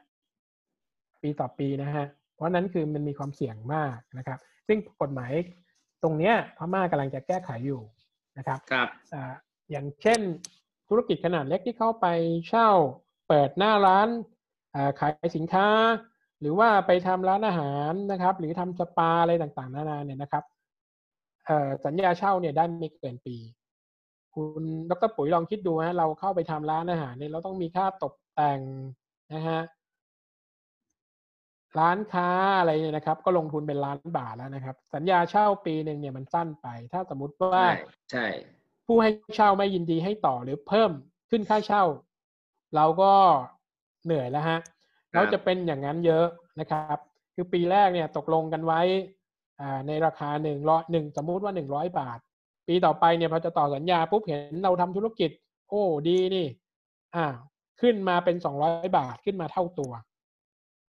[1.22, 4.38] ปีต่อปีนะฮะเพราะนั้นคือมันมีความเสี่ยงมากนะครับ
[4.68, 5.32] ซึ่งกฎหมาย
[6.02, 7.82] ตรงเนี้ยพม่ากำลังจะแก้ไขอยู่
[8.38, 9.32] นะครับครับอ่า
[9.70, 10.20] อย่างเช่น
[10.88, 12.06] ธุรกิจขนาดเล็กที่เข้าไป
[12.48, 12.68] เช่า
[13.28, 14.08] เปิดหน้าร้าน
[14.74, 15.68] อ่าขายสินค้า
[16.40, 20.44] หรือว่าไปทำร้านอาหารนะครับ หรือทำสปาอะไรต่างๆ นานาเนี่ยนะครับ
[21.46, 23.36] เอ่อสัญญาเช่าเนี่ยได้ไม่เกินปี
[24.36, 28.60] คุณดรปุ๋ยลองคิดดูฮะเราเข้าไปทำร้านอาหารเนี่ยเราต้องมีค่าตกแต่ง
[29.34, 29.60] นะฮะ
[31.78, 32.28] ร้านค้า
[32.58, 37.76] อะไรเนี่ยนะครับ ก็ลงทุนเป็นล้านบาทแล้วนะครับ สัญญาเช่าปีหนึ่งเนี่ยมันสั้นไป ถ้าสมมติว่าใช่
[38.12, 38.26] ใช่
[38.86, 40.90] ผู้ให้เช่าไม่ยินดีให้ต่อหรือเพิ่ม
[41.30, 41.84] ขึ้นค่าเช่า
[42.76, 43.12] เราก็
[44.04, 44.58] เหนื่อยแล้วฮะ
[45.14, 46.26] เราจะเป็นอย่างนั้นเยอะ
[46.60, 46.98] นะครับ
[47.34, 48.80] คือปีแรกเนี่ยตกลงกันไว้
[49.60, 52.18] อ่าในราคาหนึ่งร้อยหนึ่งสมมุติว่าหนึ่งร้อยบาท
[52.66, 55.30] ปีต่อไปเนี่ยพอจะต่อสัญญาปุ๊บเห็นเราทำธุรกิจ
[55.68, 56.46] โอ้ดีนี่
[57.16, 57.26] อ่า
[57.80, 59.92] ขึ้นมาเป็นสองร้อยบาทขึ้นมาเท่าตัว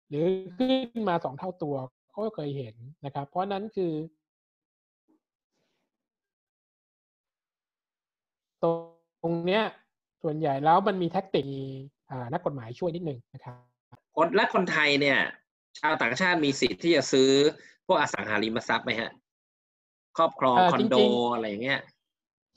[0.10, 0.26] หรือ
[0.58, 1.76] ขึ้นมาสองเท่าตัว
[2.16, 3.94] ก็เคยเห็นนะครับ เพราะนั้นคือ
[8.64, 8.66] ต
[9.26, 9.64] รงเนี้ย
[10.24, 11.46] ส่วนใหญ่แล้วมันมีแท็กติก
[12.34, 13.58] นักกฎหมายช่วยนิดนึงนะครับ
[14.16, 15.20] คนและคนไทยเนี่ย
[15.80, 17.30] ชาวต่างชาติมีสิทธิ์ที่จะซื้อ
[17.88, 19.12] พวกอสังหาริมทรัพย์ไหมฮะ
[20.18, 21.82] ครอบครองเอ่อคอนโดจริงอะไรอย่างเงี้ย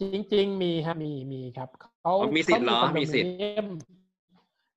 [0.00, 0.02] จ
[0.34, 1.68] ริง ๆ มีครับมีมีครับ
[2.02, 3.66] เขาอ๋อมีสิทธิ์เหรอขามีสิทธิ์คอนโดมิเนียม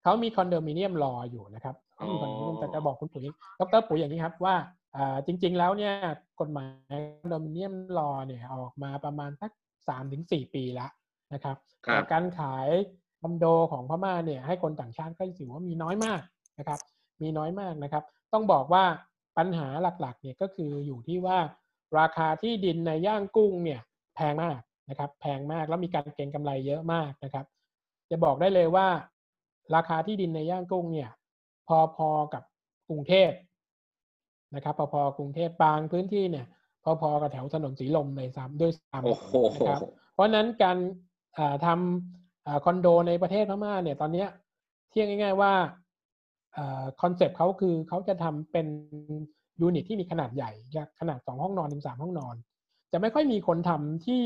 [0.03, 3.25] เขามีคอนโดมิเนียม law อยู่นะครับเขามีคอนโดมิเนียมอ๋อแต่จะบอกคุณปุ๋ย
[3.59, 4.55] ดรปุ๋ยอย่างนี้ครับว่า
[4.95, 5.93] อ่าจริง ๆ แล้วเนี่ย
[6.39, 9.51] กฎหมายคอนโดมิเนียม law เนี่ยออกมาประมาณสัก
[9.87, 10.91] สามถึงสี่ปีแล้ว
[11.33, 12.67] นะครับครับแต่บการขาย
[13.21, 16.21] คอนโดของพม่าเนี่ยให้คนต่างชาติก็ถือว่ามีน้อยมาก
[16.59, 16.79] นะครับ
[17.21, 18.03] มีน้อยมากนะครับ
[18.33, 18.83] ต้องบอกว่า
[19.37, 19.67] ปัญหา
[20.01, 21.37] หลักๆเนี่ยก็คืออยู่ที่ว่า
[21.99, 23.81] ราคาที่ดินในย่างกุ้งเนี่ย
[24.15, 27.45] แพงมากนะครับ แพงมากแล้วมีการเก็งกำไรเยอะมากนะครับ
[28.11, 28.87] จะบอกได้เลยว่า
[29.75, 31.09] ราคาที่ดินในย่างกุ้งเนี่ย
[31.97, 32.43] พอๆกับ
[32.89, 33.31] กรุงเทพ
[34.55, 36.45] นะครับ พอๆกรุงเทพบางพื้นที่เนี่ย
[36.83, 39.33] พอๆกับแถวถนนสีลมเลยซ้ำด้วยซ้ำโอ้โห
[39.67, 39.79] นะครับ
[40.13, 40.77] เพราะฉะนั้นการ
[41.37, 44.27] อ่าทำอ่าคอนโดในประเทศพม่าเนี่ยตอนเนี้ย
[44.89, 45.53] เทียบง่าย ๆว่า
[47.01, 48.67] concept เขาคือเขาจะทำเป็น
[49.61, 50.51] unit ที่มีขนาดใหญ่
[50.99, 52.35] ขนาดสองห้องนอนถึงสามห้องนอน
[52.91, 54.23] จะไม่ค่อยมีคนทำที่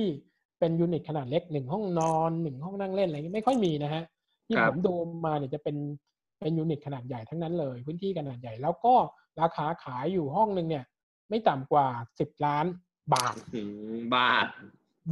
[0.60, 4.04] เป็น unit ขนาดเล็กหนึ่งห้องนอนหนึ่งห้องนั่งเล่นอะไรอย่างนี้ไม่ค่อยมีนะฮะ
[4.48, 4.94] ที่ครับผมดู
[5.26, 5.76] มาเนี่ยจะเป็น
[6.42, 8.94] เป็น unit ขนาดใหญ่ทั้งนั้นเลย พื้นที่ขนาดใหญ่แล้วก็
[9.42, 10.84] ราคาขายอยู่ห้องหนึ่งเนี่ย
[11.30, 11.88] ไม่ต่ำกว่า
[12.20, 12.66] สิบล้าน
[13.14, 13.62] บาทอื
[13.96, 14.48] มบาท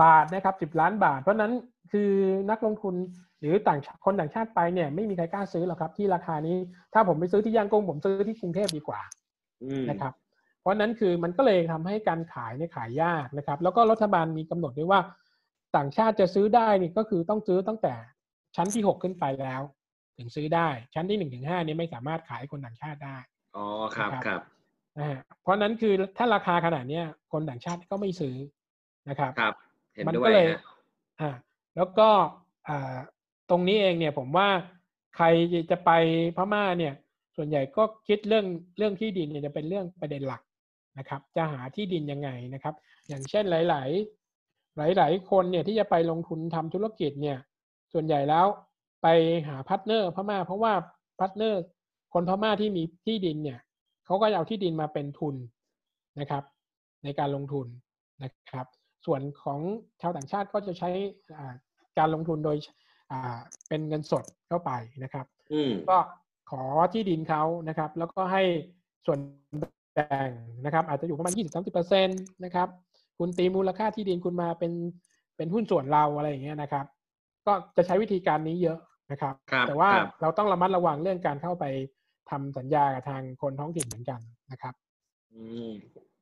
[0.03, 1.53] บาทนะครับสิบล้านบาท เพราะฉะนั้น
[1.91, 2.11] คือ
[2.49, 2.95] นักลงทุน
[3.39, 6.57] หรือต่างชาคนต่างชาติไปเนี่ย ไม่มีใครกล้าซื้อหรอกครับ ที่ราคานี้
[6.93, 9.22] ถ้าผมไปซื้อที่ย่างกุ้งผมซื้อที่กรุงเทพดีกว่าอืม
[9.89, 10.13] นะครับ
[10.59, 15.01] เพราะฉะนั้นคือมันก็เลยทำให้การขายเนี่ยขายยากนะครับ แล้วก็รัฐบาลมีกำหนดด้วยว่า
[15.75, 17.93] ต่างชาติจะซื้อได้นี่ก็คือต้องซื้อตั้งแต่
[18.55, 19.61] ชั้นที่หกขึ้นไปแล้ว
[20.17, 23.17] ถึงซื้อได้ชั้นที่หนึ่งถึงห้านี่ไม่สามารถขายให้คนต่างชาติได้
[23.55, 24.41] อ๋อครับนะครับครับ
[24.97, 28.35] นะฮะเพราะฉะนั้นคือถ้าราคาขนาดเนี้ยคนต่างชาติก็ไม่ซื้อ
[29.09, 29.53] นะครับครับ
[29.93, 30.59] เห็นด้วยมันก็เลยฮะ
[31.21, 31.31] อ่า
[31.75, 32.09] แล้วก็
[32.67, 32.95] อ่า
[33.49, 34.47] ตรงนี้เองเนี่ยผมว่า
[35.15, 35.25] ใคร
[35.71, 35.91] จะไป
[36.37, 36.93] พม่าเนี่ย
[37.35, 38.45] ส่วนใหญ่ก็คิดเรื่อง
[38.77, 40.41] เรื่องที่ดินเนี่ยจะเป็นเรื่องประเด็นหลัก
[40.97, 42.75] นะครับ จะหาที่ดินยังไงนะครับ
[43.07, 43.89] อย่างเช่นหลาย
[44.95, 47.37] ๆ หลาย ๆ คนเนี่ยที่จะไปลงทุนทำธุรกิจเนี่ย
[47.93, 48.45] ส่วนใหญ่แล้ว
[49.03, 49.07] ไป
[49.47, 50.73] หา partner พม่า เพราะว่า
[51.19, 51.61] partner
[52.13, 53.59] คนพม่าที่มีที่ดินเนี่ย
[54.05, 55.35] เขาก็จะเอาที่ดินมาเป็นทุน
[56.19, 56.43] นะครับ
[57.03, 57.67] ในการลงทุน
[58.23, 58.67] นะครับ
[59.05, 59.59] ส่วนของ
[60.01, 60.89] ชาวต่างชาติก็จะใช้
[61.37, 61.53] อ่า
[61.97, 62.57] การลงทุนโดย
[63.11, 64.71] อ่าเป็นเงินสดเข้าไป
[65.03, 65.97] นะครับอืมก็
[66.53, 68.43] ขอที่ดินเขานะครับ แล้วก็ให้
[69.05, 69.19] ส่วน
[69.93, 70.29] แบ่ง
[70.65, 71.33] นะครับ อาจจะอยู่ประมาณ
[71.73, 72.67] 20-30%นะครับ
[73.17, 74.73] คุณตีมูลค่าที่ดินคุณมาเป็น
[75.37, 76.85] เป็นหุ้นส่วนเราอะไรอย่างเงี้ยนะครับ
[77.45, 78.79] ก็จะใช้วิธีการนี้เยอะ
[79.11, 81.65] นะครับครับแต่ว่าครับเราต้องระมัดระวังเรื่องการเข้าไป
[82.29, 84.19] ทำสัญญากับทางคนท้องถิ่นเหมือนกัน
[84.51, 84.73] นะครับ
[85.33, 85.69] อืม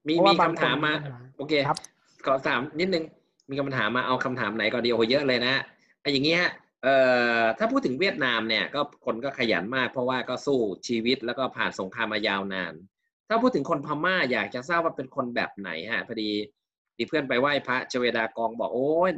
[0.07, 1.77] มีเพราะมีว่าบางคำถามมาคนมีปัญหาโอเคครับ
[2.25, 3.03] ขอถามนิดนึง
[3.49, 5.53] มีคำถามมาเอาคำถามไหนก็เดียวโหเยอะเลยนะ
[6.01, 6.43] ไอ้อย่างเงี้ย
[6.83, 6.95] เอ่
[7.41, 12.73] อถ้าพูดถึงเวียดนามเนี่ยก็คนก็ขยันมาก เพราะว่าก็สู้ชีวิตแล้วก็ผ่านสงครามมายาวนาน
[13.29, 16.31] ถ้าพูดถึงคนพม่าอยากจะทราบว่าเป็นคนแบบไหนฮะพอดี
[16.97, 19.11] มีเพื่อนไปไหว้พระเจเวดากองบอกโอ้ย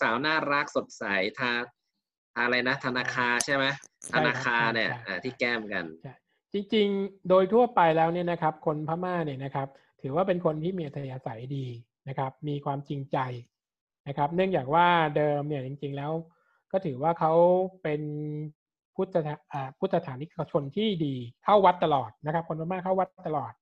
[0.00, 1.04] สาวๆน่ารักสดใส
[1.38, 1.52] ทา
[2.34, 3.64] ทาอะไรนะ ธนาคารใช่ไหม
[4.06, 5.84] ใช่ธครับนาคารเนี่ยใช่ใช่อ่าที่แก้มกัน
[6.52, 9.68] จริงๆ โดยทั่วไปแล้วเนี่ยนะครับ คนพม่าเนี่ยนะครับ
[10.02, 11.66] ถือว่าเป็นคนที่มีอัธยาศัยดี
[12.08, 13.18] นะครับ มีความจริงใจ
[14.08, 16.12] นะครับ เนื่องจากว่าเดิมเนี่ยจริง ๆ แล้ว
[16.72, 17.32] ก็ถือว่าเขา
[17.82, 18.00] เป็น
[18.96, 23.52] พุทธะอ่าพุทธฐานิกชนที่ดีเข้าวัดตลอดนะครับ คนพม่าเข้าวัดตลอด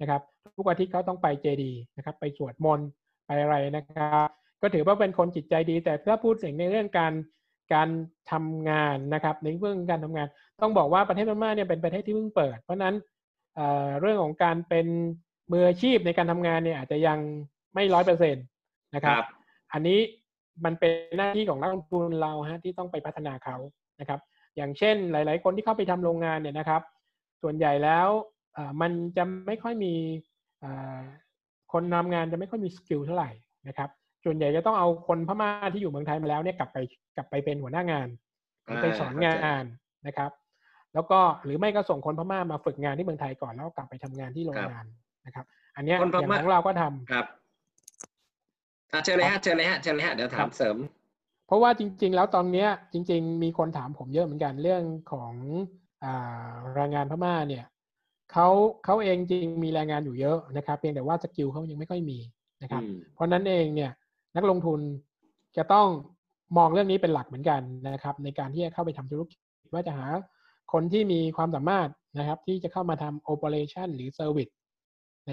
[0.00, 0.22] นะครับ
[0.56, 2.88] ทุกอาทิตย์เขาต้องไปเจดีย์นะครับ ไปสวดมนต์
[3.26, 4.28] ไปอะไรนะครับ
[4.62, 7.12] ก็ถือว่าเป็นคนจิตใจดี แต่ถ้าพูดถึงในเรื่องการ
[7.74, 7.88] การ
[8.30, 10.28] ทำงานนะครับ ในเรื่องการทำงาน
[10.62, 12.94] ต้องบอกว่าประเทศพม่าเนี่ยเป็นประเทศที่เพิ่งเปิด เพราะฉะนั้น
[13.54, 14.86] เอ่อเรื่องของการเป็น
[15.52, 17.18] มืออาชีพในการทำงานเนี่ยอาจจะยัง
[17.74, 18.44] ไม่ร้อยเปอร์เซ็นต์
[18.94, 19.26] นะครับครับ
[19.72, 19.98] อันนี้
[20.64, 23.56] มันเป็นหน้าที่ของนักลงทุนเราฮะที่ต้องไปพัฒนาเขา
[24.00, 24.20] นะครับ
[24.56, 26.82] อย่างเช่นหลาย ๆ คนที่เข้าไปทำโรงงานเนี่ยนะครับ
[27.42, 28.08] ส่วนใหญ่แล้ว
[28.54, 29.94] เอ่อมันจะไม่ค่อยมี
[30.60, 30.98] เอ่อ
[31.72, 33.30] คนทำงานจะไม่ค่อยมีสกิลเท่าไหร่
[33.68, 33.88] นะครับ
[34.24, 36.78] ส่วนใหญ่จะต้องเอาคนพม่าที่อยู่เมืองไทยมาแล้วเนี่ยกลับไป
[37.16, 38.08] กลับไปเป็นหัวหน้างาน
[38.64, 39.64] หรือไปสอนงาน
[40.06, 40.30] นะครับ
[40.94, 44.84] แล้วก็หรือไม่ก็ส่งคนพม่ามาฝึกงานที่เมืองไทยก่อนแล้วกลับไปทำงานที่โรงงาน
[45.26, 47.36] นะครับ อันเนี้ยคนพอย่างม่าของเราก็ทำครับอะ
[49.04, 50.76] เชิญเลยฮะเชิญเลยฮะเชิญเลยฮะเดี๋ยวถามเสริม
[51.46, 54.82] เพราะว่าจริง ๆ แล้วตอนเนี้ย จริง ๆ มีคนถามผมเยอะเหมือนกันเรื่อง
[55.12, 55.32] ของ
[56.04, 57.64] อาแรงงานพม่าเนี่ย
[58.32, 58.48] เขา
[58.84, 62.18] เขาเองจริงมีแรงงานอยู่เยอะนะครับเพียงแต่ว่าสกิลเขายังไม่ค่อยมี
[62.62, 63.90] นะครับอืมเพราะนั้นเองเนี่ย
[64.36, 64.80] นักลงทุน
[65.56, 65.86] จะต้อง
[66.56, 69.38] มองเรื่องนี้เป็นหลักเหมือนกันนะครับ ในการที่จะเข้าไปทำธุรกิจ
[69.72, 70.06] ว่าจะหา
[70.72, 71.88] คนที่มีความสามารถ
[72.18, 74.57] นะครับ ที่จะเข้ามาทำ operation หรือ service ในธุรกิจเข้า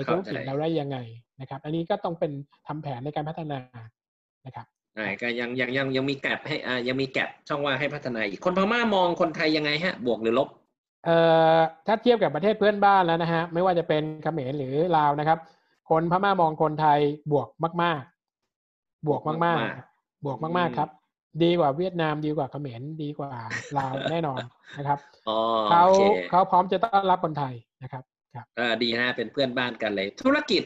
[0.04, 0.98] ใจเราได้ยังไง
[1.42, 2.32] นะครับ อันนี้ก็ต้องเป็น
[2.68, 3.60] ทำแผนในการพัฒนา
[4.46, 4.66] นะครับ
[4.98, 10.50] อ่าก็ยังยังยังยังมีแกลบให้อ่ายังมีแกลบช่องว่างให้พัฒนาอีกคนพม่ามองคนไทยยังไงฮะ บวกหรือลบ
[11.06, 11.18] เอ่
[11.58, 15.40] อถ้าเทียบกับประเทศเพื่อนบ้านแล้วนะฮะไม่ว่าจะเป็นเขมรหรือลาวนะครับ
[15.90, 17.00] คนพม่ามองคนไทย
[17.32, 17.48] บวก
[17.84, 18.02] มาก
[18.56, 20.90] ๆ บวกมากมากๆบวกมากๆครับ
[21.44, 23.32] ดีกว่าเวียดนามดีกว่าเขมรดีกว่า
[23.78, 24.42] ลาวแน่นอน
[24.78, 25.38] นะครับอ๋อ
[25.70, 27.54] เขาโอเคเขาพร้อมจะต้อนรับคนไทย
[27.84, 28.15] นะครับครับเออ
[28.84, 30.64] ดีฮะเป็นเพื่อนบ้านกันเลย ธุรกิจ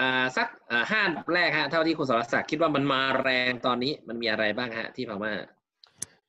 [0.00, 5.32] อ่าสักอ่าห้าอันดับแรกฮะเท่าที่คุณสรศักดิ์คิดว่ามันมาแรงตอนนี้มันมีอะไรบ้างฮะที่พม่า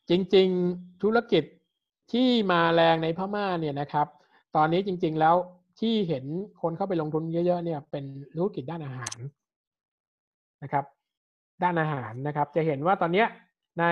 [0.09, 1.43] จริง ๆ ธุรกิจ
[2.11, 4.07] ที่มาแรงในพม่าเนี่ยนะครับ
[4.55, 5.35] ตอนนี้จริง ๆแล้ว
[5.79, 6.25] ที่เห็น
[6.61, 8.05] คนเข้าไปลงทุนเยอะๆเนี่ยเป็น
[8.37, 9.17] ธุรกิจด้านอาหาร
[10.63, 10.85] นะครับ
[11.63, 13.27] ด้านอาหารนะครับ จะเห็นว่าตอนเนี้ย
[13.79, 13.85] ใน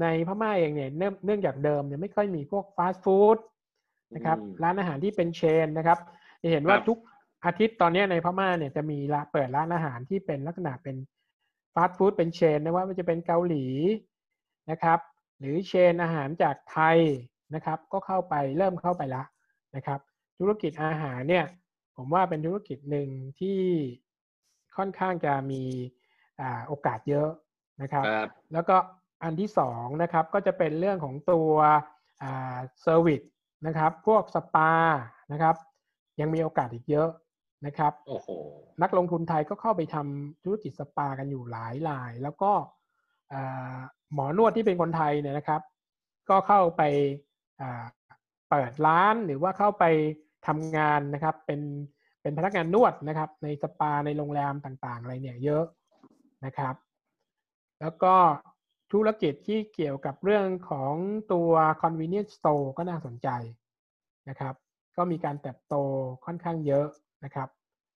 [0.00, 3.36] ในพม่าเองเนี่ยเนื่องเนื่องจากเดิมเนี่ยไม่ค่อยมีพวกฟาสต์ฟู้ด
[4.14, 5.98] นะครับอืมร้านอาหารที่เป็นเชนนะครับ
[6.42, 6.98] จะเห็นว่าครับทุก
[7.44, 10.96] อาทิตย์ตอนเนี้ยในพม่าเนี่ยจะมีร้านเปิดร้านอาหารที่เป็นลักษณะเป็น
[11.74, 13.66] ฟาสต์ฟู้ดเป็นเชนนะว่ามันจะเป็นเกาหลี
[14.70, 14.98] นะครับ
[15.38, 16.98] หรือเชนอาหารจากไทย
[17.54, 19.22] นะครับ ก็เข้าไปเริ่มเข้าไปละ
[19.76, 20.00] นะครับ
[20.38, 21.44] ธุรกิจอาหารเนี่ย
[21.96, 23.08] ผมว่าเป็นธุรกิจหนึ่ง
[23.40, 23.60] ที่
[24.76, 25.62] ค่อนข้างจะมี
[26.40, 27.30] อ่าโอกาสเยอะ
[27.82, 28.76] นะครับครับ แล้วก็
[29.22, 31.52] อันที่สองนะครับก็จะเป็นเรื่องของตัว
[32.20, 33.22] service
[33.66, 34.72] นะครับ พวกสปา
[35.32, 35.56] นะครับ
[36.20, 37.10] ยังมีโอกาสอีกเยอะ
[37.66, 38.28] นะครับโอ้โห
[38.82, 42.52] นักลงทุนไทยก็เข้าไปทำธุรกิจสปากันอยู่หลายราย แล้วก็
[43.32, 43.76] อ่า
[44.14, 45.60] หมอนวดที่เป็นคนไทยเนี่ยนะครับ
[46.30, 46.82] ก็เข้าไป
[47.60, 47.84] อ่า
[48.50, 49.84] เปิดร้านหรือว่าเข้าไป
[50.46, 51.60] ทำงานนะครับ เป็น
[52.22, 55.64] เป็นพนักงานนวดนะครับ ในสปาในโรงแรมต่างๆ อะไรเนี่ยเยอะ
[56.44, 56.74] นะครับ
[57.80, 58.14] แล้วก็
[58.92, 60.94] ธุรกิจที่เกี่ยวกับเรื่องของ
[61.32, 61.50] ตัว
[61.82, 63.28] convenience store ก็น่าสนใจ
[64.28, 64.54] นะครับ
[64.96, 65.74] ก็มีการเติบโต
[66.24, 66.86] ค่อนข้างเยอะ
[67.24, 67.48] นะครับ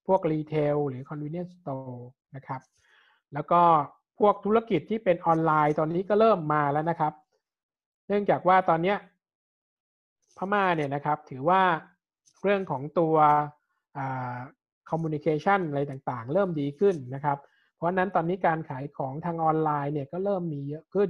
[0.07, 1.99] พวกรีเทลหรือ convenience store
[2.35, 2.61] นะครับ
[3.33, 3.61] แล้วก็
[4.19, 7.13] พวกธุรกิจที่เป็นออนไลน์ตอนนี้ก็เริ่มมาแล้วนะครับ
[8.07, 8.95] เนื่องจากว่าตอนนี้
[10.37, 11.61] พม่าเนี่ยนะครับถือว่า
[12.43, 13.15] เรื่องของตัว
[14.89, 17.37] communication อะไรต่างๆ เริ่มดีขึ้นนะครับ
[17.75, 21.09] เพราะนั้นตอนนี้การขายของทางออนไลน์เนี่ยก็เริ่มมีเยอะขึ้น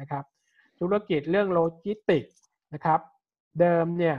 [0.00, 0.24] นะครับ
[0.80, 2.24] ธุรกิจเรื่องโลจิสติก
[2.74, 3.00] นะครับ
[3.60, 4.16] เดิมเนี่ย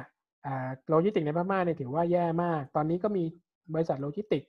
[0.90, 3.24] โลจิสติกในพม่าเนี่ยถือว่าแย่มาก ตอนนี้ก็มี
[3.74, 4.44] บริษัทโลจิสติก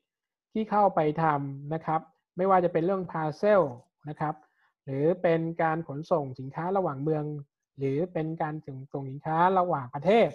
[0.52, 2.00] ที่เข้าไปทำนะครับ
[2.36, 3.62] ไม่ว่าจะเป็นเรื่อง parcel
[4.08, 4.34] นะครับ
[4.84, 7.24] หรือเป็นการขนส่งสินค้าระหว่างเมือง
[7.78, 10.30] หรือเป็นการส่งส่งสินค้าระหว่างประเทศ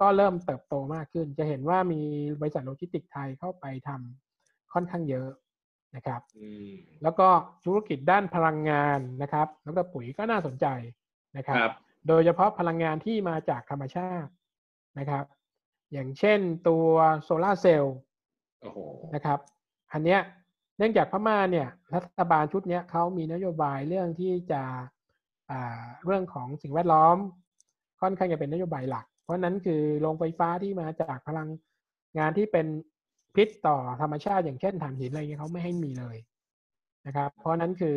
[0.00, 2.00] ก็เริ่มเติบโตมากขึ้น จะเห็นว่ามี
[2.40, 5.28] บริษัทโลจิสติกไทยเข้าไปทำค่อนข้างเยอะ
[5.96, 6.72] นะครับอืม
[7.02, 7.28] แล้วก็
[7.64, 10.66] ธุรกิจด้านพลังงานนะครับแล้วก็ปุ๋ยก็น่าสนใจ
[11.36, 11.74] นะครับครับ
[12.08, 14.30] โดยเฉพาะพลังงานที่มาจากธรรมชาติ
[14.98, 15.24] นะครับ
[15.92, 16.86] อย่างเช่นตัว
[17.22, 17.96] โซลาร์เซลล์
[18.62, 18.78] โอ้โห
[19.14, 19.38] นะครับ
[19.92, 20.20] อันเนี้ย
[20.78, 24.62] เนื่องจากพม่าเนี่ยรัฐบาลชุดเนี้ยเขามีนโยบายเรื่องที่จะ
[25.50, 27.16] อ่าเรื่องของสิ่งแวดล้อม
[28.00, 31.48] ค่อนข้างจะเป็นนโยบายหลัก เพราะฉะนั้นคือโรงไฟฟ้าที่มาจากพลัง
[32.18, 32.66] งานที่เป็น
[33.36, 36.16] พิษต่อธรรมชาติอย่างเช่นถ่านหินอะไรเงี้ยเขาไม่ให้มีเลย
[37.06, 37.96] นะครับ เพราะฉะนั้นคือ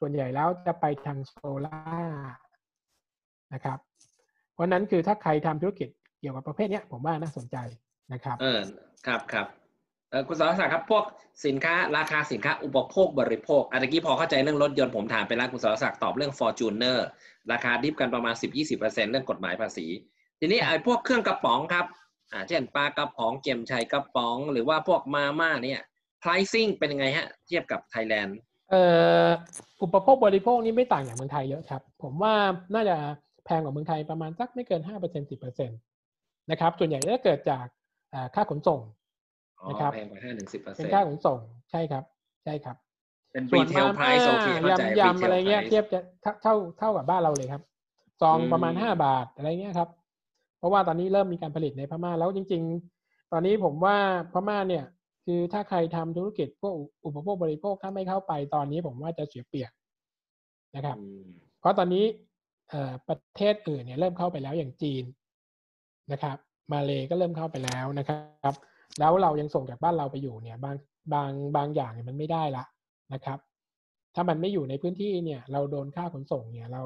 [0.00, 2.30] ส่วนใหญ่แล้วจะไปทางโซล่าร์
[3.54, 3.78] นะครับ
[4.52, 5.88] เพราะฉะนั้นคือถ้าใครทำธุรกิจ
[6.20, 7.56] เกี่ยวกับประเภทเนี้ยผมว่าน่าสนใจ
[8.12, 8.60] นะครับ เออ
[9.06, 9.46] ครับครับ
[10.10, 11.04] เออคุณสรศักดิ์ครับพวก
[11.46, 16.98] สินค้าราคาสินค้าอุปโภคบริโภคเมื่อกี้พอเข้าใจเรื่องรถยนต์ผมถามไปแล้วคุณสรศักดิ์ตอบเรื่อง Fortuner
[17.52, 19.86] ราคาดิฟกันประมาณ 10-20%เรื่องกฎหมายภาษี
[20.40, 21.86] ทีนี้ไอ้พวกเครื่องกระป๋องครับ
[22.32, 25.80] อ่าเช่นปลากระป๋องเกมชัยกระป๋อง หรือว่าพวกมาม่าเนี่ย
[26.22, 28.38] pricing เป็นยังไงฮะ เทียบกับไทยแลนด์
[28.70, 28.82] เอ่
[29.26, 29.28] อ
[29.82, 32.34] อุปโภคบริโภคนี่ไม่ต่างจากเมืองไทยเยอะครับ ผมว่า
[32.74, 32.96] น่าจะ
[33.44, 35.74] แพงกว่าเมืองไทยประมาณสักไม่เกินห้าเปอร์เซ็นสิบเปอร์เซ็นต
[36.50, 37.66] นะครับ ส่วนใหญ่จะเกิดจาก
[38.14, 38.80] อ่าค่าขนส่ง
[39.60, 41.38] อ๋อนะครับแพงกว่าห้าถึงสิบเปอร์เป็เซ็นนต์ค่าขนส่ง
[41.70, 42.04] ใช่ครับ
[42.44, 42.76] ใช่ครับ
[43.32, 47.62] เป็นส่วน retail มา price โอเคเข้าใจยำยำ retail อะไรเงี้ย price เทียบจะเท่าเท่าเท่ากับบ้านเราเลยครับ
[48.22, 49.88] ซองอืมประมาณห้าบาทอะไรเงี้ยครับ
[50.58, 52.62] เพราะว่าตอนนี้เริ่มมีการผลิตในพม่าแล้วจริง
[52.98, 53.96] ๆ ตอนนี้ผมว่า
[54.32, 54.84] พม่าเนี่ย
[55.24, 56.74] คือถ้าใครทำธุรกิจพวก
[57.04, 59.72] อุปโภคบริโภคถ้าไม่เข้าไปตอนนี้ผมว่าจะเสียเปรียบ
[60.76, 61.26] นะครับอืม
[61.60, 62.04] เพราะตอนนี้
[62.68, 65.04] เอ่อประเทศอื่นเนี่ยเริ่มเข้าไปแล้วอย่างจีน
[66.12, 66.36] นะครับ
[66.72, 68.54] มาเลก็เริ่มเข้าไปแล้วนะครับ
[68.98, 70.76] แล้วเรายังส่งจากบ้านเราไปอยู่เนี่ยบาง
[71.12, 72.64] บางบางอย่างเนี่ยมันไม่ได้ละ
[73.12, 73.38] นะครับ
[74.14, 76.82] ถ้ามันไม่อยู่ในพื้นที่เนี่ย เราโดนค่าขนส่งเนี่ยเรา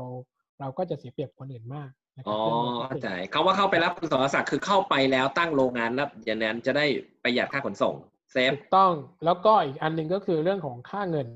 [0.63, 6.87] เราก็จะเสียเปรียบคนอื่นมากนะคอ๋รัอเรื่องโลจิสเข้าติกใจเขาว่าเข้าไปรับคุณสรศักดิ์คือเข้าไปแล้วตั้งโรงงานแล้วอย่างนั้นจะได้
[7.23, 7.95] ประหยัดค่าขนส่ง
[8.33, 8.93] เซฟถูกต้อง
[9.25, 11.29] แล้วก็อีกอันหนึ่งก็คือเรื่องของค่าเงิน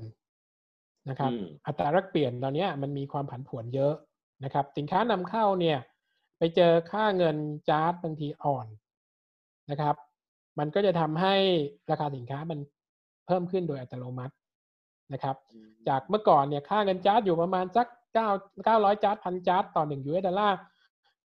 [1.09, 3.93] นะครับอืมอัตราแลกเปลี่ยนตอนเนี้ยมันมีความผันผวนเยอะ
[4.43, 5.77] นะครับ สินค้านำเข้าเนี่ย
[6.37, 7.35] ไปเจอค่าเงิน
[7.69, 8.67] จ๊าดบางทีอ่อน
[9.71, 9.95] นะครับ
[10.59, 11.35] มันก็จะทำให้
[11.91, 12.59] ราคาสินค้ามัน
[13.27, 14.33] เพิ่มขึ้นโดยอัตโนมัติ
[15.13, 15.35] นะครับ
[15.87, 17.87] จากเมื่อก่อนเนี่ยค่าเงินจ๊าดอยู่ประมาณสัก
[18.17, 18.29] เก้า
[18.65, 20.57] เก้าร้อยจ๊าดพันจ๊าดต่อหนึ่ง US dollar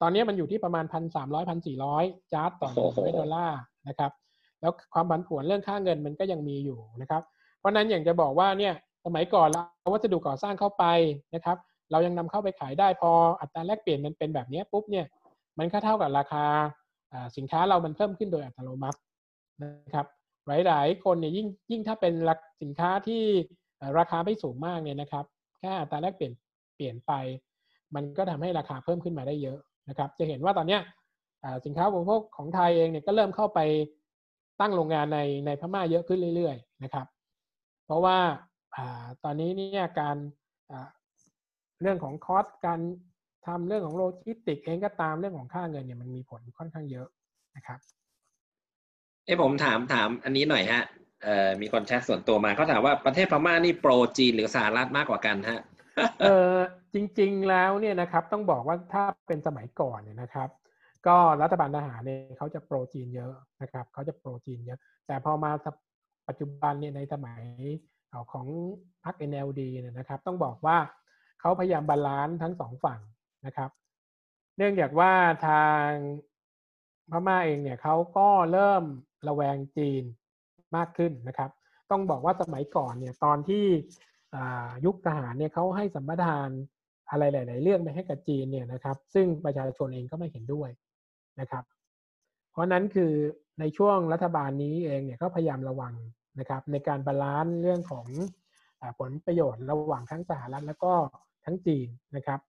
[0.03, 3.59] ตอนนี้มันอยู่ที่ประมาณพันสามร้อยพันสี่ร้อยจ๊าดต่อหนึ่ง US dollar
[3.89, 4.13] นะครับ
[4.61, 7.23] แล้วความผันผวนเรื่องค่าเงินมันก็ยังมีอยู่นะครับ
[7.59, 8.75] เพราะนั้นอย่างจะบอกว่าเนี่ย
[9.05, 10.85] สมัยก่อนเราเอาวัสดุก่อสร้างเข้าไป
[11.35, 11.57] นะครับ
[11.91, 13.11] เรายังนำเข้าไปขายได้พอ
[13.41, 15.07] อัตราแลกเปลี่ยนมันเป็นแบบนี้ปุ๊บเนี่ย
[15.59, 16.45] มันก็เท่ากับราคา
[17.37, 18.99] สินค้าเรามันเพิ่มขึ้นโดยอัตโนมัติ
[19.63, 20.07] นะครับ
[20.67, 22.15] หลาย ๆ คนเนี่ยยิ่งยิ่งถ้าเป็น
[22.63, 23.23] สินค้าที่
[23.99, 25.25] ราคาไม่สูงมากเนี่ยนะครับ
[25.61, 26.33] แค่อัตราแลกเปลี่ยน
[26.75, 27.13] เปลี่ยนไป
[27.95, 29.59] มันก็ทำให้ราคาเพิ่มขึ้นมาได้เยอะ
[29.89, 30.79] นะครับ จะเห็นว่าตอนนี้
[31.65, 33.61] สินค้าบริโภคของไทยเองเนี่ยก็เริ่มเข้าไป
[34.61, 37.07] ตั้งโรงงานในในพม่าเยอะขึ้นเรื่อย ๆ นะครับ
[37.87, 38.19] เพราะว่า
[39.25, 40.17] ตอนนี้เนี่ยการ
[41.83, 42.81] เรื่องของ cost การ
[43.47, 47.09] ทำเรื่องของโลจิสติกเองก็ตามเรื่องของค่าเงินเนี่ยมันมีผลค่อนข้างเยอะ
[47.57, 47.79] นะครับ
[49.25, 50.83] เอ้ผมถามถามอันนี้หน่อยฮะ
[51.61, 55.61] มีคนแชทส่วนตัวมาเขาถามว่าประเทศพม่านี่ pro จีนหรือสหรัฐมากกว่ากันฮะ
[56.21, 56.57] เออ
[56.95, 60.49] จริง ๆแล้วเนี่ยนะครับต้องบอกว่าถ้าเป็นสมัยก่อนเนี่ยนะครับ
[61.07, 63.33] ก็รัฐบาลทหารเนี่ยเขาจะ pro จีนเยอะ
[63.63, 65.51] นะครับเขาจะโปรจีนเยอะ แต่พอมา
[66.29, 67.43] ปัจจุบันเนี่ยในสมัย
[68.33, 68.47] ของ
[69.05, 70.79] พรรค NLD เนี่ยนะครับ ต้องบอกว่า
[71.41, 73.01] เขาพยายามบาลานซ์ทั้งสองฝั่ง
[73.47, 73.71] นะครับ
[74.57, 75.13] เนื่องจากว่า
[75.49, 75.87] ทาง
[77.11, 78.85] พม่าเองเนี่ยเขาก็เริ่ม
[79.29, 80.03] ระแวงจีน
[80.77, 81.51] มากขึ้นนะครับ
[81.91, 83.67] ต้องบอกว่าสมัยก่อนเนี่ยตอนที่
[84.85, 86.49] ยุคทหารเนี่ยเขาให้สัมปทาน
[87.11, 90.71] อะไรหลาย ๆ เรื่องไปให้กับจีนเนี่ยนะครับ ซึ่งประชาชนเองก็ไม่เห็นด้วย
[91.41, 91.65] นะครับ
[92.53, 93.13] เพราะนั้นคือ
[93.61, 95.95] ในช่วงรัฐบาลนี้เองเนี่ยก็พยายามระวัง
[96.41, 98.07] นะครับในการ balance เรื่องของ
[98.99, 100.93] ผลประโยชน์ระหว่างทั้งสหรัฐแล้วก็
[101.45, 102.41] ทั้งจีนนะครับ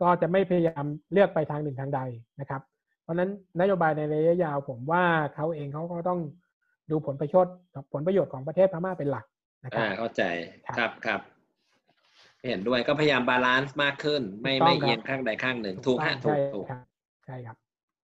[0.00, 2.00] ก็จะไม่พยายามเลือกไปทางหนึ่งทางใด
[2.40, 2.62] นะครับ
[3.02, 3.30] เพราะนั้น
[3.60, 5.04] นโยบายในระยะยาวผมว่า
[5.34, 6.20] เขาเองเขาก็ต้อง
[6.90, 7.54] ดูผลประโยชน์
[7.92, 9.24] ผลประโยชน์ของประเทศพม่าเป็นหลัก
[9.64, 10.22] นะครับอ่าเข้าใจ
[10.78, 11.20] ครับครับ
[12.48, 16.66] เห็นด้วยก็พยายาม balance มากขึ้น ไม่ไม่เอียงข้างใดข้างหนึ่งถูกฮะถูกถูก
[17.26, 17.56] ใช่ครับ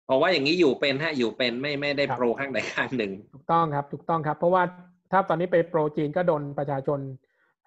[0.05, 4.63] เพราะว่าอย่างนี้อยู่เป็นฮะอยู่เป็นไม่ไม่ได้ pro ข้างใดข้างหนึ่งถูกต้องครับถูกต้องครับ เพราะว่า
[5.11, 6.99] ถ้าตอนนี้ไป pro จีนก็โดนประชาชน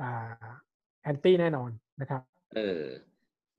[0.00, 0.44] อ่า
[1.02, 2.22] anti แน่นอนนะครับ
[2.54, 2.82] เออ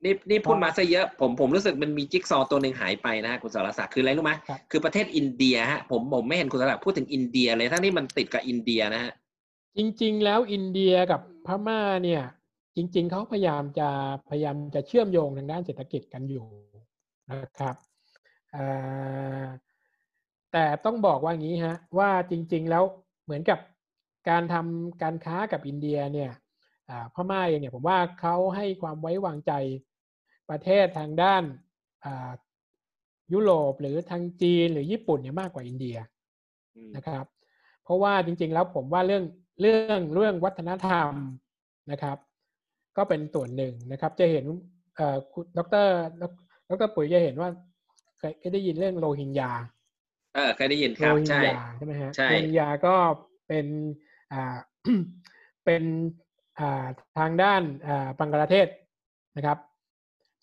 [0.03, 4.33] นี่นี่พูดมาซะเยอะผมผมรู้สึกมันมีจิ๊กซอตัวหนึ่งหายไปนะฮะคุณสรศักดิ์คืออะไรรู้ไหม
[4.71, 9.11] คือประเทศอินเดียฮะผมผมไม่เห็นคุณสรศักดิ์พูดถึงอินเดียเลยทั้งที่มันติดกับอินเดียนะฮะ
[9.77, 12.23] จริง ๆ แล้วอินเดียกับพม่าเนี่ย
[12.75, 13.89] จริง ๆเขาพยายามจะ
[14.29, 16.47] พยายามจะเชื่อมโยงทางด้านเศรษฐกิจกันอยู่
[17.31, 17.75] นะครับ
[20.51, 22.83] แต่ต้องบอกว่างี้ฮะว่าจริง ๆ แล้ว
[23.25, 23.59] เหมือนกับ
[24.29, 26.31] การทำการค้ากับอินเดียเนี่ย
[27.13, 29.51] พม่าเองเนี่ยผมว่าเขาให้ความไว้วางใจ
[30.49, 31.43] ประเทศทางด้าน
[33.33, 35.97] ยุโรปหรือทางจีนหรือญี่ปุ่นเนี่ยมากกว่าอินเดีย
[36.95, 37.25] นะครับ
[37.83, 39.23] เพราะว่าจริง ๆ แล้วผมว่าเรื่อง
[39.61, 41.11] เรื่องเรื่องวัฒนธรรม
[41.91, 42.17] นะครับ
[42.97, 44.45] ก็เป็นส่วนหนึ่งนะครับ จะเห็น
[45.57, 45.87] ดร
[46.69, 47.49] ดรปุ๋ยจะเห็นว่า
[48.19, 49.51] เคยได้ยินเรื่องโรฮิงญา
[50.35, 51.41] เออเคยได้ยินครับใช่
[51.77, 52.95] ใช่ไหมฮะใช่โรฮิงญาก็
[53.47, 53.65] เป็น
[54.33, 54.57] อ่า
[55.65, 55.83] เป็น
[56.59, 56.85] อ่า
[57.17, 58.67] ทางด้านอ่าบังกลาเทศ
[59.37, 59.57] นะครับ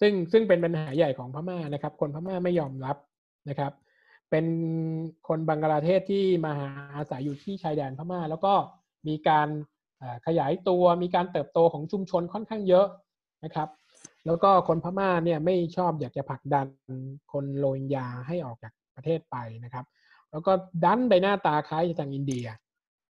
[0.01, 2.97] ซึ่งซึ่งเป็นปัญหาใหญ่ของพม่านะครับ คนพม่าไม่ยอมรับ
[3.49, 3.73] นะครับ
[4.31, 4.47] เป็น
[5.29, 6.55] คนบังกลาเทศที่มา
[6.97, 8.55] อาศัยอยู่ที่ชายแดนพม่า แล้วก็
[9.09, 9.49] มีการ
[10.27, 12.87] ขยายตัวมีการเติบโตของชุมชนค่อนข้างเยอะ
[13.45, 13.69] นะครับ
[14.27, 16.67] แล้วก็คนพม่าเนี่ยไม่ชอบอยากจะผลักดัน
[17.33, 19.85] คนโรฮิงญาให้ออกจากประเทศไปนะครับ
[20.31, 20.53] แล้วก็
[20.85, 22.47] ดันไปหน้าตาคล้ายทางอินเดีย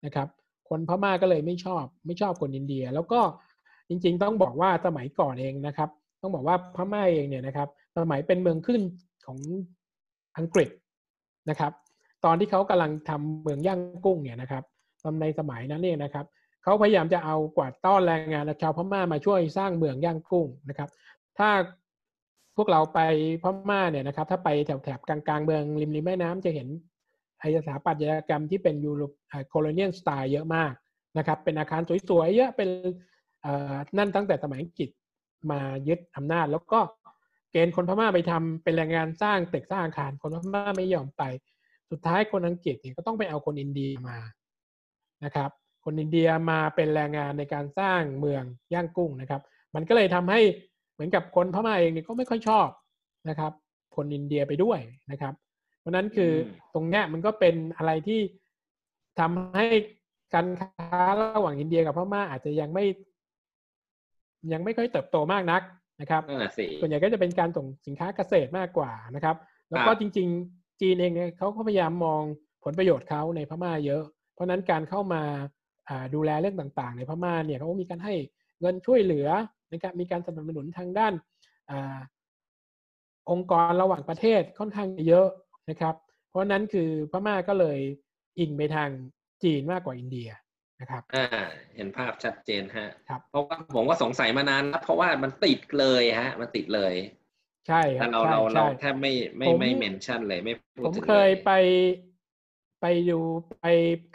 [0.05, 0.27] นะครับ
[0.69, 3.21] คนพม่าก็เลยไม่ชอบไม่ชอบคนอินเดีย แล้วก็
[3.89, 5.89] จริงๆ ต้องบอกว่าสมัยก่อนเองนะครับ
[6.21, 8.81] ต้องบอกว่าพม่าเองเนี่ยนะครับสมัยเป็นเมืองขึ้น
[9.25, 9.39] ของ
[10.37, 10.69] อังกฤษ
[11.49, 11.71] นะครับ
[12.25, 14.63] ตอนที่เขากำลังทำเมืองย่างกุ้งเนี่ยนะครับ
[15.21, 16.25] ในสมัยนั้นเนี่ยนะครับ
[16.63, 20.89] เขาพยายามจะเอากวาดต้อนแรงงานชาวพม่ามาช่วยสร้างเมืองย่างกุ้งนะครับ
[21.37, 21.49] ถ้า
[22.57, 22.99] พวกเราไป
[23.43, 26.67] พม่าเนี่ยนะครับ ถ้าไปแถบแถบกลางๆเมืองริมริมแม่น้ำจะเห็น
[27.41, 29.01] อสถาปัตยกรรมที่เป็นยูโร
[29.49, 30.73] โคลเนียลสไตล์เยอะมาก
[31.17, 32.69] นะครับ เป็นอาคารสวยๆเยอะเป็น
[33.97, 34.89] นั่นตั้งแต่สมัยอังกฤษ
[35.51, 36.79] มายึดอำนาจ แล้วก็
[37.51, 41.23] เกณฑ์คนพม่าไปทำเป็นแรงงานสร้างตึกสร้างอาคารคนพม่าไม่ยอมไป
[41.91, 44.17] สุดท้ายคนอังกฤษเนี่ยก็ต้องไปเอาคนอินเดียมา
[45.25, 45.49] นะครับ
[45.85, 48.43] คนอินเดียมาเป็นแรงงานในการสร้างเมือง
[48.73, 49.41] ย่างกุ้งนะครับ
[49.75, 50.41] มันก็เลยทำให้
[50.93, 52.67] เหมือนกับคนพม่าเองเนี่ยก็ไม่ค่อยชอบ
[53.29, 53.51] นะครับ
[53.95, 54.79] คนอินเดียไปด้วย
[55.11, 55.33] นะครับ
[55.79, 56.31] เพราะนั้นคือ
[56.73, 58.19] ตรงเนี้ยมันก็เป็นอะไรที่
[59.19, 59.67] ทำให้
[60.33, 62.85] การค้าระหว่างอินเดียกับพม่าอาจจะยังไม่
[64.53, 65.61] ยังไม่ค่อยเติบโตมากนัก
[66.01, 66.23] นะครับ
[66.81, 69.35] ส่วนใหญ่ก็จะเป็นการส่งสินค้าเกษตรมากกว่านะครับ
[69.69, 72.21] แล้วก็จริง ๆ จีนเองเนี่ยเขาก็พยายามมอง
[72.63, 75.23] ผลประโยชน์เขาในพม่าเยอะเพ ราะนั้นการเข้ามา
[76.15, 78.13] ดูแลเรื่องต่างๆ ในพม่าเนี่ยเขาก็มีการให้
[78.61, 79.27] เงินช่วยเหลือ
[79.71, 81.13] นะครับมีการสนับสนุนทางด้าน
[81.71, 81.73] อ
[83.31, 85.27] องค์กรระหว่างประเทศค่อนข้างเยอะ
[85.69, 85.95] นะครับ
[86.29, 87.79] เพราะนั้นคือพม่าก็เลย
[88.39, 88.89] อิงไปทาง
[89.43, 90.29] จีนมากกว่าอินเดีย
[90.81, 91.25] นะครับอ่า
[91.75, 96.93] เห็นภาพชัดเจนฮะครับเพราะว่าผมก็สงสัยมานานแล้วเพราะว่ามันติดเลยฮะ มันติดเลย
[97.67, 101.51] ใช่ครัแต่บเราใช่เราเราใช่แทบไม่ไม่ผมไม่เมนชั่นเลยไม่พูดผมถึงเคยลไป
[102.81, 103.19] ไปดู
[103.61, 103.65] ไป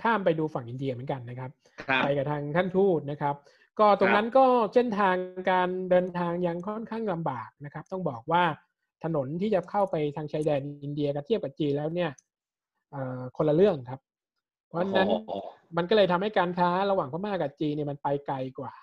[0.03, 1.51] ข้ามไปดูฝั่งอินเดียเหมือนกันนะครับ
[1.89, 3.35] ครับ ไปกับทางท่านทูตนะครับ
[3.79, 4.45] ก็ตรงนั้นก็
[4.75, 5.17] เส้นทาง
[5.51, 8.45] การเดินทางยังค่อนข้างลำบากนะครับ ต้องบอกว่า
[9.05, 12.11] ถนนที่จะเข้าไปทางชายแดนอินเดียกับเทียบกับจีนแล้วเนี่ย
[12.91, 14.01] เอ่อคนละเรื่องครับ
[14.69, 15.31] เพราะฉะนั้นโอ้โห
[15.77, 18.75] มันก็เลยทำให้การค้าระหว่างพม่ากับจีนเนี่ยมันไปไกลกว่า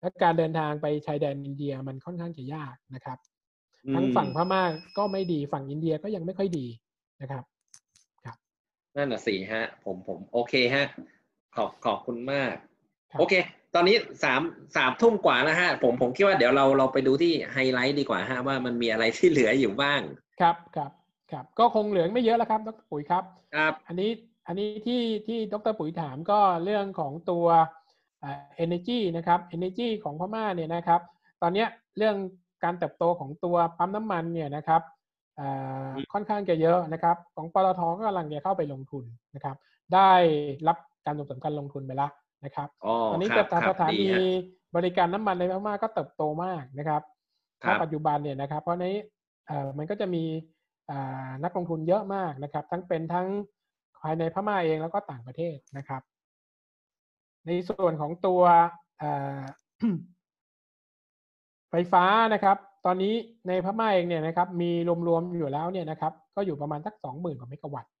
[0.00, 3.18] และการเดินทางไปชายแดนอินเดียมันค่อนข้างจะยากนะครับ
[3.94, 4.62] ทั้งฝั่งพม่า
[4.98, 6.66] ก็ไม่ดีฝั่งอินเดียก็ยังไม่ค่อยดี
[7.22, 7.44] นะครับ
[8.96, 10.86] นั่นน่ะสิฮะ ผมผมโอเคฮะ
[11.56, 12.54] ขอบขอบคุณมาก
[13.10, 13.34] ครับโอเค
[13.74, 14.42] ตอนนี้สาม
[14.76, 20.00] สามทุ่มกว่าแล้วฮะ ผมผมคิดว่าเดี๋ยวเราเราไปดูที่ไฮไลท์ดีกว่าฮะว่ามันมีอะไรที่เหลืออยู่บ้าง
[20.40, 20.90] ครับครับ
[21.32, 23.24] ครับ ก็คงเหลืองไม่เยอะแล้วครับดรปุ๋ยครับ
[23.56, 24.10] ครับ อันนี้
[24.46, 27.46] อันนี้ที่ที่ดรปุ๋ยถามก็เรื่องของตัว
[28.20, 31.00] เอ่อ energy นะครับ energy ของพม่าเนี่ยนะครับ
[31.42, 32.16] ตอนเนี้ยเรื่อง
[32.64, 34.96] การเติบโตของตัวปั๊มน้ำมันเนี่ยนะครับเอ่อ
[36.12, 39.04] ค่อนข้างจะเยอะนะครับ ของปตทก็กำลังจะเข้าไปลงทุน
[39.34, 39.56] นะครับ
[39.94, 40.10] ได้
[40.68, 42.10] รับการส่งเสริมการลงทุนไปแล้ว
[42.44, 44.20] นะครับอ๋อตอนนี้ครัจะบคสรับถาดีนีฮะ
[44.76, 47.02] บริการน้ำมันในพม่าก็เติบโตมากนะครับ
[47.62, 48.86] คณรับปัจจุบันเนี่ยนะครับ เพราะใน
[49.46, 50.24] เอ่อมันก็จะมี
[50.90, 53.26] อ่านักลงทุนเยอะมากนะครับ ทั้งเป็นทั้ง
[54.02, 56.02] ภายในพม่าเองแล้วก็ต่างประเทศนะครับ
[57.46, 58.42] ในส่วนของตัว
[58.98, 59.40] เอ่อ
[61.70, 62.04] ไฟฟ้า
[62.34, 63.14] นะครับ ตอนนี้
[63.48, 64.70] ในพม่าเองเนี่ยนะครับมี
[65.08, 67.92] รวมๆอยู่แล้วเนี่ยนะครับ ก็อยู่ประมาณสักสองหมื่นกว่าเมกะวัตต์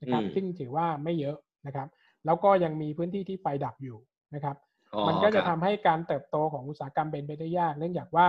[0.00, 1.36] นะครับอืมซึ่งถือว่าไม่เยอะ
[1.66, 1.88] นะครับ
[2.26, 3.98] แล้วก็ยังมีพื้นที่ที่ไฟดับอยู่
[4.34, 4.56] นะครับ
[4.94, 8.26] อ๋อมันก็จะคทำรับให้การเติบโตของอุตสาหกรรมเป็นไปได้ยาก เนื่องจากว่า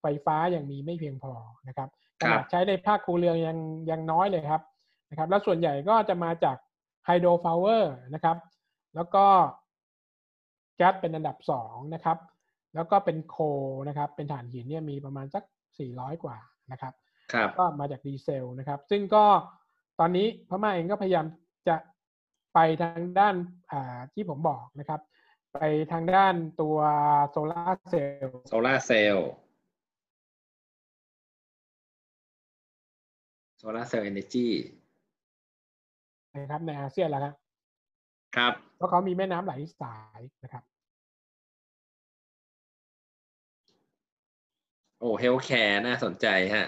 [0.00, 1.32] ไฟฟ้ายังมีไม่เพียงพอ
[1.68, 1.88] นะครับ
[2.20, 3.58] ขนาดใช้ในภาคครัวเรือนยัง
[3.90, 4.62] ยังน้อยเลยครับ
[5.10, 6.56] นะครับ แล้วส่วนใหญ่ก็จะมาจาก
[7.06, 8.36] hydropower นะครับ
[8.94, 9.24] แล้วก็
[10.76, 12.16] แก๊สเป็นอันดับสองนะครับ
[12.74, 13.36] แล้วก็เป็น coal
[13.88, 15.44] นะครับ เป็นถ่านหินเนี่ยมีประมาณสัก
[15.82, 16.36] 400 กว่า
[16.72, 16.92] นะครับ
[17.32, 19.24] ครับก็มาจากดีเซลนะครับ ซึ่งก็
[20.00, 21.26] ตอนนี้พม่าเองก็พยายาม
[21.68, 21.76] จะ
[22.54, 23.34] ไปทางด้าน
[23.72, 25.00] อ่าที่ผมบอกนะครับ
[25.54, 25.58] ไป
[25.92, 26.78] ทางด้านตัว
[27.30, 29.30] โซลาร์เซลล์โซลาร์เซลล์
[33.58, 34.48] โซลาร์เซลล์เอเนจี
[36.34, 37.34] นะครับในอาเซียนแล้วครับ
[38.36, 40.64] ครับเพราะเขามีแม่น้ำหลายสายนะครับ
[45.00, 46.66] โอ้ healthcare น่าสนใจฮะ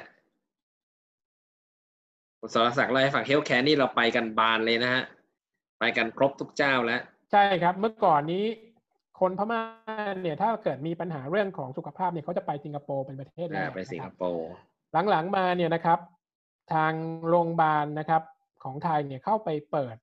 [2.40, 5.02] คุณสรศักดิ์เล่าให้ฟัง healthcare นี่เราไปกันบานเลยนะฮะ
[5.78, 7.00] ไปกันครบทุกเจ้าแล้ว
[7.32, 8.44] ใช่ครับ เมื่อก่อนนี้
[9.20, 9.60] คนพม่า
[10.22, 14.50] เนี่ยถ้าเกิดมีปัญหาเรื่องของสุขภาพเนี่ยเขาจะไปสิงคโปร์เป็นประเทศแรอ่ากไปสิงนะคครับโปร์
[15.10, 15.98] หลังๆมาเนี่ยนะครับ
[16.72, 16.92] ทาง
[17.28, 18.22] โรงพยาบาลนะครับ
[18.64, 19.96] ของไทยเนี่ยเข้าไปเปิด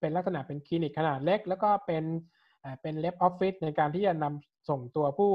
[0.00, 2.04] เป็นลักษณะเป็นคลินิกขนาดเล็ก แล้วก็เป็น
[2.60, 5.32] เอ่อเป็น rep office ในการที่จะนำส่งตัวผู้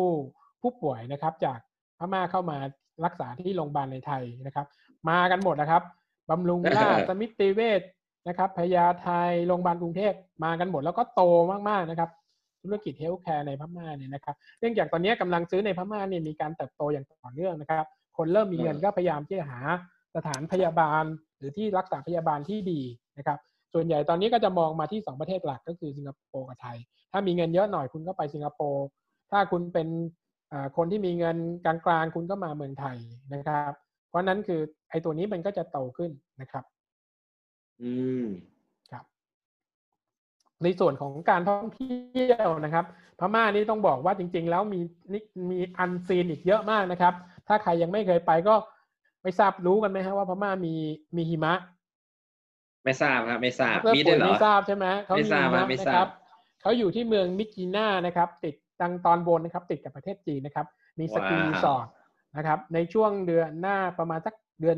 [0.62, 1.60] ผู้ป่วยนะครับ จาก
[2.00, 2.58] พม่าเข้ามา
[3.06, 4.68] รักษาที่โรงพยาบาลในไทยนะครับ
[5.10, 5.84] มากันหมดนะครับ
[6.30, 7.82] บำรุงราษฎร์สมิติเวช
[8.28, 9.08] นะครับพญาไท
[9.48, 10.14] โรงพยาบาลกรุงเทพ
[10.44, 11.22] มากันหมดแล้วก็โต
[11.70, 12.10] มากๆนะครับ
[12.64, 17.86] ธุรกิจ healthcare ในพม่าเนี่ยนะครับเนื่องจากตอนนี้กำลังซื้อในพม่าเนี่ยมีการเติบโตอย่างต่อเนื่องนะครับ
[18.18, 19.60] คนเริ่มมีเงินก็พยายามที่จะหา
[20.16, 21.04] สถานพยาบาล
[21.38, 22.82] หรือที่รักษาพยาบาลที่ดี
[23.18, 23.40] นะครับ
[23.74, 26.78] ส่วนใหญ่ตอนนี้ก็จะมองมาที่สองประเทศหลักก็คือสิงคโปร์กับไทย
[27.12, 28.86] ถ้ามีเงินเยอะหน่อยคุณก็ไปสิงคโปร์
[29.32, 30.19] ถ้าคุณเป็นอ่า
[30.78, 32.98] คนที่มีเงินกลางๆคุณก็มาเมืองไทย
[33.34, 33.72] นะครับ
[34.10, 36.12] เพราะนั้นคือไอ้ตัวนี้มันก็จะโตขึ้น
[36.42, 36.64] นะครับ
[37.82, 37.94] อื
[38.24, 38.26] ม
[38.92, 39.06] ครับ
[40.64, 42.86] ในส่วนของการท่องเที่ยวนะครับ
[43.20, 44.80] พม่านี่ต้องบอกว่าจริง ๆ แล้วมี
[45.14, 47.14] นี่มีอันซีนอีกเยอะมากนะครับ
[47.48, 48.56] ถ้าใครยังไม่เคยไปก็
[49.24, 50.74] ไม่ทราบรู้กันไหมฮะว่าพม่ามี
[51.16, 51.54] มีหิมะ
[52.84, 56.08] ไม่ทราบครับไม่ทราบดรมีด้วยเหรอไม่ทราบใช่ไหมเขาไม่มีทราบหิมะฮะไม่นะทราบครับ
[56.62, 60.68] เขาอยู่ที่เมืองมิกิน่านะครับ ติด ทางตอนบนนะครับติดกับประเทศจีนนะครับ
[61.00, 61.88] มี ski resort
[62.38, 64.78] นะครับในช่วงเดือนหน้าประมาณสักเดือน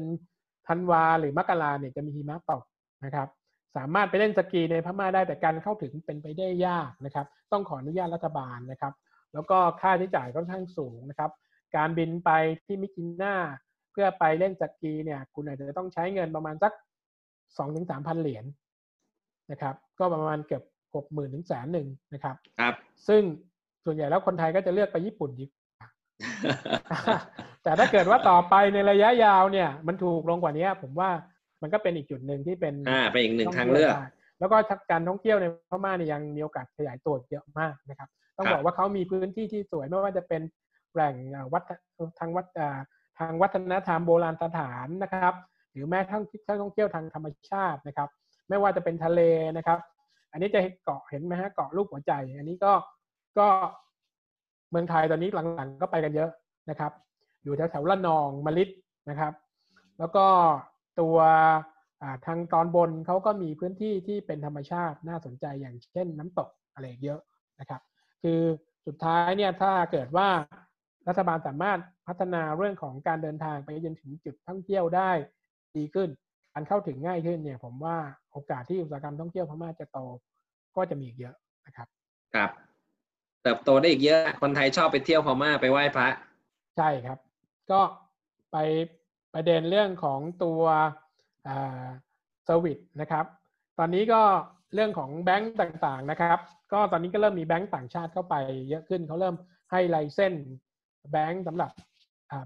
[0.68, 2.64] ธันวาหรือมกราเนี่ยจะมีหิมะตก
[3.06, 3.28] นะครับ
[3.76, 8.94] สามารถไปเล่นสกีในพม่าได้แต่การเข้าถึงเป็นไปได้ยากนะครับ ต้องขออนุญาตรัฐบาลนะครับ
[9.34, 11.32] แล้วก็ค่าใช้จ่ายค่อนข้างสูงนะครับ
[11.76, 12.30] การบินไป
[12.66, 13.36] ที่มิกิน่า
[13.92, 16.74] เพื่อไปเล่นสกีเนี่ย คุณอาจจะต้องใช้เงินประมาณสัก
[17.58, 18.46] สองถึงสามพันเหรียญ
[19.52, 20.64] นะครับ ก็ประมาณเกือบ
[20.96, 22.76] หกหมื่นถึงแสนหนึ่งนะครับครับ
[23.08, 23.22] ซึ่ง
[23.86, 25.88] ส่วนใหญ่แล้วคนไทยก็จะเลือกไปญี่ปุ่นดีกว่า
[27.64, 31.10] แต่ถ้าเกิดว่าต่อไปในระยะยาวเนี่ย มันถูกลงกว่านี้ผมว่า
[31.62, 34.06] มันก็เป็นอีกจุดหนึ่งที่เป็นอ่าเป็นอีกหนึ่งทางเลือกได้
[34.40, 34.58] แล้วก็
[34.92, 40.42] การท่องเที่ยวในพม่าเนี่ยยังมีโอกาสขยายตัวเยอะมากนะครับ ต้องบอกว่าเขามีพื้นที่ที่สวยไม่ว่าจะเป็น
[40.94, 41.16] แหล่ง
[41.54, 41.64] วัด
[42.20, 42.46] ทางวัด
[43.20, 45.34] ทางวัฒนธรรมโบราณสถานนะครับ
[45.72, 46.24] หรือแม้ทั้ง
[46.62, 48.10] ท่องเที่ยวทางธรรมชาตินะครับ
[48.50, 49.22] ไม่ว่าจะเป็นทะเล
[49.58, 49.80] นะครับ
[50.32, 52.74] อันนี้จะเกาะเห็นไหมฮะเกาะลูกหัวใจ อันนี้ก็
[53.40, 53.48] ก็
[54.72, 56.30] เมืองไทยตอนนี้หลังๆก็ไปกันเยอะ
[56.70, 56.92] นะครับ
[57.44, 58.70] อยู่แถวแถวละนองมะลิด
[59.10, 59.34] นะครับ
[60.00, 60.26] แล้วก็
[61.00, 61.18] ตัว
[62.26, 67.20] ทางตอนบนเขาก็มีพื้นที่ที่เป็นธรรมชาติน่าสนใจอย่างเช่นน้ำตกอะไรเยอะ
[67.60, 67.82] นะครับ
[68.24, 68.42] คือ
[68.86, 70.28] สุดท้ายเนี่ยถ้าเกิดว่า
[71.08, 75.12] รัฐบาลสามารถพัฒนาเรื่องของการเดินทางไปจนถึงจุดท่องเที่ยวได้
[75.78, 76.10] ดีขึ้น
[76.54, 77.98] การเข้าถึงง่ายขึ้นเนี่ยผมว่า
[78.32, 80.00] โอกาสที่อุตสาหกรรมท่องเที่ยวพม่าจะโต
[80.76, 81.36] ก็จะมีอีกเยอะ
[81.66, 81.88] นะครับ
[82.36, 82.52] ครับ
[83.44, 86.08] เติบโตได้อีกเยอะ คนไทยชอบไปเที่ยวพม่าไปไหว้พระ
[86.78, 87.18] ใช่ครับ
[87.72, 87.82] ก็
[88.52, 88.58] ไป
[89.34, 90.62] ประเด็นเรื่องของตัว
[91.46, 93.26] เซอร์วิสนะครับ
[93.80, 94.22] ตอนนี้ก็
[94.74, 96.40] เรื่องของแบงก์ต่างๆนะครับ
[96.74, 98.36] ก็ตอนนี้ก็เริ่มมีแบงก์ต่างชาติเข้าไป
[98.70, 99.36] เยอะขึ้นเขาเริ่ม
[99.72, 100.34] ให้ license
[101.12, 101.72] แบงก์สำหรับ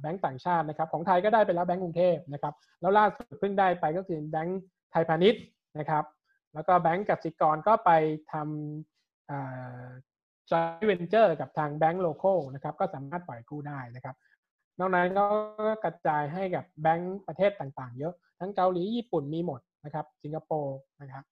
[0.02, 4.62] แบงก์ต่างชาตินะครับ ของไทยก็ได้ไปแล้วแบงก์กรุงเทพนะครับ แล้วล่าสุดเพิ่งได้ไปก็คือแบงก์
[4.92, 5.44] ไทยพาณิชย์
[5.80, 6.04] นะครับ
[6.54, 7.92] แล้วก็แบงก์กสิกรก็ไป
[8.34, 10.15] ทำ
[10.52, 14.16] จอยเวนเจอร์กับทางแบงก์ local นะครับก็สามารถปล่อยกู้ได้นะครับ
[14.80, 15.26] นอกนั้นก็
[15.84, 21.24] กระจายให้กับแบงก์ประเทศต่างๆ เยอะ ทั้งเกาหลีญี่ปุ่นมีหมดนะครับ สิงคโปร์นะครับ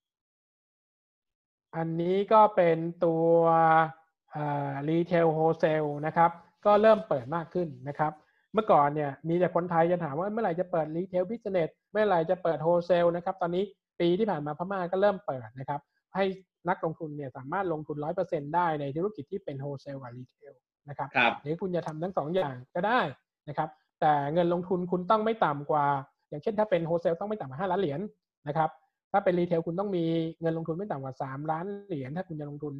[1.76, 3.28] อันนี้ก็เป็นตัว
[4.88, 6.30] retail wholesale นะครับ
[6.66, 8.12] ก็เริ่มเปิดมากขึ้นนะครับ
[8.54, 13.64] เมื่อก่อนเนี่ยมีแต่คนไทยจะถามว่าเมื่อไหร่จะเปิด retail business เมื่อไหร่จะเปิด wholesale นะครับ ตอนนี้
[14.00, 15.80] ปีที่ผ่านมาพม่าก็เริ่มเปิดนะครับ
[16.14, 16.24] ให้
[16.68, 20.54] นักลงทุนเนี่ยสามารถลงทุนร้อยเปอร์เซ็นต์ได้ในธุรกิจที่เป็น wholesale กับ retail
[20.88, 21.08] นะครับ
[21.42, 23.00] หรือคุณจะทำทั้งสองอย่างก็ได้
[23.48, 23.68] นะครับ
[24.00, 25.86] แต่เงินลงทุนคุณต้องไม่ต่ำกว่า
[26.28, 28.00] อย่างเช่นถ้าเป็น wholesale ต้องไม่ต่ำกว่าห้าล้านเหรียญ
[28.48, 28.70] นะครับ
[29.12, 30.04] ถ้าเป็น retail คุณต้องมี
[30.40, 32.74] เงินลงทุนไม่ต่ำกว่าสามล้านเหรียญถ้าคุณจะลงทุน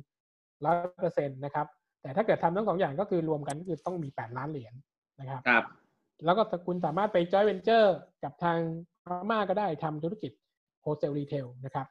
[0.64, 1.66] ร้อยเปอร์เซ็นต์นะครับ
[2.02, 4.74] แต่ถ้าเกิดทำทั้งสองอย่างก็คือรวมกันก็คือต้องมีแปดล้านเหรียญ
[5.20, 5.64] นะครับครับ
[6.24, 8.58] แล้วก็คุณสามารถไปจอยเวนเจอร์กับทาง
[9.04, 10.32] พม่าก็ได้ทำธุรกิจ
[10.82, 11.86] wholesale retail นะครับ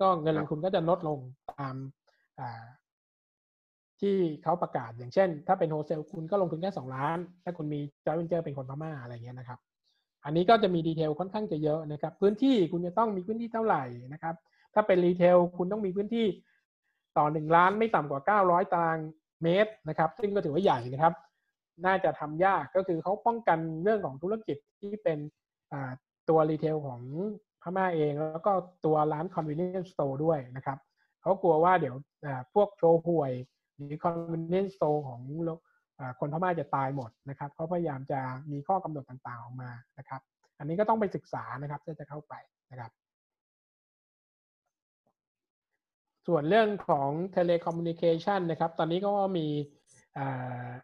[0.00, 1.18] ก็เงินลงทุนก็จะลดลง
[1.50, 1.74] ตาม
[4.00, 9.58] ที่เขาประกาศอย่างเช่น ถ้าเป็น wholesale คุณก็ลงทุนแค่สองล้าน ถ้าคุณมีจอยเวนเจอร์เป็นคนพม่าอะไรเงี้ยนะครับ
[10.24, 14.34] อันนี้ก็จะมี detail ค่อนข้างจะเยอะนะครับ พื้นที่คุณจะต้องมีพื้นที่เท่าไหร่นะครับ
[14.74, 16.26] ถ้าเป็น retail คุณต้องมีพื้นที่
[17.18, 18.98] ต่อหนึ่งร้านไม่ต่ำกว่าเก้าร้อยตาราง
[19.42, 21.14] เมตรนะครับ ซึ่งก็ถือว่าใหญ่นะครับ
[21.86, 25.18] น่าจะทำยากก็คือเขาป้องกันเรื่องของธุรกิจที่เป็น
[26.28, 27.00] ตัว retail ของ
[27.62, 28.52] พม่าเองแล้วก็
[28.84, 30.78] ตัวร้าน convenience store ด้วยนะครับ
[31.22, 31.94] เขากลัวว่าเดี๋ยว
[32.54, 33.32] พวกโชว์หวย
[33.74, 35.20] หรือ convenience store ของ
[36.20, 38.20] คนพม่าจะตายหมดนะครับเขาพยายามจะ
[38.52, 40.20] มีข้อกำหนดต่างๆออกมานะครับ
[40.58, 42.34] อันนี้ก็ต้องไปศึกษานะครับถ้าจะเข้าไป
[42.70, 42.92] นะครับ
[46.26, 49.46] ส่วนเรื่องของ telecommunication นะครับ ตอนนี้ก็มี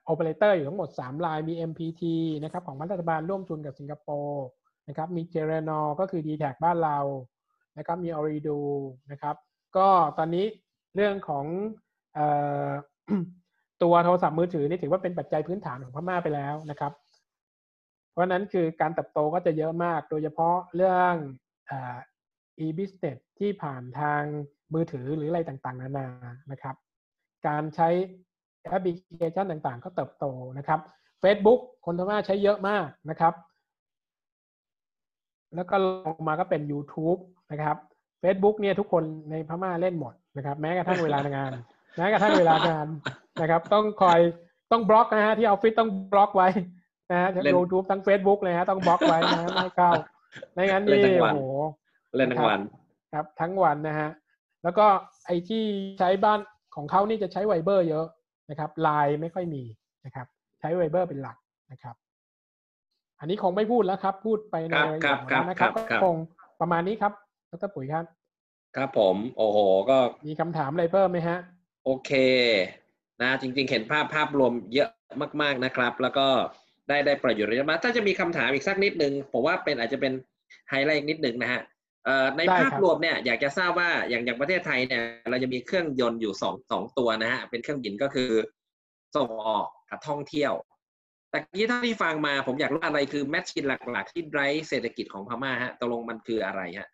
[0.05, 2.03] โอเปอเรเตอร์อยู่ทั้งหมด 3 รายมี MPT
[2.43, 4.47] นะครับของรัฐบาลร่วมทุนกับสิงคโปร์
[4.89, 6.99] นะครับมีเจเรนอก็คือ d t แทบ้านเรา
[7.79, 8.61] นะครับมีออริดู
[9.11, 9.37] นะครับ
[9.77, 9.89] ก็
[10.19, 10.47] ตอนนี้
[10.97, 11.45] เรื่องของ
[12.17, 12.19] อ
[13.83, 16.93] ตัวโทรศัพท์มือถือนี่ถือว่าเป็นปัจจัยพื้นฐานของพม่าไปแล้วนะครับ
[18.13, 21.13] เพราะนั้นคือการเติบโตก็จะเยอะมาก โดยเฉพาะเรื่อง
[21.71, 21.73] อ
[22.65, 24.23] e-business ที่ผ่านทาง
[24.75, 26.09] มือถือหรืออะไรต่างๆ นานา
[26.51, 26.77] นะครับ
[27.47, 27.89] การใช้
[28.63, 30.25] แอปพลิเคชันต่างๆ ก็เติบโต
[30.59, 30.81] นะครับ
[31.23, 33.35] Facebook คนพม่าใช้เยอะมากนะครับ
[35.55, 37.21] แล้วก็ลงมาก็เป็น YouTube
[37.51, 37.77] นะครับ
[38.23, 41.53] Facebook เนี่ยทุกคนในพม่าเล่นหมดนะครับ แม้กระทั่งเวลางาน
[41.97, 42.87] แม้กระทั่งเวลางาน
[43.41, 44.21] นะครับ ต้องคอย
[44.73, 46.49] ต้องบล็อกนะฮะที่ออฟฟิศต้องบล็อกไว้
[47.11, 49.91] นะฮะยูทูบทั้ง Facebook เลยฮะต้องบล็อกไว้นะไม่เข้า
[50.53, 51.41] ไม่งั้นนี่โอ้โห
[52.17, 52.61] เล่นทั้งวัน
[53.15, 54.11] ครับ ทั้งวันนะฮะ
[54.65, 54.87] แล้วก็
[55.27, 55.65] ไอที่
[56.01, 56.41] ใช้บ้าน
[56.75, 58.07] ของเขานี่จะใช้ไวเบอร์เยอะ
[58.51, 59.63] นะครับไลน์ไม่ค่อยมี
[60.05, 60.27] นะครับ
[60.61, 61.37] ใช้ไวเบอร์เป็นหลัก
[61.73, 61.95] นะครับ
[63.25, 66.17] อันนี้คงไม่พูดแล้วครับ พูดไปในรายละเอียดนะครับก็คง
[66.61, 67.13] ประมาณนี้ครับ
[67.51, 68.05] ดรปุ๋ยครับ
[68.77, 69.59] ครับผม โอ้โห
[69.91, 69.99] ก็
[70.29, 71.39] มีคำถามอะไรเพิ่มไหมฮะ
[71.85, 72.11] โอเค
[73.23, 74.89] นะจริง ๆ เห็นภาพภาพรวมเยอะ
[75.43, 76.27] มาก ๆนะครับ แล้วก็
[76.89, 80.13] ได้ได้ประโยชน์เยอะมากถ้าจะมีคำถามอีกสักนิดนึงผมว่าเป็นอาจจะเป็น
[80.71, 81.63] ไฮไลท์นิดนึงนะฮะ
[82.37, 88.31] ในภาพรวมเนี่ยอยากจะทราบว่าอย่างอย่างประเทศไทยเนี่ย เราจะมีเครื่องยนต์อยู่สองสองตัวนะฮะเป็นเครื่องบินก็คือ
[89.17, 90.53] ส่งออกกับท่องเที่ยว
[91.35, 96.89] แต่ที่ท่าที่ฟังมาผมอยากรู้อะไรคือแมชชีนหลัก ๆ ที่ไดรฟ์เศรษฐกิจของพม่าฮะตกลงมันคืออะไรฮะ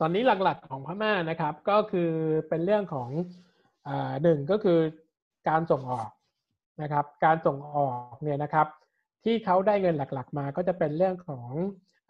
[0.00, 2.10] ตอนนี้หลักๆของพม่านะครับ ก็คือ
[2.48, 3.08] เป็นเรื่องของ
[4.22, 4.78] หนึ่งก็คือ
[5.48, 6.10] การส่งออก
[6.82, 8.66] นะครับ การส่งออกเนี่ยนะครับ
[9.24, 11.48] ที่เขาได้เงินหลักๆมาก็จะเป็นเรื่องของ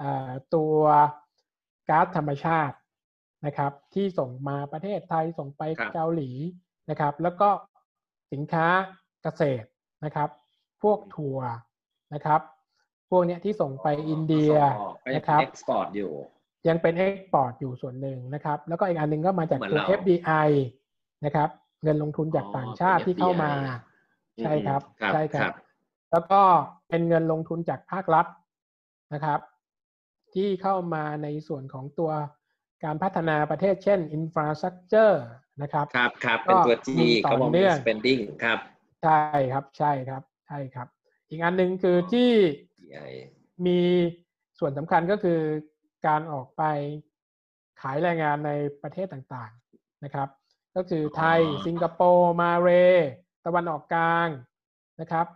[0.02, 0.04] อ
[0.54, 0.76] ตัว
[1.88, 2.76] ก๊าซธรรมชาติ
[3.46, 6.30] นะครับ ที่ส่งมาประเทศไทยส่งไปครับเกาหลี
[6.90, 7.48] นะครับ แล้วก็
[8.32, 8.66] สินค้า
[9.22, 9.68] เกษตร
[10.04, 10.30] นะครับ
[10.82, 11.38] พวกถั่ว
[12.14, 12.40] นะครับ
[13.10, 14.52] พวกเนี้ยที่ส่งไปอินเดีย
[15.04, 16.12] ก็ยังนะครับเอ็ port อยู่
[16.68, 20.48] ยังเป็น export อยู่ส่วนหนึ่งนะครับ แล้วก็อีกอันหนึ่งก็มาจากเหมือนตัวเรา FDI
[21.24, 21.48] นะครับ
[21.82, 25.52] เงินลงทุนจากอ๋อต่างชาติเป็นที่เข้ามา FDI ใช่ครับอืมใช่ครับ
[26.12, 26.40] แล้วก็
[26.88, 28.26] เป็นเงินลงทุนจากภาครัฐ
[29.14, 29.40] นะครับ
[30.34, 32.10] ที่เข้ามาในส่วนของตัว
[32.84, 35.14] การพัฒนาประเทศเช่น infrastructure
[35.62, 38.58] นะครับ ครับครับเป็นตัว G มีต่อ government เนื่อง spending ครับ
[39.04, 39.20] ใช่
[39.52, 40.88] ครับ ใช่ครับ ใช่ครับ
[41.28, 42.30] อีกอันหนึ่งคือที่
[42.78, 43.12] FDI
[43.66, 43.80] มี
[44.58, 45.40] ส่วนสำคัญก็คือ
[46.06, 46.62] การออกไป
[47.80, 48.50] ขายแรงงานใน
[48.82, 50.28] ประเทศต่างๆนะครับ
[50.76, 52.68] ก็คือไทยอ๋อสิงคโปร์มาเล
[53.46, 54.28] ตะวันออกกลาง
[55.00, 55.26] นะครับ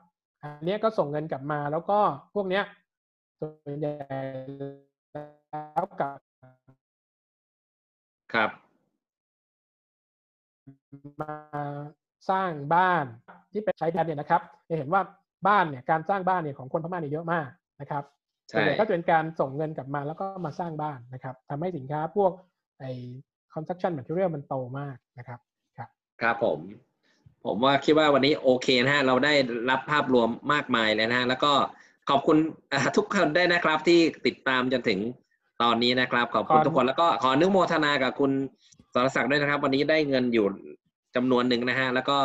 [0.42, 1.98] อันเนี้ยก็ส่งเงินกลับมาแล้วก็
[2.34, 2.64] พวกเนี้ย
[3.40, 3.92] ส่วนใหญ่
[5.12, 6.18] แล้วกลับ
[8.32, 8.50] ครับ
[11.20, 11.34] มา
[12.30, 13.04] สร้างบ้าน
[13.52, 15.02] ที่เป็นใช้กันเนี่ยนะครับจะเห็นว่า
[15.48, 17.48] บ้านเนี่ยการสร้างบ้านเนี่ยของคนพม่าเนี่ยเยอะมาก
[17.80, 18.04] นะครับ
[18.50, 22.32] ส่วนใช่ใหญ่ก็จะเป็นการส่งเงินกลับมาแล้วก็มาสร้างบ้านนะครับทำให้สินค้าพวก
[22.78, 22.90] ไอ้
[23.54, 25.38] construction material มันโตมากนะครับ
[26.22, 26.58] ครับผม
[27.44, 29.32] ผมว่าคิดว่าวันนี้โอเคนะฮะเราได้
[29.70, 31.52] รับภาพรวมมากมายเลยนะฮะแล้วก็
[32.10, 32.36] ขอบคุณ
[32.72, 34.98] อ่าทุกคนได้วยนะครับที่ติดตามจนถึง
[35.62, 38.32] ตอนนี้นะครับ ขอบคุณขอทุกคนแล้วก็ขออนุโมทนากับคุณ
[38.94, 40.46] สรศักดิ์ด้วยนะครับ วันนี้ได้เงินอยู่
[41.16, 42.18] จำนวนหนึ่งนะฮะ แล้วก็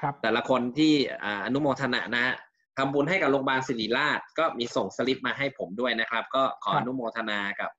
[0.00, 0.92] ครับแต่ละคนที่
[1.24, 2.34] อ่าอนุโมทนานะฮะ
[2.78, 7.70] ทำบุญให้กับโรงพยาบาลศิริราช ก็มีส่งสลิปมาให้ผมด้วยนะครับ ก็ขอครับอนุโมทนากับ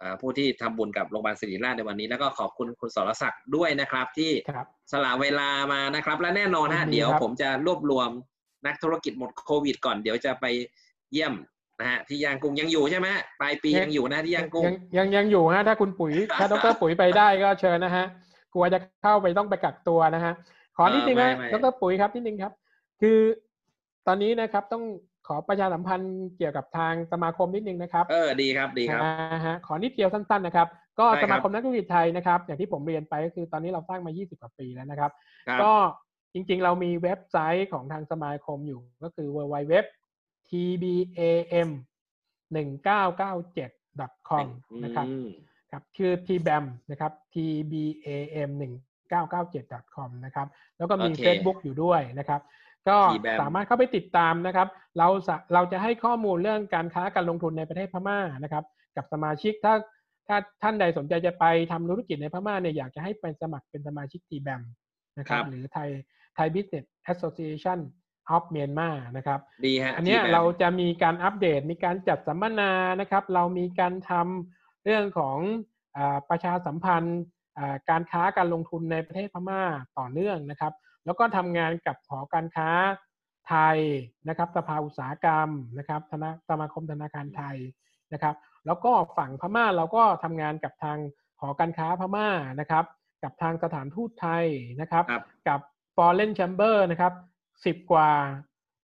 [0.00, 8.08] อ่าผู้ที่ทำบุญกับโรงพยาบาลศิริราชในวันนี้ แล้วก็ขอบคุณคุณสรศักดิ์ด้วยนะครับ ที่ครับสละเวลามานะครับ และแน่นอนฮะยินดีเดี๋ยวครับผมจะรวบรวม
[8.66, 10.46] นักธุรกิจหมดโควิด ก่อนเดี๋ยวจะไป
[11.12, 11.34] เยี่ยม
[11.80, 13.08] นะฮะที่ยางกุ้งยังอยู่ใช่ไหม
[13.40, 18.06] ปลายปียังอยู่นะที่ยางกุ้งยังยังยังอยู่ฮะถ้าคุณปุ๋ยถ้าดรปุ๋ยไปได้ก็เชิญนะฮะ
[18.54, 20.34] กลัวจะเข้าไปต้องไปกักตัวนะฮะ
[20.76, 22.52] ขอนิดนึงนะเออไม่ไม่ดรปุ๋ยครับนิดนึงครับ
[23.00, 23.18] คือ
[24.06, 24.84] ตอนนี้นะครับต้อง
[25.26, 30.68] ขอประชาสัมพันธ์เกี่ยวกับทางสมาคมนิดนึงนะครับ เออดีครับดีครับอ่าฮะขอนิดเดียวสั้นๆนะครับ
[30.98, 35.10] ก็ได้คสรับมาคมนักธุรกิจไทยนะครับ อย่างที่ผมเรียนไปก็คือตอนนี้เราสร้างมา 20 กว่าปีแล้วนะครับ
[35.48, 35.72] ครับก็
[36.34, 39.74] จริงๆ เรามีเว็บไซต์ของทางสมาคมอยู่ก็คือ www
[40.48, 41.68] tbam
[42.54, 44.46] 1997 com
[44.84, 45.28] นะครับอืม
[45.72, 48.50] ครับชื่อ tbam นะครับ tbam
[49.20, 50.46] 1997 com นะครับ
[50.78, 52.40] แล้วก็มีโอเค Facebook อยู่ด้วยนะครับ
[52.88, 54.68] ก็ TBAM สามารถเข้าไปติดตามนะครับ
[54.98, 58.64] เราสะเราจะให้ข้อมูลเรื่องการค้าการลงทุนในประเทศพม่านะครับ
[58.96, 59.74] กับสมาชิกถ้า
[60.28, 64.62] ถ้าท่านใดสนใจจะไปทำธุรกิจในพม่าเนี่ยอยากจะให้ไปสมัครเป็นสมาชิก TBAM
[65.18, 65.88] นะครับครับหรือไทย
[66.36, 67.78] Thai Business Association
[68.34, 75.38] of Myanmar นะครับดีฮะอันเนี้ยที่แบบเราจะมีการอัปเดตมีการจัดสัมมนานะครับ เรามีการทำ เรื่องของ
[75.96, 77.20] อาประชาสัมพันธ์
[77.58, 79.62] อ่าการค้าการลงทุนในประเทศพม่า
[79.98, 80.72] ต่อเนื่องนะครับ
[81.04, 82.68] แล้วก็ทำงานกับหอการค้า
[83.48, 83.78] ไทย
[84.28, 85.48] นะครับสภาอุตสาหกรรม
[85.78, 87.56] นะครับธนาสมาคมธนาคารไทย
[88.12, 88.34] นะครับ
[88.66, 90.98] แล้วก็ฝั่งพม่าเราก็ทำงานกับทาง
[91.40, 92.28] หอการค้าพม่า
[92.60, 92.84] นะครับ
[93.22, 94.44] กับทางสถานทูตไทย
[94.80, 95.60] นะครับครับกับ
[95.96, 97.12] Foreign Chamber นะครับ
[97.64, 98.10] สิบกว่า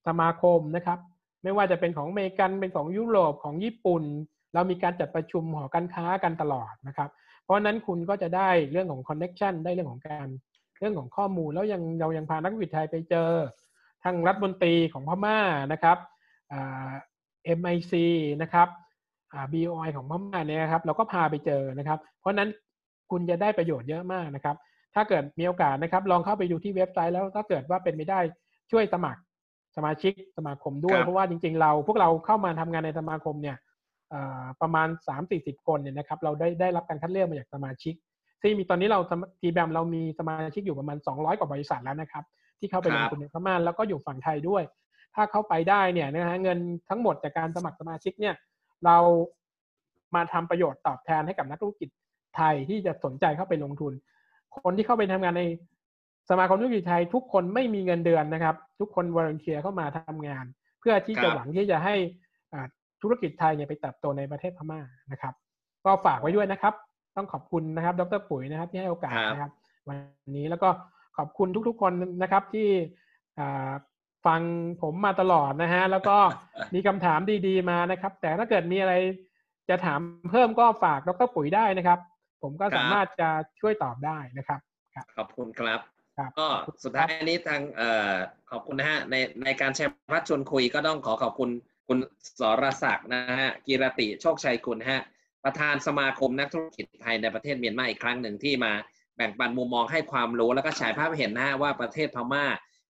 [0.07, 0.99] สมาคมนะครับ
[1.43, 4.03] ไม่ว่าจะเป็นของอเมริกันเป็นของยุโรปของญี่ปุ่น
[4.55, 7.11] เรามีการจัดประชุมหอการค้ากันตลอดนะครับ
[7.45, 10.29] เพราะฉะนั้นคุณก็จะได้เรื่องของ connection ได้เรื่องของการ
[10.79, 13.31] เรื่องของข้อมูลแล้วยังเรายังพานักวิทยไทยไปเจอ
[14.05, 15.39] ทางรัฐมนตรีของพม่า
[15.73, 15.99] นะครับ
[16.53, 16.91] อ่า
[17.59, 17.93] MIC
[18.43, 18.69] นะครับ
[19.33, 22.49] อ่า BOI ของพม่าเนี่ยครับเราก็พาไปเจอนะครับ เพราะฉะนั้น
[23.11, 24.57] คุณจะได้ประโยชน์เยอะมากนะครับ
[24.95, 28.21] ถ้าเกิดมีโอกาสนะครับ ลองเข้าไปดูที่เว็บไซต์แล้วถ้าเกิดว่าเป็นไม่ได้
[28.71, 29.21] ช่วยสมัคร
[29.77, 33.68] สมาชิกสมาคมด้วคยรับเพราะว่าจริง ๆ เราพวกเราเข้ามาทำงานในสมาคมเนี่ยเอ่อ
[34.61, 34.89] ประมาณ
[35.29, 37.95] 3-40 คนเนี่ยนะครับเราได้ได้รับการคัดเลือกมาจากสมาชิก
[38.41, 39.01] ซึ่งมีตอนนี้เรา
[39.41, 42.25] ทีแบมเรามีสมาชิกอยู่ประมาณ 200 กว่าบริษัทแล้วนะครับ
[42.59, 44.63] ที่เข้าไปคลรังบทุนในพม่าแล้วก็อยู่ฝั่งไทยด้วย
[45.15, 46.59] ถ้าเข้าไปได้เนี่ยนะฮะเงิน
[46.89, 48.35] ทั้งหมดจากการสมัครสมาชิกเนี่ย
[48.85, 48.99] เรา
[50.15, 51.89] มาทำประโยชน์ตอบแทนให้กับนักธุรกิจ
[52.37, 53.93] ไทยที่จะสนใจเข้าไปลงทุน
[54.57, 55.45] คนที่เข้าไปทำงานใน
[56.31, 60.45] สมาคมธุรกิจไทย ทุกคนไม่มีเงินเดือนนะครับ ทุกคนวอร์เนเทียเข้ามาทำงาน
[60.81, 61.95] เพื่อที่ครัจะบหวังที่จะให้
[62.53, 62.69] อ่า
[63.03, 64.81] ธุรกิจไทยเนี่ยไปเติบโตในประเทศพม่า
[65.13, 65.35] นะครับ
[65.85, 66.75] ก็ฝากไว้ด้วยนะครับ
[67.17, 69.53] ต้องขอบคุณนะครับ ดรปุ๋ยนะครับ ที่ให้โอกาสครับนะครับ
[69.89, 69.97] วัน
[70.37, 70.69] นี้แล้วก็
[71.17, 71.93] ขอบคุณทุกๆคน
[72.23, 72.69] นะครับที่
[73.39, 73.71] อ่า
[74.27, 74.41] ฟัง
[74.83, 76.17] ผมมาตลอดนะฮะแล้วก็
[76.75, 78.95] มีคำถามดีๆมานะครับ แต่ถ้าเกิดมีอะไร
[79.69, 80.01] จะถาม
[80.31, 81.99] เพิ่มก็ฝากดรปุ๋ยได้นะครับ
[82.43, 83.29] ผมก็สามารถจะ
[83.61, 84.61] ช่วยตอบได้นะครับ
[85.17, 85.81] ขอบคุณครับ
[86.19, 86.49] ครับก็
[86.85, 88.13] สุดท้ายนี้ทางเอ่อ
[88.51, 91.51] ขอบคุณนะฮะในในการแชร์พัดชวนคุยก็ต้องขอขอบคุณ
[91.89, 91.99] คุณ
[92.41, 95.03] สรศักดิ์นะฮะกีรติโชคชัยกุลฮะ
[95.45, 98.73] ปประธานสมาคมนักธุรกิจไทยในประเทศเมียนมาอีกครั้งหนึ่งที่มา
[99.17, 102.45] แบ่งปันมุมมองให้ความรู้แล้วก็ฉายภาพให้เห็นนะฮะว่าประเทศพม่า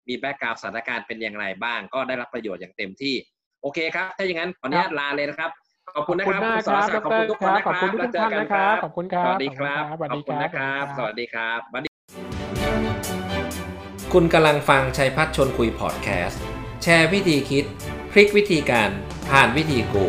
[0.07, 3.15] มีแบ็กกราวด์สถานการณ์เป็นอย่างไรบ้าง ก็ได้รับประโยชน์อย่างเต็มที่
[3.61, 5.49] โอเคครับ ถ้าอย่างนั้นขออนุญาตลาเลยนะครับ
[5.95, 11.79] ขอบคุณนะครับมากณสครรับศัดกดิ์ขอบรคุณทุกคคนรับนะขอบคุณทุแล้วกเจอท่านกันนะคครัรับบขอบคุณครับสวัสดีครับสวัสขอบดีคุณครับนะครับสสวัสวัดีสดีครับคุ
[14.13, 16.41] คุณกำลังฟังชัยพัฒน์ชวนคุยพอดแคสต์
[16.83, 17.65] แชร์วิธีคิด
[18.11, 18.89] พลิกวิธีการ
[19.29, 20.05] ผ่านวิธีกู